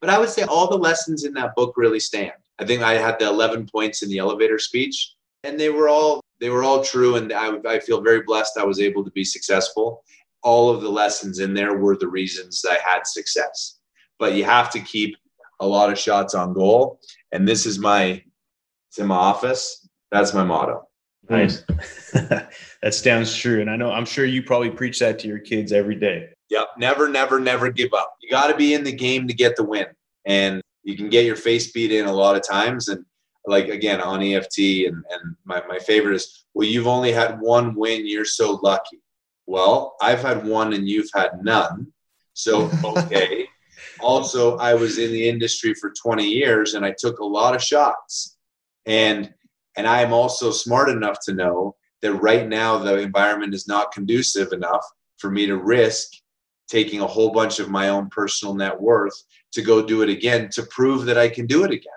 but 0.00 0.10
I 0.10 0.18
would 0.18 0.28
say 0.28 0.42
all 0.42 0.68
the 0.68 0.76
lessons 0.76 1.24
in 1.24 1.34
that 1.34 1.54
book 1.54 1.74
really 1.76 2.00
stand. 2.00 2.32
I 2.58 2.64
think 2.64 2.82
I 2.82 2.94
had 2.94 3.18
the 3.18 3.26
11 3.26 3.68
points 3.70 4.02
in 4.02 4.08
the 4.08 4.18
elevator 4.18 4.58
speech, 4.58 5.14
and 5.44 5.58
they 5.58 5.70
were 5.70 5.88
all 5.88 6.20
they 6.40 6.50
were 6.50 6.62
all 6.62 6.84
true. 6.84 7.16
And 7.16 7.32
I, 7.32 7.58
I 7.66 7.80
feel 7.80 8.00
very 8.00 8.22
blessed 8.22 8.58
I 8.58 8.64
was 8.64 8.80
able 8.80 9.04
to 9.04 9.10
be 9.10 9.24
successful. 9.24 10.04
All 10.42 10.70
of 10.70 10.82
the 10.82 10.88
lessons 10.88 11.40
in 11.40 11.52
there 11.52 11.76
were 11.76 11.96
the 11.96 12.06
reasons 12.06 12.64
I 12.68 12.78
had 12.78 13.06
success. 13.06 13.78
But 14.20 14.34
you 14.34 14.44
have 14.44 14.70
to 14.70 14.80
keep 14.80 15.16
a 15.58 15.66
lot 15.66 15.90
of 15.90 15.98
shots 15.98 16.34
on 16.34 16.54
goal. 16.54 17.00
And 17.32 17.46
this 17.46 17.66
is 17.66 17.80
my 17.80 18.22
in 18.98 19.06
my 19.06 19.16
office. 19.16 19.88
That's 20.10 20.34
my 20.34 20.44
motto. 20.44 20.88
Nice. 21.28 21.62
that 22.14 22.94
sounds 22.94 23.36
true. 23.36 23.60
And 23.60 23.70
I 23.70 23.76
know 23.76 23.90
I'm 23.90 24.06
sure 24.06 24.24
you 24.24 24.42
probably 24.42 24.70
preach 24.70 24.98
that 25.00 25.18
to 25.20 25.28
your 25.28 25.38
kids 25.38 25.72
every 25.72 25.96
day. 25.96 26.30
Yep. 26.50 26.68
Never, 26.78 27.08
never, 27.08 27.38
never 27.38 27.70
give 27.70 27.92
up. 27.92 28.14
You 28.22 28.30
got 28.30 28.48
to 28.48 28.56
be 28.56 28.74
in 28.74 28.84
the 28.84 28.92
game 28.92 29.28
to 29.28 29.34
get 29.34 29.56
the 29.56 29.64
win. 29.64 29.86
And 30.24 30.62
you 30.82 30.96
can 30.96 31.10
get 31.10 31.26
your 31.26 31.36
face 31.36 31.70
beat 31.72 31.92
in 31.92 32.06
a 32.06 32.12
lot 32.12 32.36
of 32.36 32.46
times. 32.46 32.88
And 32.88 33.04
like, 33.46 33.68
again, 33.68 34.00
on 34.00 34.22
EFT, 34.22 34.58
and, 34.86 35.04
and 35.10 35.36
my, 35.44 35.62
my 35.68 35.78
favorite 35.78 36.14
is, 36.14 36.46
well, 36.54 36.66
you've 36.66 36.86
only 36.86 37.12
had 37.12 37.40
one 37.40 37.74
win. 37.74 38.06
You're 38.06 38.24
so 38.24 38.58
lucky. 38.62 39.00
Well, 39.46 39.96
I've 40.00 40.22
had 40.22 40.46
one 40.46 40.72
and 40.72 40.88
you've 40.88 41.10
had 41.14 41.42
none. 41.42 41.92
So, 42.32 42.70
okay. 42.84 43.46
also, 44.00 44.56
I 44.58 44.74
was 44.74 44.98
in 44.98 45.12
the 45.12 45.28
industry 45.28 45.74
for 45.74 45.92
20 46.02 46.24
years 46.24 46.74
and 46.74 46.84
I 46.84 46.94
took 46.96 47.18
a 47.18 47.24
lot 47.24 47.54
of 47.54 47.62
shots. 47.62 48.37
And 48.86 49.32
and 49.76 49.86
I 49.86 50.02
am 50.02 50.12
also 50.12 50.50
smart 50.50 50.88
enough 50.88 51.18
to 51.26 51.34
know 51.34 51.76
that 52.02 52.14
right 52.14 52.48
now 52.48 52.78
the 52.78 52.98
environment 52.98 53.54
is 53.54 53.68
not 53.68 53.92
conducive 53.92 54.52
enough 54.52 54.84
for 55.18 55.30
me 55.30 55.46
to 55.46 55.56
risk 55.56 56.08
taking 56.68 57.00
a 57.00 57.06
whole 57.06 57.30
bunch 57.30 57.60
of 57.60 57.70
my 57.70 57.88
own 57.88 58.08
personal 58.10 58.54
net 58.54 58.78
worth 58.80 59.14
to 59.52 59.62
go 59.62 59.84
do 59.84 60.02
it 60.02 60.08
again 60.08 60.48
to 60.50 60.62
prove 60.64 61.06
that 61.06 61.16
I 61.16 61.28
can 61.28 61.46
do 61.46 61.64
it 61.64 61.70
again 61.70 61.92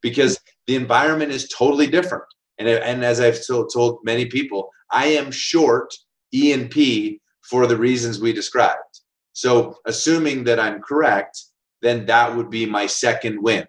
because 0.00 0.38
the 0.66 0.76
environment 0.76 1.32
is 1.32 1.48
totally 1.48 1.86
different. 1.86 2.24
And, 2.58 2.68
and 2.68 3.04
as 3.04 3.20
I've 3.20 3.44
told, 3.44 3.72
told 3.72 4.00
many 4.04 4.26
people, 4.26 4.70
I 4.92 5.06
am 5.06 5.30
short 5.30 5.92
E&P 6.32 7.20
for 7.42 7.66
the 7.66 7.76
reasons 7.76 8.20
we 8.20 8.32
described. 8.32 9.00
So 9.32 9.76
assuming 9.86 10.44
that 10.44 10.60
I'm 10.60 10.80
correct, 10.80 11.40
then 11.80 12.06
that 12.06 12.36
would 12.36 12.50
be 12.50 12.66
my 12.66 12.86
second 12.86 13.42
win 13.42 13.66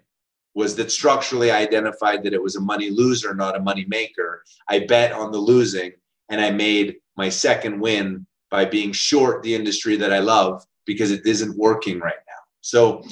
was 0.54 0.76
that 0.76 0.90
structurally 0.90 1.50
I 1.50 1.58
identified 1.58 2.22
that 2.22 2.32
it 2.32 2.42
was 2.42 2.56
a 2.56 2.60
money 2.60 2.90
loser, 2.90 3.34
not 3.34 3.56
a 3.56 3.60
money 3.60 3.84
maker. 3.88 4.44
I 4.68 4.80
bet 4.80 5.12
on 5.12 5.32
the 5.32 5.38
losing 5.38 5.92
and 6.28 6.40
I 6.40 6.50
made 6.50 6.96
my 7.16 7.28
second 7.28 7.80
win 7.80 8.26
by 8.50 8.64
being 8.64 8.92
short 8.92 9.42
the 9.42 9.54
industry 9.54 9.96
that 9.96 10.12
I 10.12 10.20
love 10.20 10.64
because 10.86 11.10
it 11.10 11.26
isn't 11.26 11.56
working 11.58 11.98
right 11.98 12.14
now. 12.28 12.34
So, 12.60 13.02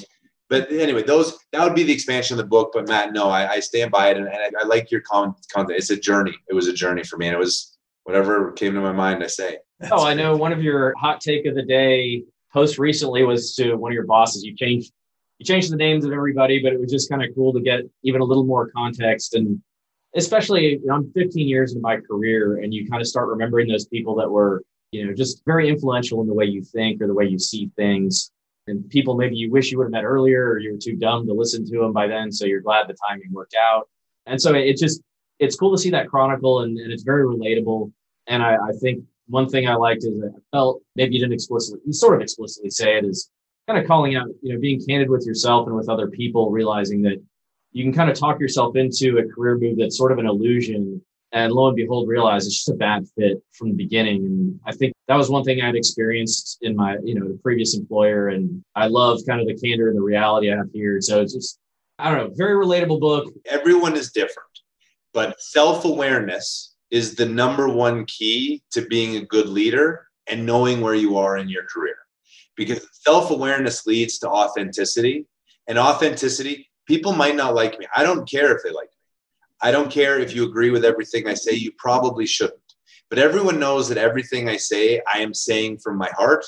but 0.49 0.71
anyway, 0.71 1.03
those 1.03 1.37
that 1.51 1.63
would 1.63 1.75
be 1.75 1.83
the 1.83 1.93
expansion 1.93 2.35
of 2.35 2.37
the 2.37 2.49
book. 2.49 2.71
But 2.73 2.87
Matt, 2.87 3.13
no, 3.13 3.29
I, 3.29 3.53
I 3.53 3.59
stand 3.59 3.91
by 3.91 4.09
it, 4.09 4.17
and, 4.17 4.27
and 4.27 4.37
I, 4.37 4.61
I, 4.61 4.65
like 4.65 4.91
your 4.91 5.01
content. 5.01 5.37
It's 5.69 5.89
a 5.89 5.97
journey. 5.97 6.35
It 6.47 6.53
was 6.53 6.67
a 6.67 6.73
journey 6.73 7.03
for 7.03 7.17
me, 7.17 7.27
and 7.27 7.35
it 7.35 7.39
was 7.39 7.77
whatever 8.03 8.51
came 8.51 8.73
to 8.73 8.81
my 8.81 8.91
mind. 8.91 9.23
I 9.23 9.27
say 9.27 9.57
oh, 9.91 10.05
I 10.05 10.13
know 10.13 10.35
one 10.35 10.53
of 10.53 10.61
your 10.61 10.93
hot 10.97 11.21
take 11.21 11.45
of 11.45 11.55
the 11.55 11.63
day 11.63 12.23
post 12.51 12.77
recently 12.77 13.23
was 13.23 13.55
to 13.55 13.75
one 13.75 13.91
of 13.91 13.95
your 13.95 14.05
bosses. 14.05 14.43
You 14.43 14.55
changed 14.55 14.91
changed 15.43 15.71
the 15.71 15.77
names 15.77 16.05
of 16.05 16.11
everybody, 16.11 16.61
but 16.61 16.73
it 16.73 16.79
was 16.79 16.91
just 16.91 17.09
kind 17.09 17.23
of 17.23 17.29
cool 17.35 17.53
to 17.53 17.61
get 17.61 17.81
even 18.03 18.21
a 18.21 18.23
little 18.23 18.45
more 18.45 18.69
context 18.71 19.35
and 19.35 19.61
especially 20.15 20.73
you 20.73 20.85
know, 20.85 20.95
I'm 20.95 21.11
15 21.11 21.47
years 21.47 21.71
into 21.71 21.81
my 21.81 21.97
career 21.97 22.57
and 22.57 22.73
you 22.73 22.87
kind 22.89 23.01
of 23.01 23.07
start 23.07 23.29
remembering 23.29 23.67
those 23.67 23.85
people 23.85 24.15
that 24.15 24.29
were, 24.29 24.63
you 24.91 25.05
know, 25.05 25.13
just 25.13 25.43
very 25.45 25.69
influential 25.69 26.21
in 26.21 26.27
the 26.27 26.33
way 26.33 26.45
you 26.45 26.63
think 26.63 27.01
or 27.01 27.07
the 27.07 27.13
way 27.13 27.25
you 27.25 27.39
see 27.39 27.71
things. 27.75 28.31
And 28.67 28.87
people 28.89 29.15
maybe 29.15 29.35
you 29.35 29.51
wish 29.51 29.71
you 29.71 29.77
would 29.79 29.85
have 29.85 29.91
met 29.91 30.05
earlier 30.05 30.51
or 30.51 30.59
you 30.59 30.73
were 30.73 30.79
too 30.79 30.95
dumb 30.95 31.27
to 31.27 31.33
listen 31.33 31.65
to 31.69 31.79
them 31.79 31.93
by 31.93 32.07
then. 32.07 32.31
So 32.31 32.45
you're 32.45 32.61
glad 32.61 32.87
the 32.87 32.95
timing 33.07 33.31
worked 33.31 33.55
out. 33.55 33.89
And 34.25 34.41
so 34.41 34.53
it 34.53 34.77
just, 34.77 35.01
it's 35.39 35.55
cool 35.55 35.75
to 35.75 35.81
see 35.81 35.89
that 35.89 36.09
chronicle 36.09 36.61
and, 36.61 36.77
and 36.77 36.91
it's 36.91 37.03
very 37.03 37.25
relatable. 37.25 37.91
And 38.27 38.41
I, 38.41 38.53
I 38.55 38.71
think 38.79 39.03
one 39.27 39.49
thing 39.49 39.67
I 39.67 39.75
liked 39.75 40.05
is 40.05 40.23
I 40.23 40.29
felt 40.51 40.81
maybe 40.95 41.15
you 41.15 41.19
didn't 41.19 41.33
explicitly, 41.33 41.81
you 41.85 41.93
sort 41.93 42.15
of 42.15 42.21
explicitly 42.21 42.69
say 42.69 42.97
it 42.97 43.05
is 43.05 43.29
kind 43.67 43.79
of 43.79 43.87
calling 43.87 44.15
out, 44.15 44.27
you 44.41 44.53
know, 44.53 44.59
being 44.59 44.83
candid 44.85 45.09
with 45.09 45.25
yourself 45.25 45.67
and 45.67 45.75
with 45.75 45.89
other 45.89 46.07
people, 46.07 46.51
realizing 46.51 47.01
that 47.03 47.21
you 47.71 47.83
can 47.83 47.93
kind 47.93 48.09
of 48.09 48.17
talk 48.17 48.39
yourself 48.39 48.75
into 48.75 49.17
a 49.17 49.33
career 49.33 49.57
move 49.57 49.77
that's 49.77 49.97
sort 49.97 50.11
of 50.11 50.19
an 50.19 50.27
illusion 50.27 51.01
and 51.31 51.51
lo 51.51 51.67
and 51.67 51.75
behold 51.75 52.07
realize 52.07 52.45
it's 52.45 52.57
just 52.57 52.69
a 52.69 52.75
bad 52.75 53.05
fit 53.17 53.37
from 53.53 53.69
the 53.69 53.75
beginning. 53.75 54.23
And 54.25 54.59
i 54.65 54.71
think 54.71 54.93
that 55.07 55.17
was 55.17 55.29
one 55.29 55.43
thing 55.43 55.61
i'd 55.61 55.75
experienced 55.75 56.59
in 56.61 56.75
my 56.75 56.97
you 57.03 57.15
know 57.15 57.27
the 57.27 57.39
previous 57.43 57.75
employer 57.75 58.29
and 58.29 58.63
i 58.75 58.87
love 58.87 59.19
kind 59.27 59.41
of 59.41 59.47
the 59.47 59.59
candor 59.59 59.89
and 59.89 59.97
the 59.97 60.01
reality 60.01 60.51
i 60.51 60.55
have 60.55 60.69
here. 60.71 61.01
So 61.01 61.21
it's 61.21 61.33
just 61.33 61.59
i 61.99 62.09
don't 62.09 62.29
know 62.29 62.33
very 62.35 62.53
relatable 62.63 62.99
book. 62.99 63.33
Everyone 63.45 63.95
is 63.95 64.11
different 64.11 64.49
but 65.13 65.39
self-awareness 65.41 66.75
is 66.89 67.15
the 67.15 67.25
number 67.25 67.69
one 67.69 68.05
key 68.05 68.61
to 68.71 68.85
being 68.87 69.17
a 69.17 69.25
good 69.25 69.47
leader 69.47 70.07
and 70.27 70.45
knowing 70.45 70.81
where 70.81 70.95
you 70.95 71.17
are 71.17 71.37
in 71.37 71.49
your 71.49 71.65
career 71.65 71.95
because 72.55 72.87
self-awareness 72.93 73.85
leads 73.85 74.19
to 74.19 74.29
authenticity 74.29 75.25
and 75.67 75.77
authenticity 75.77 76.69
people 76.87 77.13
might 77.13 77.35
not 77.35 77.55
like 77.55 77.79
me. 77.79 77.87
I 77.95 78.03
don't 78.03 78.29
care 78.29 78.55
if 78.55 78.63
they 78.63 78.71
like 78.71 78.89
me. 78.89 79.03
I 79.61 79.71
don't 79.71 79.91
care 79.91 80.19
if 80.19 80.35
you 80.35 80.45
agree 80.45 80.69
with 80.69 80.85
everything 80.85 81.27
I 81.27 81.33
say. 81.33 81.53
You 81.53 81.71
probably 81.77 82.25
shouldn't. 82.25 82.59
But 83.09 83.19
everyone 83.19 83.59
knows 83.59 83.87
that 83.89 83.97
everything 83.97 84.49
I 84.49 84.57
say, 84.57 85.01
I 85.11 85.19
am 85.19 85.33
saying 85.33 85.79
from 85.79 85.97
my 85.97 86.09
heart 86.17 86.45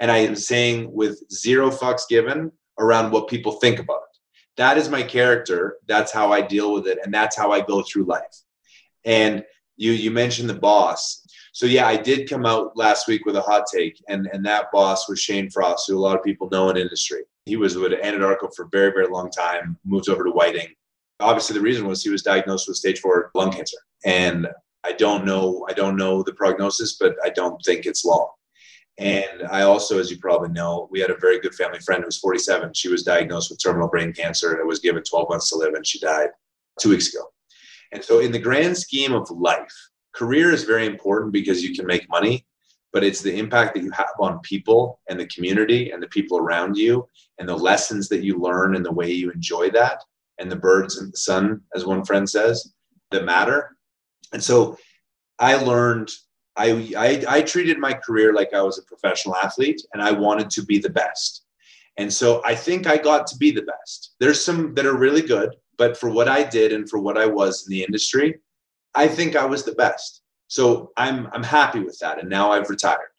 and 0.00 0.10
I 0.10 0.18
am 0.18 0.36
saying 0.36 0.92
with 0.92 1.20
zero 1.30 1.70
fucks 1.70 2.08
given 2.08 2.52
around 2.78 3.10
what 3.10 3.28
people 3.28 3.52
think 3.52 3.78
about 3.78 3.96
it. 3.96 4.18
That 4.56 4.78
is 4.78 4.88
my 4.88 5.02
character. 5.02 5.78
That's 5.86 6.12
how 6.12 6.32
I 6.32 6.40
deal 6.40 6.72
with 6.72 6.86
it. 6.86 6.98
And 7.04 7.12
that's 7.12 7.36
how 7.36 7.50
I 7.50 7.60
go 7.60 7.82
through 7.82 8.04
life. 8.04 8.22
And 9.04 9.44
you 9.76 9.92
you 9.92 10.10
mentioned 10.10 10.48
the 10.48 10.54
boss. 10.54 11.23
So 11.54 11.66
yeah, 11.66 11.86
I 11.86 11.96
did 11.96 12.28
come 12.28 12.46
out 12.46 12.76
last 12.76 13.06
week 13.06 13.24
with 13.24 13.36
a 13.36 13.40
hot 13.40 13.66
take, 13.72 14.02
and 14.08 14.28
and 14.32 14.44
that 14.44 14.72
boss 14.72 15.08
was 15.08 15.20
Shane 15.20 15.48
Frost, 15.48 15.86
who 15.86 15.96
a 15.96 16.00
lot 16.00 16.16
of 16.16 16.24
people 16.24 16.50
know 16.50 16.68
in 16.68 16.76
industry. 16.76 17.22
He 17.46 17.54
was 17.54 17.76
with 17.76 17.92
Anadarko 17.92 18.52
for 18.56 18.64
a 18.64 18.68
very, 18.72 18.90
very 18.90 19.06
long 19.06 19.30
time, 19.30 19.78
moved 19.84 20.08
over 20.08 20.24
to 20.24 20.32
Whiting. 20.32 20.74
Obviously, 21.20 21.54
the 21.54 21.62
reason 21.62 21.86
was 21.86 22.02
he 22.02 22.10
was 22.10 22.24
diagnosed 22.24 22.66
with 22.66 22.76
stage 22.76 22.98
four 22.98 23.30
lung 23.34 23.52
cancer. 23.52 23.76
And 24.04 24.48
I 24.82 24.92
don't 24.92 25.24
know, 25.24 25.64
I 25.68 25.74
don't 25.74 25.96
know 25.96 26.24
the 26.24 26.32
prognosis, 26.32 26.96
but 26.98 27.14
I 27.24 27.30
don't 27.30 27.62
think 27.64 27.86
it's 27.86 28.04
long. 28.04 28.30
And 28.98 29.44
I 29.48 29.62
also, 29.62 30.00
as 30.00 30.10
you 30.10 30.18
probably 30.18 30.48
know, 30.48 30.88
we 30.90 30.98
had 30.98 31.10
a 31.10 31.18
very 31.20 31.38
good 31.38 31.54
family 31.54 31.78
friend 31.78 32.02
who 32.02 32.06
was 32.06 32.18
47. 32.18 32.74
She 32.74 32.88
was 32.88 33.04
diagnosed 33.04 33.50
with 33.50 33.62
terminal 33.62 33.88
brain 33.88 34.12
cancer 34.12 34.54
and 34.54 34.66
was 34.66 34.80
given 34.80 35.04
12 35.04 35.28
months 35.30 35.50
to 35.50 35.56
live, 35.56 35.74
and 35.74 35.86
she 35.86 36.00
died 36.00 36.30
two 36.80 36.90
weeks 36.90 37.14
ago. 37.14 37.26
And 37.92 38.02
so, 38.02 38.18
in 38.18 38.32
the 38.32 38.40
grand 38.40 38.76
scheme 38.76 39.12
of 39.12 39.30
life, 39.30 39.72
career 40.14 40.50
is 40.50 40.64
very 40.64 40.86
important 40.86 41.32
because 41.32 41.62
you 41.62 41.74
can 41.74 41.86
make 41.86 42.08
money, 42.08 42.46
but 42.92 43.04
it's 43.04 43.20
the 43.20 43.36
impact 43.36 43.74
that 43.74 43.82
you 43.82 43.90
have 43.90 44.06
on 44.20 44.38
people 44.40 45.00
and 45.08 45.18
the 45.18 45.26
community 45.26 45.90
and 45.90 46.02
the 46.02 46.08
people 46.08 46.38
around 46.38 46.76
you 46.76 47.08
and 47.38 47.48
the 47.48 47.56
lessons 47.56 48.08
that 48.08 48.22
you 48.22 48.38
learn 48.38 48.76
and 48.76 48.84
the 48.84 48.92
way 48.92 49.10
you 49.10 49.30
enjoy 49.30 49.70
that 49.70 50.00
and 50.38 50.50
the 50.50 50.56
birds 50.56 50.98
and 50.98 51.12
the 51.12 51.16
sun 51.16 51.60
as 51.74 51.84
one 51.84 52.04
friend 52.04 52.28
says 52.28 52.72
that 53.10 53.24
matter. 53.24 53.76
And 54.32 54.42
so 54.42 54.78
i 55.38 55.56
learned 55.56 56.10
I, 56.56 56.94
I 56.96 57.24
i 57.28 57.42
treated 57.42 57.78
my 57.78 57.92
career 57.92 58.32
like 58.32 58.54
i 58.54 58.62
was 58.62 58.78
a 58.78 58.84
professional 58.84 59.36
athlete 59.36 59.82
and 59.92 60.00
i 60.00 60.12
wanted 60.12 60.50
to 60.50 60.64
be 60.64 60.78
the 60.78 60.90
best. 60.90 61.44
And 61.96 62.12
so 62.12 62.40
i 62.44 62.54
think 62.54 62.86
i 62.86 62.96
got 62.96 63.26
to 63.28 63.36
be 63.36 63.50
the 63.50 63.62
best. 63.62 64.14
There's 64.20 64.44
some 64.44 64.74
that 64.74 64.86
are 64.86 64.96
really 64.96 65.22
good 65.22 65.56
but 65.76 65.96
for 65.96 66.08
what 66.10 66.28
i 66.28 66.42
did 66.42 66.72
and 66.72 66.88
for 66.88 67.00
what 67.00 67.18
i 67.18 67.26
was 67.26 67.66
in 67.66 67.72
the 67.72 67.82
industry 67.82 68.38
i 68.94 69.06
think 69.06 69.36
i 69.36 69.44
was 69.44 69.64
the 69.64 69.74
best 69.74 70.22
so 70.54 70.92
I'm 70.96 71.28
I'm 71.32 71.42
happy 71.42 71.80
with 71.80 71.98
that. 71.98 72.20
And 72.20 72.28
now 72.28 72.52
I've 72.52 72.70
retired. 72.70 73.10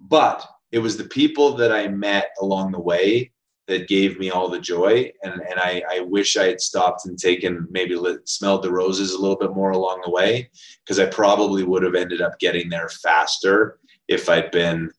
But 0.00 0.44
it 0.72 0.78
was 0.78 0.96
the 0.96 1.04
people 1.04 1.54
that 1.56 1.72
I 1.72 1.88
met 1.88 2.30
along 2.40 2.72
the 2.72 2.80
way 2.80 3.30
that 3.66 3.88
gave 3.88 4.18
me 4.18 4.30
all 4.30 4.48
the 4.48 4.58
joy. 4.58 5.12
And, 5.22 5.34
and 5.34 5.60
I, 5.60 5.82
I 5.88 6.00
wish 6.00 6.36
I 6.36 6.46
had 6.46 6.60
stopped 6.60 7.06
and 7.06 7.16
taken 7.16 7.68
maybe 7.70 7.94
lit, 7.94 8.28
smelled 8.28 8.64
the 8.64 8.72
roses 8.72 9.12
a 9.12 9.20
little 9.20 9.36
bit 9.36 9.54
more 9.54 9.70
along 9.70 10.00
the 10.04 10.10
way 10.10 10.50
because 10.84 10.98
I 10.98 11.06
probably 11.06 11.62
would 11.62 11.84
have 11.84 11.94
ended 11.94 12.20
up 12.20 12.40
getting 12.40 12.68
there 12.68 12.88
faster 12.88 13.78
if 14.08 14.28
I'd 14.28 14.50
been 14.50 14.90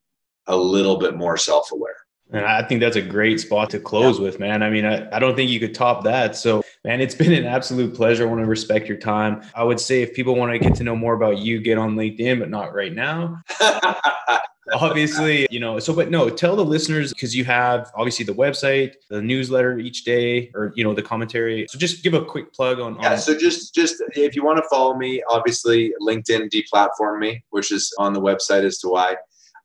a 0.48 0.56
little 0.56 0.98
bit 0.98 1.16
more 1.16 1.36
self 1.36 1.72
aware. 1.74 2.01
And 2.34 2.46
I 2.46 2.64
think 2.64 2.80
that's 2.80 2.96
a 2.96 3.02
great 3.02 3.40
spot 3.40 3.70
to 3.72 3.80
close 3.80 4.18
yeah. 4.18 4.26
with, 4.26 4.40
man. 4.40 4.64
I 4.64 4.70
mean, 4.70 4.86
I, 4.86 5.16
I 5.16 5.20
don't 5.20 5.36
think 5.36 5.50
you 5.50 5.60
could 5.60 5.76
top 5.76 6.04
that. 6.06 6.36
So, 6.36 6.64
man, 6.86 7.02
it's 7.02 7.16
been 7.16 7.34
an 7.34 7.46
absolute 7.46 7.94
pleasure. 7.94 8.24
I 8.24 8.30
want 8.30 8.42
to 8.42 8.48
respect 8.48 8.88
your 8.88 8.98
time. 8.98 9.42
I 9.54 9.64
would 9.64 9.80
say 9.80 10.02
if 10.02 10.14
people 10.14 10.36
want 10.36 10.54
to 10.54 10.60
get 10.60 10.76
to 10.76 10.84
know 10.84 10.96
more 10.96 11.14
about 11.14 11.40
you, 11.40 11.60
get 11.60 11.78
on 11.78 11.96
LinkedIn, 11.96 12.40
but 12.40 12.50
not 12.50 12.74
right 12.74 12.94
now. 12.94 13.42
obviously, 14.74 15.48
you 15.52 15.60
know, 15.60 15.80
so, 15.80 15.94
but 15.94 16.10
no, 16.10 16.30
tell 16.30 16.56
the 16.56 16.64
listeners 16.64 17.14
because 17.14 17.36
you 17.36 17.44
have 17.46 17.92
obviously 17.96 18.26
the 18.26 18.34
website, 18.34 18.94
the 19.10 19.22
newsletter 19.22 19.80
each 19.80 20.04
day, 20.04 20.52
or, 20.56 20.72
you 20.76 20.84
know, 20.84 20.94
the 20.94 21.02
commentary. 21.02 21.66
So 21.70 21.78
just 21.78 22.04
give 22.04 22.14
a 22.14 22.24
quick 22.24 22.54
plug 22.54 22.80
on. 22.80 22.98
Yeah. 23.00 23.14
On- 23.14 23.18
so 23.18 23.38
just, 23.38 23.74
just 23.76 23.96
if 24.16 24.36
you 24.36 24.44
want 24.44 24.58
to 24.58 24.64
follow 24.70 24.96
me, 24.96 25.24
obviously 25.30 25.94
LinkedIn 26.02 26.50
deplatform 26.50 27.20
me, 27.20 27.44
which 27.50 27.72
is 27.72 27.94
on 28.00 28.14
the 28.14 28.22
website 28.22 28.64
as 28.64 28.78
to 28.80 28.90
why. 28.90 29.16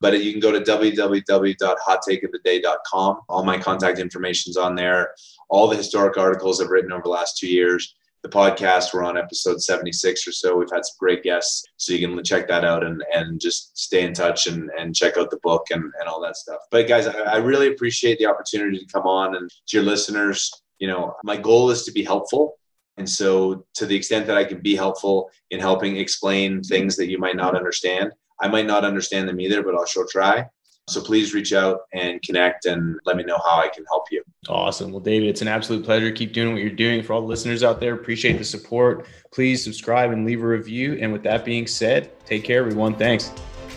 But 0.01 0.23
you 0.23 0.31
can 0.33 0.41
go 0.41 0.53
to 0.53 0.61
www.hottakeoftheday.com. 0.61 3.21
All 3.29 3.45
my 3.45 3.59
contact 3.59 3.99
information 3.99 4.51
is 4.51 4.57
on 4.57 4.75
there. 4.75 5.13
All 5.49 5.69
the 5.69 5.77
historic 5.77 6.17
articles 6.17 6.61
I've 6.61 6.71
written 6.71 6.93
over 6.93 7.03
the 7.03 7.11
last 7.11 7.39
two 7.39 7.49
years. 7.49 7.95
The 8.23 8.31
podcast, 8.31 8.93
we're 8.93 9.05
on 9.05 9.17
episode 9.17 9.63
76 9.63 10.27
or 10.27 10.33
so. 10.33 10.57
We've 10.57 10.69
had 10.73 10.85
some 10.85 10.97
great 10.99 11.23
guests. 11.23 11.65
So 11.77 11.93
you 11.93 12.05
can 12.07 12.25
check 12.25 12.49
that 12.49 12.65
out 12.65 12.83
and, 12.83 13.05
and 13.15 13.41
just 13.41 13.79
stay 13.79 14.05
in 14.05 14.15
touch 14.15 14.49
and, 14.49 14.69
and 14.77 14.97
check 14.97 15.17
out 15.17 15.31
the 15.31 15.39
book 15.45 15.67
and, 15.71 15.85
and 16.01 16.09
all 16.09 16.21
that 16.23 16.37
stuff. 16.37 16.59
But 16.71 16.89
guys, 16.89 17.07
I, 17.07 17.21
I 17.21 17.37
really 17.37 17.69
appreciate 17.69 18.19
the 18.19 18.27
opportunity 18.27 18.79
to 18.79 18.87
come 18.87 19.07
on 19.07 19.37
and 19.37 19.49
to 19.49 19.77
your 19.77 19.85
listeners. 19.85 20.51
You 20.79 20.89
know, 20.89 21.15
my 21.23 21.37
goal 21.37 21.71
is 21.71 21.85
to 21.85 21.93
be 21.93 22.03
helpful. 22.03 22.59
And 22.97 23.09
so, 23.09 23.65
to 23.75 23.87
the 23.87 23.95
extent 23.95 24.27
that 24.27 24.39
I 24.39 24.45
can 24.45 24.61
be 24.61 24.75
helpful 24.75 25.31
in 25.51 25.61
helping 25.61 25.97
explain 25.97 26.63
things 26.63 26.97
that 26.97 27.09
you 27.09 27.19
might 27.19 27.37
not 27.37 27.55
understand, 27.55 28.13
I 28.41 28.49
might 28.49 28.67
not 28.67 28.85
understand 28.85 29.29
them 29.29 29.41
either, 29.41 29.63
but 29.63 29.75
I'll 29.75 29.87
sure 29.87 30.07
try. 30.11 30.49
So 30.89 31.01
please 31.01 31.35
reach 31.35 31.53
out 31.53 31.81
and 31.95 32.23
connect 32.23 32.67
and 32.67 32.97
let 33.05 33.17
me 33.17 33.25
know 33.25 33.39
how 33.45 33.61
I 33.61 33.69
can 33.69 33.85
help 33.87 34.05
you. 34.13 34.23
Awesome. 34.49 34.93
Well, 34.93 35.01
David, 35.01 35.29
it's 35.29 35.43
an 35.43 35.49
absolute 35.49 35.85
pleasure. 35.85 36.13
Keep 36.13 36.33
doing 36.33 36.53
what 36.53 36.63
you're 36.63 36.71
doing. 36.71 37.03
For 37.03 37.13
all 37.13 37.21
the 37.21 37.27
listeners 37.27 37.65
out 37.65 37.81
there, 37.81 37.95
appreciate 37.95 38.39
the 38.39 38.45
support. 38.45 39.07
Please 39.33 39.65
subscribe 39.65 40.13
and 40.13 40.25
leave 40.25 40.45
a 40.45 40.47
review. 40.47 40.97
And 41.01 41.13
with 41.13 41.25
that 41.25 41.45
being 41.45 41.67
said, 41.67 42.13
take 42.25 42.45
care, 42.45 42.61
everyone. 42.61 42.95
Thanks. 42.95 43.33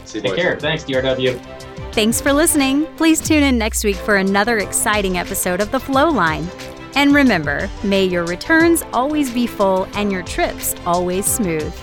See 0.05 0.21
take 0.21 0.31
boys. 0.31 0.39
care. 0.39 0.59
Thanks, 0.59 0.83
DRW. 0.83 1.39
Thanks 1.93 2.21
for 2.21 2.31
listening. 2.31 2.85
Please 2.95 3.19
tune 3.19 3.41
in 3.41 3.57
next 3.57 3.83
week 3.83 3.95
for 3.95 4.17
another 4.17 4.59
exciting 4.59 5.17
episode 5.17 5.61
of 5.61 5.71
The 5.71 5.79
Flow 5.79 6.09
Line. 6.09 6.47
And 6.95 7.15
remember, 7.15 7.69
may 7.83 8.05
your 8.05 8.25
returns 8.25 8.83
always 8.93 9.31
be 9.31 9.47
full 9.47 9.87
and 9.93 10.11
your 10.11 10.21
trips 10.23 10.75
always 10.85 11.25
smooth. 11.25 11.73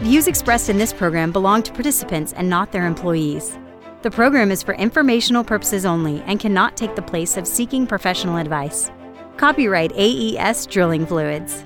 Views 0.00 0.26
expressed 0.26 0.68
in 0.68 0.78
this 0.78 0.92
program 0.92 1.30
belong 1.32 1.62
to 1.62 1.72
participants 1.72 2.32
and 2.32 2.48
not 2.48 2.72
their 2.72 2.86
employees. 2.86 3.56
The 4.02 4.10
program 4.10 4.50
is 4.50 4.62
for 4.62 4.74
informational 4.74 5.44
purposes 5.44 5.86
only 5.86 6.22
and 6.22 6.40
cannot 6.40 6.76
take 6.76 6.96
the 6.96 7.02
place 7.02 7.36
of 7.36 7.46
seeking 7.46 7.86
professional 7.86 8.36
advice. 8.36 8.90
Copyright 9.36 9.92
AES 9.94 10.66
Drilling 10.66 11.06
Fluids. 11.06 11.64